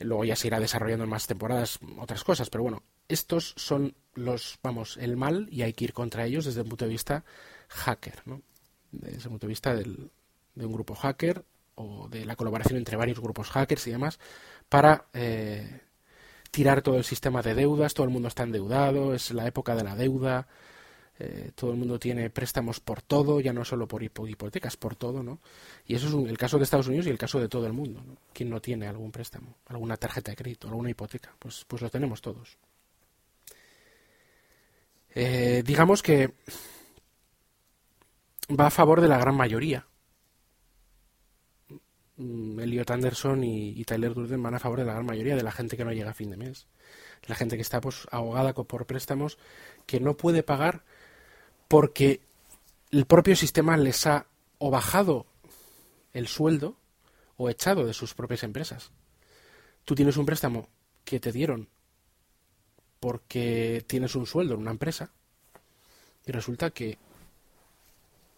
luego 0.00 0.24
ya 0.24 0.36
se 0.36 0.48
irá 0.48 0.60
desarrollando 0.60 1.04
en 1.04 1.10
más 1.10 1.26
temporadas 1.26 1.78
otras 1.98 2.22
cosas, 2.24 2.50
pero 2.50 2.64
bueno, 2.64 2.82
estos 3.08 3.54
son 3.56 3.94
los, 4.14 4.58
vamos, 4.62 4.98
el 4.98 5.16
mal 5.16 5.48
y 5.50 5.62
hay 5.62 5.72
que 5.72 5.84
ir 5.84 5.92
contra 5.92 6.26
ellos 6.26 6.44
desde 6.44 6.60
el 6.60 6.68
punto 6.68 6.84
de 6.84 6.90
vista 6.90 7.24
hacker, 7.68 8.22
¿no? 8.26 8.42
Desde 8.92 9.24
el 9.24 9.28
punto 9.28 9.46
de 9.46 9.50
vista 9.50 9.74
del, 9.74 10.10
de 10.56 10.66
un 10.66 10.72
grupo 10.72 10.96
hacker 10.96 11.44
o 11.76 12.08
de 12.08 12.24
la 12.24 12.34
colaboración 12.34 12.78
entre 12.78 12.96
varios 12.96 13.20
grupos 13.20 13.50
hackers 13.50 13.86
y 13.86 13.92
demás 13.92 14.18
para 14.68 15.06
eh, 15.12 15.82
tirar 16.50 16.82
todo 16.82 16.96
el 16.96 17.04
sistema 17.04 17.42
de 17.42 17.54
deudas. 17.54 17.94
Todo 17.94 18.06
el 18.06 18.12
mundo 18.12 18.28
está 18.28 18.42
endeudado, 18.42 19.14
es 19.14 19.30
la 19.30 19.46
época 19.46 19.76
de 19.76 19.84
la 19.84 19.94
deuda. 19.94 20.48
Eh, 21.18 21.52
todo 21.54 21.70
el 21.70 21.78
mundo 21.78 21.98
tiene 21.98 22.28
préstamos 22.28 22.80
por 22.80 23.00
todo, 23.00 23.40
ya 23.40 23.52
no 23.52 23.64
solo 23.64 23.88
por 23.88 24.02
hipotecas, 24.02 24.76
por 24.76 24.96
todo, 24.96 25.22
¿no? 25.22 25.40
Y 25.86 25.94
eso 25.94 26.08
es 26.08 26.28
el 26.28 26.36
caso 26.36 26.58
de 26.58 26.64
Estados 26.64 26.88
Unidos 26.88 27.06
y 27.06 27.10
el 27.10 27.16
caso 27.16 27.40
de 27.40 27.48
todo 27.48 27.66
el 27.66 27.72
mundo, 27.72 28.02
¿no? 28.06 28.16
¿Quién 28.34 28.50
no 28.50 28.60
tiene 28.60 28.86
algún 28.86 29.10
préstamo, 29.12 29.56
alguna 29.66 29.96
tarjeta 29.96 30.30
de 30.32 30.36
crédito, 30.36 30.68
alguna 30.68 30.90
hipoteca? 30.90 31.34
Pues, 31.38 31.64
pues 31.66 31.80
lo 31.80 31.88
tenemos 31.88 32.20
todos. 32.20 32.58
Eh, 35.14 35.62
digamos 35.64 36.02
que 36.02 36.34
va 38.50 38.66
a 38.66 38.70
favor 38.70 39.00
de 39.00 39.08
la 39.08 39.16
gran 39.16 39.34
mayoría 39.34 39.86
Elliot 42.18 42.90
Anderson 42.90 43.44
y, 43.44 43.84
Tyler 43.84 44.14
Durden 44.14 44.42
van 44.42 44.54
a 44.54 44.58
favor 44.58 44.78
de 44.78 44.86
la 44.86 44.94
gran 44.94 45.06
mayoría 45.06 45.36
de 45.36 45.42
la 45.42 45.52
gente 45.52 45.76
que 45.76 45.84
no 45.84 45.92
llega 45.92 46.10
a 46.10 46.14
fin 46.14 46.30
de 46.30 46.36
mes. 46.36 46.66
La 47.26 47.34
gente 47.34 47.56
que 47.56 47.62
está 47.62 47.80
pues, 47.80 48.06
ahogada 48.10 48.54
por 48.54 48.86
préstamos 48.86 49.38
que 49.84 50.00
no 50.00 50.16
puede 50.16 50.42
pagar 50.42 50.82
porque 51.68 52.20
el 52.90 53.04
propio 53.04 53.36
sistema 53.36 53.76
les 53.76 54.06
ha 54.06 54.26
o 54.58 54.70
bajado 54.70 55.26
el 56.12 56.28
sueldo 56.28 56.76
o 57.36 57.50
echado 57.50 57.84
de 57.86 57.92
sus 57.92 58.14
propias 58.14 58.42
empresas. 58.42 58.92
Tú 59.84 59.94
tienes 59.94 60.16
un 60.16 60.26
préstamo 60.26 60.68
que 61.04 61.20
te 61.20 61.32
dieron 61.32 61.68
porque 63.00 63.84
tienes 63.86 64.14
un 64.14 64.26
sueldo 64.26 64.54
en 64.54 64.60
una 64.60 64.70
empresa 64.70 65.10
y 66.24 66.32
resulta 66.32 66.70
que 66.70 66.98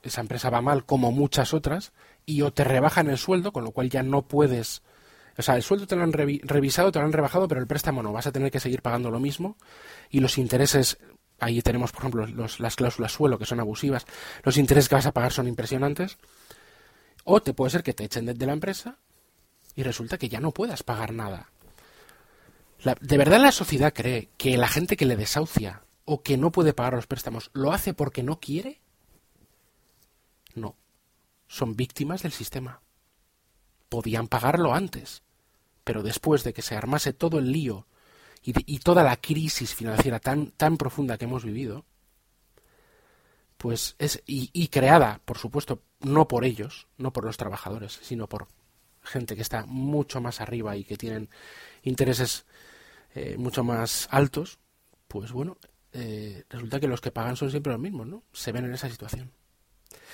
esa 0.03 0.21
empresa 0.21 0.51
va 0.51 0.61
mal 0.61 0.85
como 0.85 1.12
muchas 1.12 1.55
otras 1.55 1.93
y 2.29 2.43
o 2.43 2.53
te 2.53 2.62
rebajan 2.62 3.09
el 3.09 3.17
sueldo, 3.17 3.55
con 3.55 3.65
lo 3.65 3.71
cual 3.71 3.88
ya 3.88 4.02
no 4.02 4.29
puedes... 4.29 4.83
O 5.38 5.40
sea, 5.40 5.57
el 5.57 5.63
sueldo 5.63 5.87
te 5.87 5.96
lo 5.96 6.02
han 6.02 6.13
revisado, 6.13 6.92
te 6.92 6.98
lo 6.98 7.07
han 7.07 7.13
rebajado, 7.13 7.48
pero 7.48 7.59
el 7.59 7.67
préstamo 7.67 8.02
no. 8.02 8.13
Vas 8.13 8.27
a 8.27 8.33
tener 8.33 8.50
que 8.50 8.61
seguir 8.61 8.83
pagando 8.83 9.11
lo 9.11 9.19
mismo 9.19 9.57
y 10.11 10.21
los 10.21 10.37
intereses... 10.37 10.98
Ahí 11.40 11.63
tenemos, 11.63 11.90
por 11.90 12.00
ejemplo, 12.00 12.27
los, 12.27 12.61
las 12.61 12.77
cláusulas 12.77 13.13
suelo, 13.13 13.38
que 13.38 13.46
son 13.46 13.61
abusivas. 13.61 14.05
Los 14.42 14.59
intereses 14.59 14.90
que 14.90 14.96
vas 14.96 15.07
a 15.07 15.13
pagar 15.13 15.33
son 15.33 15.48
impresionantes. 15.48 16.19
O 17.25 17.40
te 17.40 17.55
puede 17.55 17.71
ser 17.71 17.83
que 17.83 17.94
te 17.94 18.05
echen 18.05 18.27
de, 18.27 18.46
la 18.46 18.52
empresa 18.52 18.98
y 19.75 19.83
resulta 19.83 20.19
que 20.19 20.29
ya 20.29 20.40
no 20.40 20.52
puedas 20.52 20.83
pagar 20.83 21.15
nada. 21.15 21.50
¿De 23.00 23.17
verdad 23.17 23.40
la 23.40 23.52
sociedad 23.52 23.94
cree 23.94 24.29
que 24.37 24.59
la 24.59 24.69
gente 24.69 24.98
que 24.98 25.07
le 25.07 25.17
desahucia 25.17 25.83
o 26.05 26.23
que 26.23 26.37
no 26.37 26.52
puede 26.52 26.75
pagar 26.75 26.92
los 26.92 27.07
préstamos 27.07 27.50
lo 27.55 27.73
hace 27.73 27.94
porque 27.94 28.23
no 28.23 28.38
quiere? 28.38 28.83
No. 30.55 30.77
Son 31.49 31.75
víctimas 31.75 32.23
del 32.23 32.33
sistema. 32.33 32.81
Podían 33.88 34.29
pagarlo 34.29 34.75
antes, 34.75 35.23
pero 35.83 36.03
después 36.03 36.44
de 36.44 36.53
que 36.53 36.63
se 36.63 36.77
armase 36.77 37.13
todo 37.13 37.38
el 37.38 37.51
lío 37.51 37.87
y, 38.42 38.79
toda 38.79 39.03
la 39.03 39.17
crisis 39.17 39.75
financiera 39.75 40.21
tan, 40.21 40.53
tan 40.53 40.77
profunda 40.77 41.19
que 41.19 41.25
hemos 41.25 41.44
vivido, 41.44 41.85
pues 43.57 43.96
es 43.99 44.23
y, 44.27 44.69
creada, 44.69 45.21
por 45.25 45.38
supuesto, 45.38 45.83
no 46.01 46.29
por 46.29 46.44
ellos, 46.44 46.87
no 46.96 47.13
por 47.13 47.25
los 47.25 47.37
trabajadores, 47.37 47.99
sino 48.03 48.29
por 48.29 48.46
gente 49.03 49.35
que 49.35 49.42
está 49.42 49.67
mucho 49.67 50.21
más 50.21 50.40
arriba 50.40 50.77
y 50.77 50.85
que 50.85 50.96
tienen 50.96 51.29
intereses 51.83 52.46
eh, 53.15 53.37
mucho 53.37 53.65
más 53.65 54.09
altos, 54.11 54.59
pues 55.09 55.33
bueno, 55.33 55.57
eh, 55.92 56.44
resulta 56.49 56.79
que 56.79 56.88
los 56.88 57.01
que 57.01 57.11
pagan 57.11 57.37
son 57.37 57.51
siempre 57.51 57.73
los 57.73 57.81
mismos, 57.81 58.07
¿no? 58.07 58.23
Se 58.33 58.53
ven 58.53 58.67
en 58.67 58.75
esa 58.75 58.88
situación. 58.88 59.33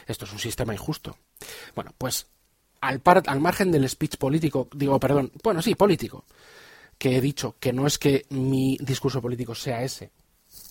Esto 0.07 0.25
es 0.25 0.33
un 0.33 0.39
sistema 0.39 0.73
injusto. 0.73 1.17
Bueno, 1.75 1.93
pues 1.97 2.27
al, 2.81 3.41
margen 3.41 3.73
del 3.73 3.89
speech 3.89 4.17
político, 4.17 4.69
digo, 4.75 4.99
perdón, 5.01 5.33
bueno, 5.43 5.63
sí, 5.63 5.75
político, 5.75 6.25
que 6.99 7.17
he 7.17 7.21
dicho 7.21 7.57
que 7.59 7.73
no 7.73 7.87
es 7.87 7.99
que 7.99 8.27
mi 8.31 8.77
discurso 8.81 9.23
político 9.23 9.55
sea 9.55 9.83
ese, 9.83 10.11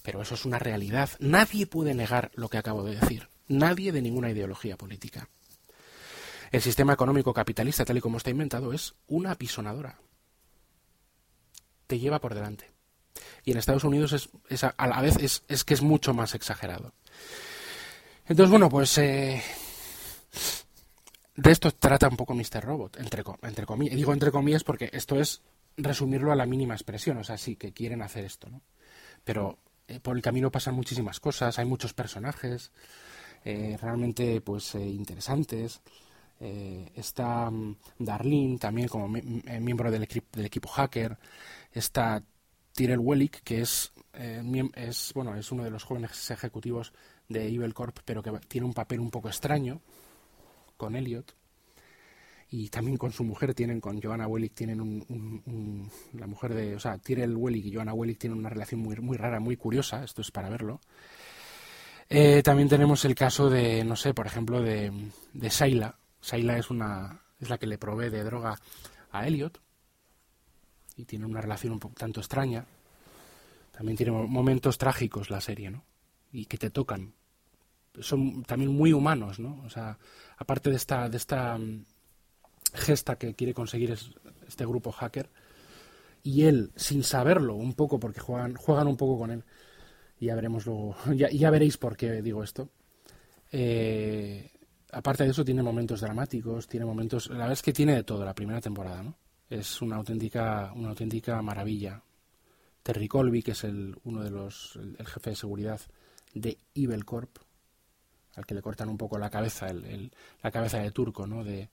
pero 0.03 0.21
eso 0.21 0.35
es 0.35 0.45
una 0.45 0.59
realidad. 0.59 1.09
Nadie 1.19 1.65
puede 1.65 1.93
negar 1.93 2.31
lo 2.35 2.49
que 2.49 2.57
acabo 2.57 2.83
de 2.83 2.95
decir. 2.95 3.29
Nadie 3.47 3.91
de 3.91 4.01
ninguna 4.01 4.31
ideología 4.31 4.77
política. 4.77 5.27
El 6.51 6.61
sistema 6.61 6.93
económico 6.93 7.33
capitalista, 7.33 7.83
tal 7.83 7.97
y 7.97 8.01
como 8.01 8.17
está 8.17 8.29
inventado, 8.29 8.73
es 8.73 8.93
una 9.07 9.31
apisonadora. 9.31 9.97
Te 11.87 11.99
lleva 11.99 12.19
por 12.19 12.35
delante. 12.35 12.69
Y 13.43 13.51
en 13.51 13.57
Estados 13.57 13.83
Unidos 13.83 14.13
es, 14.13 14.63
a 14.63 14.87
la 14.87 15.01
vez 15.01 15.43
es, 15.47 15.63
que 15.63 15.73
es 15.73 15.81
mucho 15.81 16.13
más 16.13 16.35
exagerado. 16.35 16.93
Entonces, 18.25 18.49
bueno, 18.49 18.69
pues 18.69 18.97
eh, 18.99 19.41
de 21.35 21.51
esto 21.51 21.71
trata 21.71 22.07
un 22.07 22.15
poco 22.15 22.33
Mr. 22.33 22.63
Robot, 22.63 22.97
entre, 22.99 23.23
entre 23.41 23.65
comillas. 23.65 23.95
Digo 23.95 24.13
entre 24.13 24.31
comillas 24.31 24.63
porque 24.63 24.89
esto 24.93 25.19
es 25.19 25.41
resumirlo 25.75 26.31
a 26.31 26.35
la 26.35 26.45
mínima 26.45 26.73
expresión, 26.73 27.17
o 27.17 27.23
sea, 27.23 27.37
sí 27.37 27.55
que 27.55 27.73
quieren 27.73 28.01
hacer 28.01 28.23
esto, 28.23 28.49
¿no? 28.49 28.61
Pero 29.25 29.57
eh, 29.87 29.99
por 29.99 30.15
el 30.15 30.21
camino 30.21 30.51
pasan 30.51 30.75
muchísimas 30.75 31.19
cosas, 31.19 31.59
hay 31.59 31.65
muchos 31.65 31.93
personajes 31.93 32.71
eh, 33.43 33.77
realmente 33.81 34.39
pues 34.39 34.75
interesantes. 34.75 35.81
está 36.39 37.49
mm, 37.49 37.75
Darlene 37.99 38.57
también 38.57 38.87
como 38.87 39.09
miembro 39.09 39.91
del, 39.91 40.07
del 40.31 40.45
equipo 40.45 40.69
hacker. 40.69 41.17
Está 41.73 42.23
Tyrell 42.73 42.99
Wellick, 42.99 43.43
que 43.43 43.61
es, 43.61 43.91
es, 44.75 45.11
bueno, 45.13 45.35
es 45.35 45.51
uno 45.51 45.63
de 45.63 45.71
los 45.71 45.83
jóvenes 45.83 46.31
ejecutivos 46.31 46.93
de 47.33 47.47
Evil 47.47 47.73
Corp, 47.73 47.99
pero 48.05 48.23
que 48.23 48.31
tiene 48.47 48.65
un 48.65 48.73
papel 48.73 48.99
un 48.99 49.11
poco 49.11 49.27
extraño 49.27 49.81
con 50.77 50.95
Elliot. 50.95 51.35
Y 52.49 52.69
también 52.69 52.97
con 52.97 53.11
su 53.11 53.23
mujer 53.23 53.55
tienen, 53.55 53.81
con 53.81 53.99
Joanna 53.99 54.27
Wellick, 54.27 54.53
tienen 54.53 54.79
un, 54.79 55.89
la 56.13 56.27
mujer 56.27 56.53
de, 56.53 56.75
o 56.75 56.79
sea, 56.79 56.99
Tyrell 56.99 57.35
Wellick 57.35 57.65
y 57.65 57.73
Joanna 57.73 57.93
Wellick 57.93 58.19
tienen 58.19 58.37
una 58.37 58.49
relación 58.49 58.79
muy, 58.79 58.95
muy 58.97 59.17
rara, 59.17 59.39
muy 59.39 59.57
curiosa, 59.57 60.03
esto 60.03 60.21
es 60.21 60.29
para 60.29 60.49
verlo. 60.49 60.79
Eh, 62.09 62.43
también 62.43 62.69
tenemos 62.69 63.05
el 63.05 63.15
caso 63.15 63.49
de, 63.49 63.83
no 63.83 63.95
sé, 63.95 64.13
por 64.13 64.27
ejemplo, 64.27 64.61
de, 64.61 64.91
de 65.33 65.49
Sayla. 65.49 65.97
Sayla 66.21 66.59
es, 66.59 66.69
una, 66.69 67.23
es 67.39 67.49
la 67.49 67.57
que 67.57 67.65
le 67.65 67.79
provee 67.79 68.09
de 68.09 68.23
droga 68.23 68.55
a 69.11 69.27
Elliot 69.27 69.59
y 70.95 71.05
tiene 71.05 71.25
una 71.25 71.41
relación 71.41 71.73
un 71.73 71.79
poco 71.79 71.95
tanto 71.95 72.19
extraña. 72.19 72.65
También 73.71 73.97
tiene 73.97 74.11
momentos 74.11 74.77
trágicos 74.77 75.29
la 75.29 75.41
serie, 75.41 75.71
¿no? 75.71 75.83
Y 76.31 76.45
que 76.45 76.57
te 76.57 76.69
tocan. 76.69 77.13
Son 77.99 78.43
también 78.43 78.71
muy 78.71 78.93
humanos, 78.93 79.39
¿no? 79.39 79.61
O 79.65 79.69
sea, 79.69 79.97
aparte 80.37 80.69
de 80.69 80.75
esta, 80.75 81.09
de 81.09 81.17
esta 81.17 81.57
mm, 81.57 81.85
gesta 82.73 83.17
que 83.17 83.33
quiere 83.33 83.53
conseguir 83.53 83.95
este 84.47 84.65
grupo 84.65 84.91
hacker, 84.91 85.29
y 86.23 86.43
él, 86.43 86.71
sin 86.75 87.03
saberlo 87.03 87.55
un 87.55 87.73
poco, 87.73 87.99
porque 87.99 88.19
juegan, 88.19 88.55
juegan 88.55 88.87
un 88.87 88.97
poco 88.97 89.19
con 89.19 89.31
él, 89.31 89.43
y 90.19 90.27
ya 90.27 90.35
veremos 90.35 90.65
luego, 90.65 90.95
ya, 91.15 91.29
ya 91.29 91.49
veréis 91.49 91.77
por 91.77 91.95
qué 91.97 92.21
digo 92.21 92.43
esto. 92.43 92.69
Eh, 93.51 94.51
aparte 94.91 95.23
de 95.23 95.31
eso, 95.31 95.45
tiene 95.45 95.61
momentos 95.61 96.01
dramáticos, 96.01 96.67
tiene 96.67 96.85
momentos. 96.85 97.27
La 97.27 97.37
verdad 97.37 97.53
es 97.53 97.61
que 97.61 97.73
tiene 97.73 97.95
de 97.95 98.03
todo 98.03 98.25
la 98.25 98.33
primera 98.33 98.61
temporada, 98.61 99.03
¿no? 99.03 99.15
es 99.53 99.81
una 99.81 99.97
auténtica, 99.97 100.71
una 100.75 100.89
auténtica 100.89 101.41
maravilla. 101.41 102.01
Terry 102.81 103.07
Colby, 103.07 103.43
que 103.43 103.51
es 103.51 103.63
el, 103.63 103.95
uno 104.03 104.23
de 104.23 104.31
los, 104.31 104.75
el, 104.75 105.05
jefe 105.05 105.31
de 105.31 105.35
seguridad 105.35 105.79
de 106.33 106.57
Evil 106.73 107.05
Corp, 107.05 107.37
al 108.35 108.45
que 108.45 108.55
le 108.55 108.61
cortan 108.61 108.89
un 108.89 108.97
poco 108.97 109.17
la 109.17 109.29
cabeza, 109.29 109.67
el, 109.67 110.11
la 110.41 110.51
cabeza 110.51 110.79
de 110.79 110.91
turco, 110.91 111.27
¿no? 111.27 111.43
De, 111.43 111.69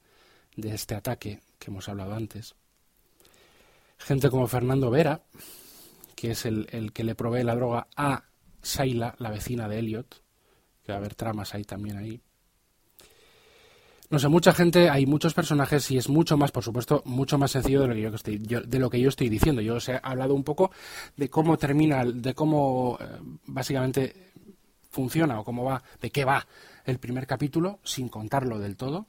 de 0.56 0.74
este 0.74 0.94
ataque 0.94 1.40
que 1.58 1.70
hemos 1.70 1.88
hablado 1.88 2.14
antes. 2.14 2.54
Gente 3.98 4.30
como 4.30 4.46
Fernando 4.46 4.90
Vera, 4.90 5.22
que 6.14 6.32
es 6.32 6.46
el, 6.46 6.68
el 6.70 6.92
que 6.92 7.04
le 7.04 7.14
provee 7.14 7.44
la 7.44 7.54
droga 7.54 7.86
a 7.96 8.24
Saila, 8.62 9.14
la 9.18 9.30
vecina 9.30 9.68
de 9.68 9.78
Elliot, 9.78 10.22
que 10.84 10.92
va 10.92 10.96
a 10.96 10.98
haber 10.98 11.14
tramas 11.14 11.54
ahí 11.54 11.64
también 11.64 11.96
ahí. 11.96 12.20
No 14.10 14.18
sé, 14.18 14.26
mucha 14.26 14.52
gente, 14.52 14.90
hay 14.90 15.06
muchos 15.06 15.34
personajes 15.34 15.88
y 15.92 15.96
es 15.96 16.08
mucho 16.08 16.36
más, 16.36 16.50
por 16.50 16.64
supuesto, 16.64 17.00
mucho 17.04 17.38
más 17.38 17.52
sencillo 17.52 17.82
de 17.82 17.86
lo 17.86 17.94
que 17.94 18.00
yo 18.00 18.08
estoy, 18.08 18.38
de 18.38 18.78
lo 18.80 18.90
que 18.90 19.00
yo 19.00 19.08
estoy 19.08 19.28
diciendo. 19.28 19.62
Yo 19.62 19.76
os 19.76 19.88
he 19.88 20.00
hablado 20.02 20.34
un 20.34 20.42
poco 20.42 20.72
de 21.16 21.30
cómo 21.30 21.56
termina, 21.56 22.04
de 22.04 22.34
cómo 22.34 22.98
eh, 23.00 23.04
básicamente 23.46 24.32
funciona 24.90 25.40
o 25.40 25.44
cómo 25.44 25.64
va, 25.64 25.82
de 26.00 26.10
qué 26.10 26.24
va 26.24 26.46
el 26.84 26.98
primer 26.98 27.26
capítulo, 27.26 27.80
sin 27.84 28.08
contarlo 28.08 28.58
del 28.58 28.76
todo, 28.76 29.06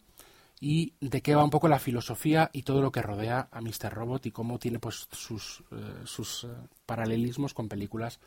y 0.60 0.94
de 1.02 1.22
qué 1.22 1.36
va 1.36 1.44
un 1.44 1.50
poco 1.50 1.68
la 1.68 1.80
filosofía 1.80 2.50
y 2.54 2.62
todo 2.62 2.82
lo 2.82 2.92
que 2.92 3.02
rodea 3.02 3.50
a 3.52 3.62
Mr. 3.62 3.92
Robot 3.92 4.28
y 4.28 4.32
cómo 4.32 4.60
tiene 4.60 4.80
pues 4.80 5.08
sus, 5.12 5.64
eh, 5.72 6.04
sus 6.06 6.44
eh, 6.44 6.48
paralelismos 6.86 7.54
con 7.54 7.68
películas, 7.68 8.20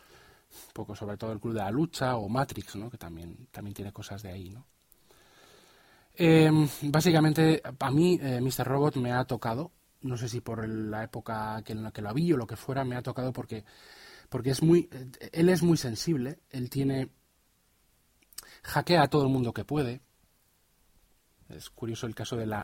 poco 0.73 0.95
sobre 0.95 1.17
todo 1.17 1.33
el 1.33 1.41
Club 1.41 1.55
de 1.55 1.61
la 1.61 1.71
Lucha 1.71 2.17
o 2.17 2.29
Matrix, 2.29 2.77
¿no? 2.77 2.91
que 2.91 2.99
también, 2.99 3.49
también 3.51 3.75
tiene 3.75 3.93
cosas 3.93 4.23
de 4.23 4.33
ahí, 4.33 4.51
¿no? 4.51 4.67
Eh, 6.17 6.51
básicamente, 6.83 7.61
a 7.79 7.91
mí 7.91 8.19
eh, 8.23 8.41
Mr. 8.41 8.65
Robot 8.65 8.97
me 8.97 9.13
ha 9.13 9.25
tocado, 9.25 9.73
no 10.03 10.17
sé 10.17 10.29
si 10.29 10.41
por 10.41 10.69
la 10.69 11.03
época 11.05 11.61
que 11.65 11.73
en 11.73 11.83
la 11.83 11.91
que 11.91 12.03
lo 12.03 12.15
vi 12.15 12.33
o 12.33 12.37
lo 12.37 12.47
que 12.47 12.57
fuera, 12.57 12.85
me 12.85 12.97
ha 12.97 13.03
tocado 13.03 13.33
porque, 13.33 13.65
porque 14.29 14.51
es 14.51 14.63
muy, 14.63 14.89
eh, 14.93 15.31
él 15.33 15.49
es 15.49 15.63
muy 15.63 15.77
sensible, 15.77 16.39
él 16.51 16.71
tiene, 16.71 17.09
hackea 18.65 19.03
a 19.03 19.09
todo 19.09 19.23
el 19.23 19.29
mundo 19.29 19.53
que 19.53 19.65
puede. 19.65 20.01
Es 21.49 21.71
curioso 21.71 22.07
el 22.07 22.15
caso 22.15 22.37
del 22.37 22.55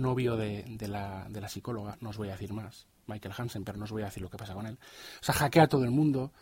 novio 0.00 0.36
de, 0.36 0.64
de, 0.66 0.88
la, 0.88 1.26
de 1.28 1.40
la 1.40 1.48
psicóloga, 1.48 1.96
no 2.00 2.10
os 2.10 2.16
voy 2.16 2.28
a 2.28 2.32
decir 2.32 2.52
más, 2.52 2.86
Michael 3.06 3.34
Hansen, 3.36 3.64
pero 3.64 3.78
no 3.78 3.84
os 3.84 3.92
voy 3.92 4.02
a 4.02 4.06
decir 4.06 4.22
lo 4.22 4.30
que 4.30 4.38
pasa 4.38 4.54
con 4.54 4.66
él. 4.66 4.78
O 5.20 5.24
sea, 5.24 5.34
hackea 5.34 5.64
a 5.64 5.68
todo 5.68 5.84
el 5.84 5.90
mundo, 5.90 6.32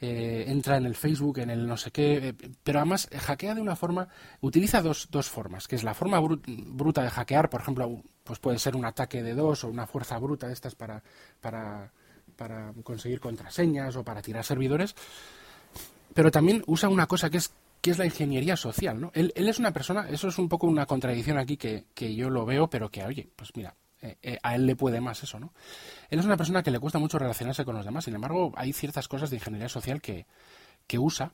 eh, 0.00 0.44
entra 0.48 0.76
en 0.76 0.86
el 0.86 0.96
Facebook, 0.96 1.38
en 1.38 1.50
el 1.50 1.66
no 1.66 1.76
sé 1.76 1.92
qué, 1.92 2.28
eh, 2.28 2.34
pero 2.62 2.80
además 2.80 3.08
hackea 3.10 3.54
de 3.54 3.60
una 3.60 3.76
forma, 3.76 4.08
utiliza 4.40 4.82
dos, 4.82 5.08
dos 5.10 5.28
formas, 5.28 5.68
que 5.68 5.76
es 5.76 5.84
la 5.84 5.94
forma 5.94 6.20
bruta 6.20 7.02
de 7.02 7.10
hackear, 7.10 7.48
por 7.48 7.60
ejemplo, 7.60 8.02
pues 8.24 8.40
puede 8.40 8.58
ser 8.58 8.74
un 8.74 8.84
ataque 8.84 9.22
de 9.22 9.34
dos 9.34 9.62
o 9.62 9.68
una 9.68 9.86
fuerza 9.86 10.18
bruta 10.18 10.48
de 10.48 10.52
estas 10.52 10.74
para, 10.74 11.02
para, 11.40 11.92
para 12.34 12.72
conseguir 12.82 13.20
contraseñas 13.20 13.94
o 13.94 14.04
para 14.04 14.20
tirar 14.20 14.44
servidores, 14.44 14.96
pero 16.12 16.30
también 16.32 16.64
usa 16.66 16.88
una 16.88 17.06
cosa 17.06 17.30
que 17.30 17.38
es 17.38 17.52
que 17.86 17.92
es 17.92 17.98
la 17.98 18.04
ingeniería 18.04 18.56
social, 18.56 19.00
¿no? 19.00 19.12
Él, 19.14 19.32
él 19.36 19.48
es 19.48 19.60
una 19.60 19.72
persona, 19.72 20.08
eso 20.10 20.26
es 20.26 20.38
un 20.40 20.48
poco 20.48 20.66
una 20.66 20.86
contradicción 20.86 21.38
aquí 21.38 21.56
que, 21.56 21.86
que 21.94 22.16
yo 22.16 22.28
lo 22.28 22.44
veo, 22.44 22.68
pero 22.68 22.90
que, 22.90 23.04
oye, 23.04 23.30
pues 23.36 23.52
mira, 23.54 23.76
eh, 24.02 24.16
eh, 24.22 24.38
a 24.42 24.56
él 24.56 24.66
le 24.66 24.74
puede 24.74 25.00
más 25.00 25.22
eso, 25.22 25.38
¿no? 25.38 25.54
Él 26.10 26.18
es 26.18 26.24
una 26.24 26.36
persona 26.36 26.64
que 26.64 26.72
le 26.72 26.80
cuesta 26.80 26.98
mucho 26.98 27.16
relacionarse 27.16 27.64
con 27.64 27.76
los 27.76 27.84
demás, 27.84 28.04
sin 28.04 28.16
embargo, 28.16 28.52
hay 28.56 28.72
ciertas 28.72 29.06
cosas 29.06 29.30
de 29.30 29.36
ingeniería 29.36 29.68
social 29.68 30.00
que, 30.00 30.26
que 30.88 30.98
usa 30.98 31.30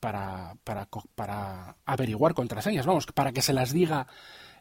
para, 0.00 0.56
para, 0.64 0.88
para 1.14 1.76
averiguar 1.84 2.34
contraseñas, 2.34 2.84
vamos, 2.84 3.06
para 3.06 3.30
que 3.30 3.40
se 3.40 3.52
las 3.52 3.72
diga 3.72 4.08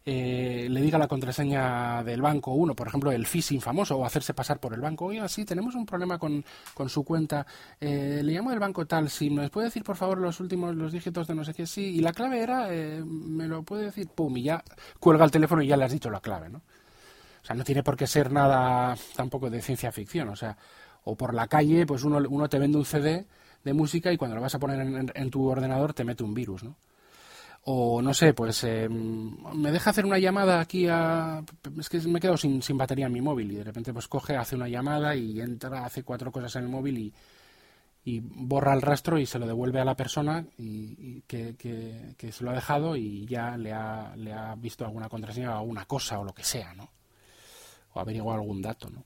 eh, 0.05 0.67
le 0.69 0.81
diga 0.81 0.97
la 0.97 1.07
contraseña 1.07 2.03
del 2.03 2.21
banco 2.21 2.53
uno, 2.53 2.75
por 2.75 2.87
ejemplo, 2.87 3.11
el 3.11 3.25
phishing 3.25 3.61
famoso, 3.61 3.97
o 3.97 4.05
hacerse 4.05 4.33
pasar 4.33 4.59
por 4.59 4.73
el 4.73 4.81
banco. 4.81 5.05
Oiga, 5.05 5.27
sí, 5.27 5.45
tenemos 5.45 5.75
un 5.75 5.85
problema 5.85 6.17
con, 6.17 6.43
con 6.73 6.89
su 6.89 7.03
cuenta. 7.03 7.45
le 7.79 8.23
llamo 8.23 8.49
del 8.49 8.59
banco 8.59 8.85
tal, 8.85 9.09
si 9.09 9.29
me 9.29 9.49
puede 9.49 9.67
decir, 9.67 9.83
por 9.83 9.95
favor, 9.95 10.17
los 10.17 10.39
últimos, 10.39 10.75
los 10.75 10.91
dígitos 10.91 11.27
de 11.27 11.35
no 11.35 11.43
sé 11.43 11.53
qué, 11.53 11.65
sí. 11.65 11.97
Y 11.97 11.99
la 12.01 12.13
clave 12.13 12.41
era, 12.41 12.67
me 12.67 13.47
lo 13.47 13.63
puede 13.63 13.85
decir, 13.85 14.07
pum, 14.07 14.37
y 14.37 14.43
ya 14.43 14.63
cuelga 14.99 15.25
el 15.25 15.31
teléfono 15.31 15.61
y 15.61 15.67
ya 15.67 15.77
le 15.77 15.85
has 15.85 15.91
dicho 15.91 16.09
la 16.09 16.21
clave, 16.21 16.49
¿no? 16.49 16.61
O 17.41 17.45
sea, 17.45 17.55
no 17.55 17.63
tiene 17.63 17.83
por 17.83 17.95
qué 17.95 18.07
ser 18.07 18.31
nada 18.31 18.95
tampoco 19.15 19.49
de 19.49 19.61
ciencia 19.61 19.91
ficción. 19.91 20.29
O 20.29 20.35
sea, 20.35 20.57
o 21.03 21.15
por 21.15 21.33
la 21.33 21.47
calle, 21.47 21.85
pues 21.85 22.03
uno, 22.03 22.19
uno 22.29 22.49
te 22.49 22.59
vende 22.59 22.77
un 22.77 22.85
CD 22.85 23.25
de 23.63 23.73
música 23.73 24.11
y 24.11 24.17
cuando 24.17 24.35
lo 24.35 24.41
vas 24.41 24.55
a 24.55 24.59
poner 24.59 25.11
en, 25.13 25.29
tu 25.29 25.47
ordenador 25.47 25.93
te 25.93 26.03
mete 26.03 26.23
un 26.23 26.33
virus, 26.33 26.63
¿no? 26.63 26.75
O 27.71 28.01
no 28.01 28.15
sé, 28.15 28.33
pues 28.33 28.63
em, 28.63 29.37
me 29.53 29.71
deja 29.71 29.91
hacer 29.91 30.03
una 30.03 30.17
llamada 30.17 30.59
aquí 30.59 30.87
a... 30.87 31.43
Es 31.79 31.87
que 31.87 31.99
me 31.99 32.19
quedo 32.19 32.35
sin, 32.35 32.63
sin 32.63 32.79
batería 32.79 33.05
en 33.05 33.13
mi 33.13 33.21
móvil 33.21 33.51
y 33.51 33.55
de 33.57 33.63
repente 33.63 33.93
pues 33.93 34.07
coge, 34.07 34.35
hace 34.35 34.55
una 34.55 34.67
llamada 34.67 35.15
y 35.15 35.39
entra, 35.39 35.85
hace 35.85 36.03
cuatro 36.03 36.31
cosas 36.31 36.55
en 36.55 36.63
el 36.63 36.69
móvil 36.69 36.97
y, 36.97 37.13
y 38.05 38.21
borra 38.21 38.73
el 38.73 38.81
rastro 38.81 39.19
y 39.19 39.27
se 39.27 39.37
lo 39.37 39.45
devuelve 39.45 39.79
a 39.79 39.85
la 39.85 39.95
persona 39.95 40.43
y, 40.57 41.21
que, 41.27 41.55
que, 41.55 42.31
se 42.31 42.43
lo 42.43 42.49
ha 42.49 42.55
dejado 42.55 42.95
y 42.95 43.27
ya 43.27 43.55
le 43.55 43.71
ha, 43.71 44.15
le 44.15 44.33
ha 44.33 44.55
visto 44.55 44.83
alguna 44.83 45.07
contraseña 45.07 45.53
o 45.53 45.59
alguna 45.59 45.85
cosa 45.85 46.19
o 46.19 46.23
lo 46.23 46.33
que 46.33 46.43
sea, 46.43 46.73
¿no? 46.73 46.89
o 47.93 47.99
averiguar 47.99 48.39
algún 48.39 48.63
dato, 48.63 48.89
¿no? 48.89 49.05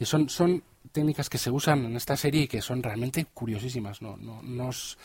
Son, 0.00 0.28
son 0.28 0.62
técnicas 0.90 1.30
que 1.30 1.38
se 1.38 1.50
usan 1.50 1.84
en 1.84 1.96
esta 1.96 2.16
serie 2.16 2.42
y 2.42 2.48
que 2.48 2.60
son 2.60 2.82
realmente 2.82 3.26
curiosísimas. 3.32 4.02
¿no? 4.02 4.16
No, 4.16 4.42
nos... 4.42 4.98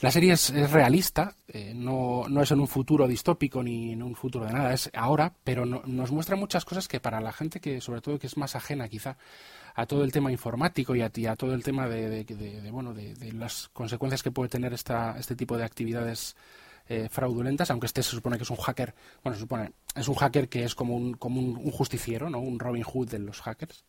La 0.00 0.10
serie 0.10 0.32
es, 0.32 0.50
realista, 0.70 1.34
eh, 1.46 1.74
no, 1.74 2.24
no, 2.26 2.40
es 2.40 2.50
en 2.50 2.60
un 2.60 2.68
futuro 2.68 3.06
distópico 3.06 3.62
ni 3.62 3.92
en 3.92 4.02
un 4.02 4.14
futuro 4.14 4.46
de 4.46 4.52
nada, 4.54 4.72
es 4.72 4.90
ahora, 4.94 5.34
pero 5.44 5.66
nos 5.66 6.10
muestra 6.10 6.36
muchas 6.36 6.64
cosas 6.64 6.88
que 6.88 7.00
para 7.00 7.20
la 7.20 7.32
gente 7.32 7.60
que, 7.60 7.82
sobre 7.82 8.00
todo, 8.00 8.18
que 8.18 8.26
es 8.26 8.38
más 8.38 8.56
ajena 8.56 8.88
quizá 8.88 9.18
a 9.74 9.84
todo 9.84 10.02
el 10.02 10.10
tema 10.10 10.32
informático 10.32 10.96
y 10.96 11.02
a, 11.02 11.06
a 11.06 11.36
todo 11.36 11.52
el 11.52 11.62
tema 11.62 11.86
de, 11.86 12.24
bueno 12.72 12.94
de, 12.94 13.32
las 13.32 13.68
consecuencias 13.74 14.22
que 14.22 14.30
puede 14.30 14.48
tener 14.48 14.72
esta, 14.72 15.16
este 15.18 15.36
tipo 15.36 15.58
de 15.58 15.64
actividades 15.64 16.34
eh, 16.88 17.08
fraudulentas, 17.10 17.70
aunque 17.70 17.86
este 17.86 18.02
se 18.02 18.10
supone 18.10 18.36
que 18.36 18.44
es 18.44 18.50
un 18.50 18.56
hacker, 18.56 18.94
bueno, 19.22 19.36
se 19.36 19.42
supone, 19.42 19.72
es 19.94 20.08
un 20.08 20.14
hacker 20.14 20.48
que 20.48 20.64
es 20.64 20.74
como 20.74 20.96
un, 20.96 21.14
como 21.14 21.40
un, 21.40 21.70
justiciero, 21.70 22.30
¿no? 22.30 22.40
Un 22.40 22.58
Robin 22.58 22.82
Hood 22.82 23.10
de 23.10 23.18
los 23.18 23.40
hackers. 23.42 23.84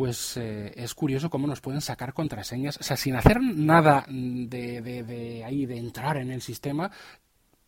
Pues 0.00 0.38
eh, 0.38 0.72
es 0.76 0.94
curioso 0.94 1.28
cómo 1.28 1.46
nos 1.46 1.60
pueden 1.60 1.82
sacar 1.82 2.14
contraseñas, 2.14 2.78
o 2.78 2.82
sea, 2.82 2.96
sin 2.96 3.16
hacer 3.16 3.38
nada 3.42 4.06
de, 4.08 4.80
de, 4.80 5.44
ahí, 5.44 5.66
de 5.66 5.76
entrar 5.76 6.16
en 6.16 6.30
el 6.30 6.40
sistema, 6.40 6.90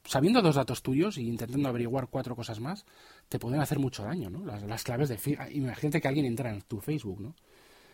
sabiendo 0.02 0.40
dos 0.40 0.54
datos 0.54 0.82
tuyos 0.82 1.18
y 1.18 1.28
intentando 1.28 1.68
averiguar 1.68 2.08
cuatro 2.08 2.34
cosas 2.34 2.58
más, 2.58 2.86
te 3.28 3.38
pueden 3.38 3.60
hacer 3.60 3.78
mucho 3.78 4.02
daño, 4.04 4.30
¿no? 4.30 4.46
Las, 4.46 4.62
las 4.62 4.82
claves 4.82 5.10
de... 5.10 5.18
Imagínate 5.52 6.00
que 6.00 6.08
alguien 6.08 6.24
entra 6.24 6.50
en 6.50 6.62
tu 6.62 6.80
Facebook, 6.80 7.20
¿no? 7.20 7.34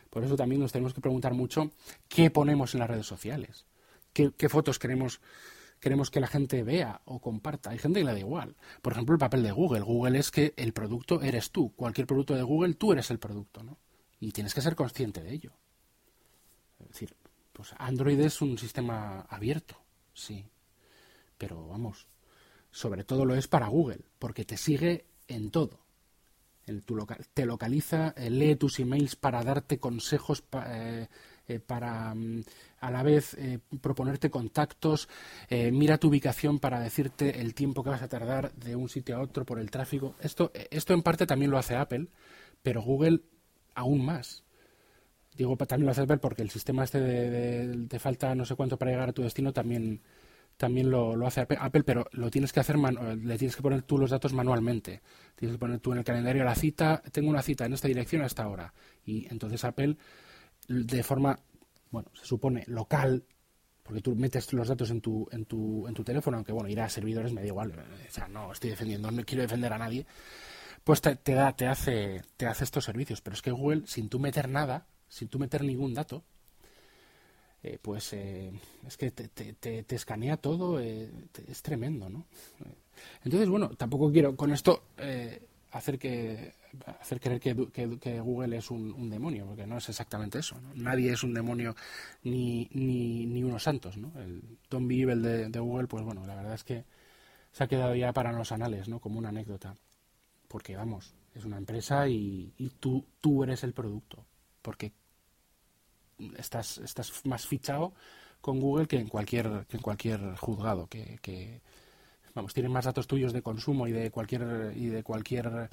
Por 0.09 0.23
eso 0.23 0.37
también 0.37 0.61
nos 0.61 0.71
tenemos 0.71 0.95
que 0.95 1.01
preguntar 1.01 1.35
mucho 1.35 1.73
qué 2.09 2.31
ponemos 2.31 2.75
en 2.75 2.79
las 2.79 2.91
redes 2.91 3.07
sociales, 3.07 3.67
qué, 4.13 4.31
qué 4.37 4.49
fotos 4.49 4.79
queremos 4.79 5.21
queremos 5.81 6.13
que 6.13 6.21
la 6.21 6.29
gente 6.29 6.63
vea 6.63 7.01
o 7.07 7.19
comparta. 7.19 7.71
Hay 7.71 7.79
gente 7.79 7.99
que 7.99 8.07
le 8.07 8.13
da 8.13 8.21
igual. 8.21 8.55
Por 8.83 8.93
ejemplo, 8.93 9.17
el 9.17 9.19
papel 9.19 9.43
de 9.43 9.51
Google. 9.51 9.81
Google 9.81 10.21
es 10.21 10.31
que 10.31 10.55
el 10.57 10.73
producto 10.73 11.23
eres 11.23 11.51
tú. 11.51 11.73
Cualquier 11.75 12.07
producto 12.07 12.37
de 12.37 12.43
Google, 12.43 12.75
tú 12.75 12.93
eres 12.93 13.11
el 13.11 13.19
producto, 13.19 13.65
¿no? 13.65 13.79
Y 14.21 14.33
tienes 14.33 14.55
que 14.55 14.63
ser 14.63 14.75
consciente 14.75 15.23
de 15.23 15.33
ello. 15.33 15.53
Es 16.81 16.89
decir, 16.89 17.15
pues 17.53 17.75
Android 17.79 18.21
es 18.21 18.41
un 18.41 18.57
sistema 18.57 19.23
abierto, 19.29 19.77
sí. 20.15 20.45
Pero 21.37 21.67
vamos, 21.67 22.07
sobre 22.71 23.05
todo 23.05 23.25
lo 23.25 23.35
es 23.35 23.49
para 23.49 23.69
Google, 23.69 24.01
porque 24.19 24.45
te 24.45 24.57
sigue 24.57 25.07
en 25.27 25.51
todo. 25.51 25.81
En 26.67 26.83
tu 26.83 26.95
local, 26.95 27.27
te 27.33 27.47
localiza, 27.47 28.15
eh, 28.17 28.29
lee 28.29 28.55
tus 28.57 28.79
emails 28.79 29.17
para 29.17 29.43
darte 29.43 29.79
consejos 29.79 30.45
eh, 30.67 31.09
eh, 31.47 31.61
para 31.61 32.15
mm, 32.15 32.45
a 32.81 32.91
la 32.91 33.03
vez 33.03 33.37
proponerte 33.81 34.31
contactos, 34.31 35.09
mira 35.51 35.99
tu 35.99 36.09
ubicación 36.09 36.61
para 36.61 36.79
decirte 36.79 37.41
el 37.41 37.55
tiempo 37.55 37.83
que 37.83 37.91
vas 37.91 38.03
a 38.03 38.09
tardar 38.09 38.53
de 38.53 38.77
un 38.77 38.89
sitio 38.89 39.17
a 39.17 39.21
otro 39.21 39.45
por 39.45 39.59
el 39.59 39.71
tráfico. 39.71 40.15
Esto, 40.21 40.53
esto 40.55 40.95
en 40.95 41.03
parte 41.03 41.27
también 41.27 41.51
lo 41.51 41.59
hace 41.59 41.75
Apple, 41.75 42.07
pero 42.63 42.83
Google 42.83 43.23
aún 43.79 44.05
más. 44.05 44.45
Digo, 45.37 45.57
también 45.57 45.87
lo 45.87 45.93
hace 45.93 46.03
Apple 46.03 46.19
porque 46.19 46.43
el 46.43 46.51
sistema 46.51 46.85
este 46.85 47.01
de, 47.01 47.99
falta 47.99 48.35
no 48.35 48.45
sé 48.45 48.57
cuánto 48.57 48.77
para 48.77 48.91
llegar 48.91 49.09
a 49.09 49.13
tu 49.13 49.23
destino 49.23 49.53
también 49.53 50.03
también 50.57 50.91
lo, 50.91 51.25
hace 51.25 51.43
Apple, 51.43 51.85
pero 51.85 52.09
lo 52.11 52.33
tienes 52.33 52.53
que 52.53 52.59
hacer, 52.59 52.77
le 52.77 53.39
tienes 53.39 53.55
que 53.55 53.63
poner 53.63 53.83
tú 53.83 53.97
los 53.97 54.11
datos 54.11 54.33
manualmente. 54.33 55.03
Tienes 55.37 55.55
que 55.55 55.61
poner 55.61 55.79
tú 55.79 55.93
en 55.93 55.99
el 55.99 56.05
calendario 56.05 56.43
la 56.43 56.57
cita, 56.57 57.01
tengo 57.13 57.31
una 57.31 57.43
cita 57.43 57.65
en 57.65 57.75
esta 57.75 57.87
dirección 57.87 58.23
hasta 58.23 58.43
ahora. 58.43 58.75
Y 59.05 59.29
entonces 59.31 59.63
Apple 59.65 59.97
de 60.67 61.03
forma, 61.05 61.39
bueno, 61.93 62.11
se 62.13 62.27
supone 62.27 62.65
local, 62.67 63.25
porque 63.85 64.03
tú 64.03 64.17
metes 64.17 64.53
los 64.53 64.67
datos 64.67 64.91
en 64.91 65.01
tu, 65.01 65.29
en 65.31 65.45
tu, 65.45 65.87
en 65.87 65.95
tu 65.95 66.03
teléfono, 66.03 66.37
aunque 66.37 66.53
bueno, 66.53 66.69
ir 66.69 66.81
a 66.81 66.89
servidores 66.89 67.33
me 67.33 67.41
da 67.41 67.47
igual, 67.47 67.73
o 67.73 68.11
sea, 68.11 68.27
no 68.27 68.53
estoy 68.53 68.71
defendiendo, 68.71 69.11
no 69.13 69.25
quiero 69.25 69.43
defender 69.43 69.73
a 69.73 69.79
nadie, 69.79 70.05
pues 70.89 71.03
te, 71.03 71.35
da, 71.35 71.53
te 71.53 71.67
hace, 71.67 72.23
te 72.39 72.47
hace 72.47 72.65
estos 72.65 72.87
servicios. 72.87 73.21
Pero 73.21 73.35
es 73.35 73.43
que 73.43 73.51
Google, 73.51 73.83
sin 73.85 74.09
tú 74.09 74.19
meter 74.19 74.49
nada, 74.49 74.87
sin 75.07 75.29
tú 75.29 75.39
meter 75.39 75.63
ningún 75.63 75.93
dato, 75.93 76.25
eh, 77.63 77.79
pues 77.83 78.15
eh, 78.15 78.51
es 78.87 78.97
que 78.97 79.11
te, 79.11 79.29
te, 79.29 79.53
te, 79.53 79.95
escanea 79.95 80.39
todo, 80.39 80.81
eh, 80.81 81.11
es 81.47 81.61
tremendo, 81.61 82.09
¿no? 82.09 82.25
Entonces, 83.23 83.51
bueno, 83.51 83.69
tampoco 83.77 84.11
quiero 84.11 84.35
con 84.35 84.51
esto 84.51 84.85
hacer 85.73 85.99
que 85.99 86.55
hacer 87.01 87.21
creer 87.21 87.39
que, 87.39 88.21
Google 88.21 88.57
es 88.57 88.71
un, 88.71 89.11
demonio, 89.11 89.45
porque 89.45 89.67
no 89.67 89.77
es 89.77 89.91
exactamente 89.91 90.39
eso. 90.39 90.57
Nadie 90.75 91.13
es 91.13 91.23
un 91.23 91.35
demonio 91.35 91.77
ni, 92.23 92.67
ni, 92.73 93.27
ni 93.27 93.45
unos 93.45 93.63
santos. 93.63 93.99
¿no? 93.99 94.11
El 94.19 94.43
Don 94.71 94.91
Evil 94.91 95.21
de, 95.21 95.51
de, 95.51 95.61
Google, 95.61 95.87
pues 95.87 96.03
bueno, 96.03 96.27
la 96.27 96.35
verdad 96.35 96.55
es 96.55 96.65
que 96.65 96.87
se 97.53 97.65
ha 97.65 97.69
quedado 97.69 97.95
ya 97.95 98.15
para 98.15 98.33
los 98.33 98.53
anales, 98.53 98.89
¿no? 98.89 99.01
como 99.01 99.19
una 99.19 99.29
anécdota. 99.29 99.77
Porque 100.49 100.77
vamos, 100.77 101.15
es 101.35 101.45
una 101.45 101.59
empresa 101.59 102.09
y, 102.09 102.53
y 102.57 102.71
tú, 102.71 103.05
tú 103.21 103.45
eres 103.45 103.63
el 103.63 103.75
producto. 103.75 104.25
Porque 104.63 104.93
estás, 106.37 106.79
estás 106.79 107.25
más 107.27 107.47
fichado 107.47 107.93
con 108.41 108.61
Google 108.61 108.87
que 108.87 108.99
en 108.99 109.09
cualquier, 109.09 109.67
que 109.69 109.77
en 109.77 109.83
cualquier 109.83 110.37
juzgado 110.37 110.87
que, 110.87 111.19
que 111.23 111.61
vamos, 112.35 112.55
tienen 112.55 112.73
más 112.73 112.85
datos 112.85 113.07
tuyos 113.07 113.33
de 113.33 113.43
consumo 113.43 113.87
y 113.87 113.93
de 113.93 114.11
cualquier 114.11 114.73
y 114.77 114.87
de 114.87 115.03
cualquier 115.03 115.71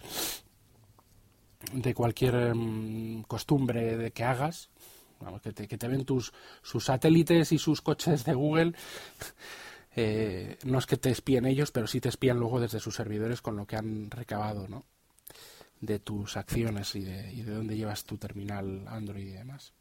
de 1.74 1.94
cualquier 1.94 2.36
em, 2.36 3.24
costumbre 3.24 3.98
de 3.98 4.12
que 4.12 4.24
hagas, 4.24 4.70
vamos, 5.20 5.42
que, 5.42 5.52
te, 5.52 5.68
que 5.68 5.78
te 5.78 5.88
ven 5.88 6.06
tus 6.06 6.34
sus 6.62 6.86
satélites 6.86 7.52
y 7.52 7.58
sus 7.58 7.82
coches 7.82 8.24
de 8.26 8.34
Google, 8.34 8.74
eh, 9.96 10.58
no 10.66 10.80
es 10.80 10.86
que 10.86 10.98
te 10.98 11.10
espíen 11.10 11.46
ellos, 11.46 11.72
pero 11.72 11.88
sí 11.88 12.02
te 12.02 12.10
espían 12.10 12.40
luego 12.40 12.60
desde 12.60 12.80
sus 12.80 12.96
servidores 12.96 13.42
con 13.42 13.56
lo 13.56 13.66
que 13.66 13.78
han 13.78 14.12
recabado, 14.12 14.68
¿no? 14.68 14.86
De 15.80 16.00
tus 16.00 16.38
acciones 16.38 16.96
y 16.96 17.02
de, 17.02 17.32
de 17.32 17.52
dónde 17.52 17.78
llevas 17.78 18.04
tu 18.04 18.18
terminal 18.18 18.86
Android 18.88 19.28
y 19.28 19.32
demás. 19.32 19.74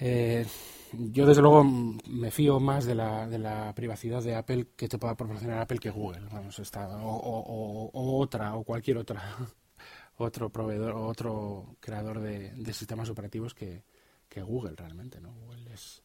Eh, 0.00 0.44
yo 0.92 1.26
desde 1.26 1.42
luego 1.42 1.64
me 1.64 2.30
fío 2.30 2.58
más 2.58 2.84
de 2.84 2.94
la, 2.94 3.28
de 3.28 3.38
la 3.38 3.72
privacidad 3.74 4.22
de 4.22 4.34
Apple 4.34 4.68
que 4.76 4.88
te 4.88 4.98
pueda 4.98 5.16
proporcionar 5.16 5.60
Apple 5.60 5.78
que 5.78 5.90
Google, 5.90 6.26
vamos, 6.32 6.58
o, 6.58 7.90
o, 7.92 8.20
otra, 8.20 8.54
o 8.56 8.64
cualquier 8.64 8.98
otra, 8.98 9.22
otro 10.16 10.50
proveedor, 10.50 10.94
otro 10.94 11.76
creador 11.80 12.20
de, 12.20 12.72
sistemas 12.72 13.08
operativos 13.08 13.54
que, 13.54 13.84
que, 14.28 14.42
Google 14.42 14.74
realmente, 14.76 15.20
¿no? 15.20 15.32
Google 15.32 15.72
es, 15.72 16.02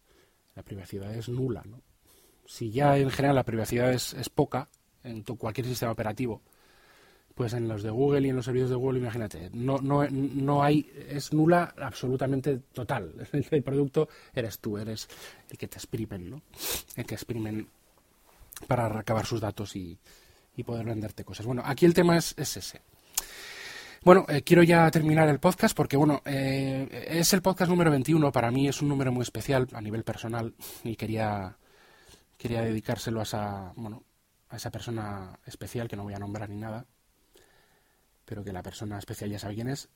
la 0.56 0.64
privacidad 0.64 1.14
es 1.14 1.30
nula, 1.30 1.64
¿no? 1.66 1.82
Si 2.50 2.72
ya 2.72 2.98
en 2.98 3.12
general 3.12 3.36
la 3.36 3.44
privacidad 3.44 3.94
es, 3.94 4.16
poca 4.34 4.70
en 5.04 5.22
cualquier 5.22 5.68
sistema 5.68 5.92
operativo, 5.92 6.42
pues 7.36 7.54
en 7.54 7.68
los 7.68 7.84
de 7.84 7.92
Google 7.92 8.26
y 8.26 8.32
en 8.32 8.38
los 8.38 8.46
servicios 8.46 8.72
de 8.72 8.76
Google, 8.76 8.98
imagínate, 8.98 9.52
no, 9.54 9.78
no, 9.78 10.04
no 10.10 10.64
hay, 10.64 10.92
es 11.10 11.32
nula 11.32 11.76
absolutamente 11.78 12.58
total. 12.74 13.14
El 13.52 13.62
producto 13.62 14.10
eres 14.34 14.58
tú, 14.58 14.80
eres 14.80 15.08
el 15.48 15.60
que 15.60 15.68
te 15.68 15.78
exprimen, 15.78 16.28
¿no? 16.28 16.42
El 16.96 17.06
que 17.06 17.14
exprimen 17.14 17.68
para 18.66 18.90
recabar 18.90 19.28
sus 19.28 19.40
datos 19.40 19.76
y, 19.76 20.00
poder 20.66 20.88
venderte 20.88 21.24
cosas. 21.24 21.46
Bueno, 21.46 21.62
aquí 21.64 21.86
el 21.86 21.94
tema 21.94 22.18
es, 22.18 22.34
ese. 22.36 22.82
Bueno, 24.04 24.26
eh, 24.28 24.42
quiero 24.42 24.64
ya 24.64 24.90
terminar 24.90 25.30
el 25.30 25.40
podcast 25.40 25.78
porque, 25.78 25.98
bueno, 25.98 26.24
eh, 26.26 27.06
es 27.10 27.32
el 27.32 27.44
podcast 27.44 27.70
número 27.70 27.92
21. 27.92 28.32
Para 28.32 28.50
mí 28.50 28.68
es 28.68 28.82
un 28.82 28.90
número 28.90 29.12
muy 29.12 29.22
especial 29.22 29.68
a 29.72 29.82
nivel 29.82 30.04
personal 30.04 30.54
y 30.84 30.98
quería, 30.98 31.56
quería 32.40 32.62
dedicárselo 32.62 33.20
a 33.20 33.24
esa, 33.24 33.74
bueno, 33.76 34.02
a 34.50 34.56
esa 34.56 34.72
persona 34.72 35.38
especial 35.46 35.90
que 35.90 35.98
no 35.98 36.04
voy 36.04 36.14
a 36.14 36.20
nombrar 36.20 36.50
ni 36.50 36.56
nada, 36.56 36.86
pero 38.26 38.44
que 38.44 38.54
la 38.54 38.64
persona 38.64 38.98
especial 38.98 39.30
ya 39.30 39.40
sabe 39.40 39.56
quién 39.56 39.68
es. 39.68 39.90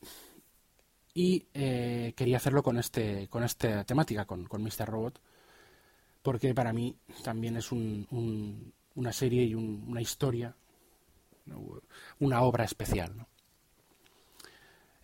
Y 1.13 1.47
eh, 1.53 2.13
quería 2.17 2.37
hacerlo 2.37 2.61
con 2.61 2.77
este 2.77 3.27
con 3.29 3.43
esta 3.43 3.83
temática, 3.85 4.25
con, 4.25 4.45
con 4.45 4.61
Mr. 4.61 4.85
Robot, 4.85 5.21
porque 6.21 6.53
para 6.53 6.73
mí 6.73 6.95
también 7.23 7.55
es 7.55 7.71
un, 7.71 8.73
una 8.95 9.13
serie 9.13 9.43
y 9.43 9.55
una 9.55 10.01
historia, 10.01 10.53
una 12.19 12.41
obra 12.41 12.65
especial. 12.65 13.25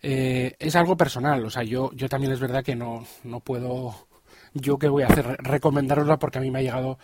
Eh, 0.02 0.56
es 0.58 0.76
algo 0.76 0.96
personal, 0.96 1.44
o 1.44 1.50
sea, 1.50 1.62
yo, 1.62 1.90
yo 1.92 2.08
también 2.08 2.32
es 2.32 2.40
verdad 2.40 2.64
que 2.64 2.74
no, 2.74 3.06
no 3.24 3.40
puedo, 3.40 4.08
yo 4.54 4.78
qué 4.78 4.88
voy 4.88 5.04
a 5.04 5.08
hacer, 5.08 5.26
recomendarosla 5.42 6.18
porque 6.18 6.38
a 6.38 6.40
mí 6.40 6.50
me 6.50 6.60
ha 6.60 6.62
llegado 6.62 6.98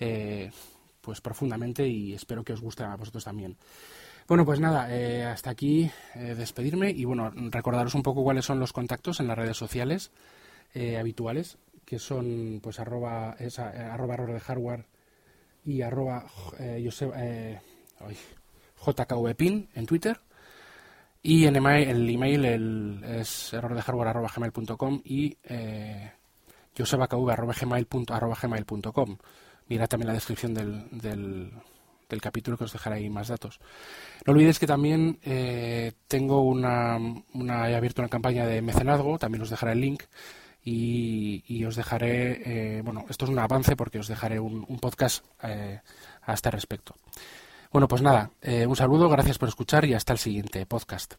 eh, 0.00 0.50
pues 1.00 1.20
profundamente 1.20 1.86
y 1.86 2.14
espero 2.14 2.42
que 2.42 2.52
os 2.52 2.60
guste 2.60 2.82
a 2.82 2.96
vosotros 2.96 3.24
también. 3.24 3.56
Bueno, 4.26 4.44
pues 4.44 4.60
nada, 4.60 4.88
eh, 4.94 5.24
hasta 5.24 5.50
aquí 5.50 5.90
eh, 6.14 6.34
despedirme 6.36 6.90
y 6.90 7.04
bueno, 7.04 7.30
recordaros 7.34 7.94
un 7.94 8.02
poco 8.02 8.22
cuáles 8.22 8.44
son 8.44 8.58
los 8.60 8.72
contactos 8.72 9.20
en 9.20 9.28
las 9.28 9.38
redes 9.38 9.56
sociales 9.56 10.10
habituales, 10.98 11.58
que 11.84 11.98
son 11.98 12.60
pues 12.62 12.78
arroba, 12.78 13.36
arroba 13.92 14.14
error 14.14 14.32
de 14.32 14.38
hardware 14.38 14.86
y 15.64 15.82
arroba 15.82 16.26
jkvpin 18.84 19.68
en 19.74 19.86
Twitter. 19.86 20.20
Y 21.22 21.44
en 21.44 21.56
email, 21.56 21.88
el 21.88 22.08
email 22.08 22.44
el, 22.44 23.04
es 23.04 23.52
error 23.52 23.74
de 23.74 23.82
hardware 23.82 24.08
arroba 24.08 24.30
gmail.com 24.34 25.02
y 25.04 25.36
eh, 25.44 26.12
arroba 26.78 28.36
gmail.com. 28.40 29.18
Mira 29.70 29.86
también 29.86 30.08
la 30.08 30.14
descripción 30.14 30.52
del 30.52 31.50
del 32.10 32.20
capítulo 32.20 32.58
que 32.58 32.64
os 32.64 32.72
dejaré 32.72 32.96
ahí 32.96 33.08
más 33.08 33.28
datos. 33.28 33.58
No 34.26 34.32
olvidéis 34.32 34.58
que 34.58 34.66
también 34.66 35.18
eh, 35.22 35.92
tengo 36.08 36.42
una, 36.42 36.98
una, 37.32 37.70
he 37.70 37.76
abierto 37.76 38.02
una 38.02 38.08
campaña 38.10 38.46
de 38.46 38.60
mecenazgo, 38.60 39.18
también 39.18 39.42
os 39.42 39.50
dejaré 39.50 39.72
el 39.72 39.80
link 39.80 40.02
y, 40.62 41.64
os 41.64 41.76
dejaré, 41.76 42.78
eh, 42.78 42.82
bueno, 42.82 43.06
esto 43.08 43.24
es 43.24 43.30
un 43.30 43.38
avance 43.38 43.76
porque 43.76 43.98
os 43.98 44.08
dejaré 44.08 44.38
un, 44.38 44.66
podcast 44.78 45.24
eh, 45.42 45.80
a 46.22 46.34
este 46.34 46.50
respecto. 46.50 46.94
Bueno, 47.72 47.86
pues 47.86 48.02
nada, 48.02 48.30
un 48.66 48.74
saludo, 48.74 49.08
gracias 49.08 49.38
por 49.38 49.48
escuchar 49.48 49.84
y 49.84 49.94
hasta 49.94 50.12
el 50.12 50.18
siguiente 50.18 50.66
podcast. 50.66 51.14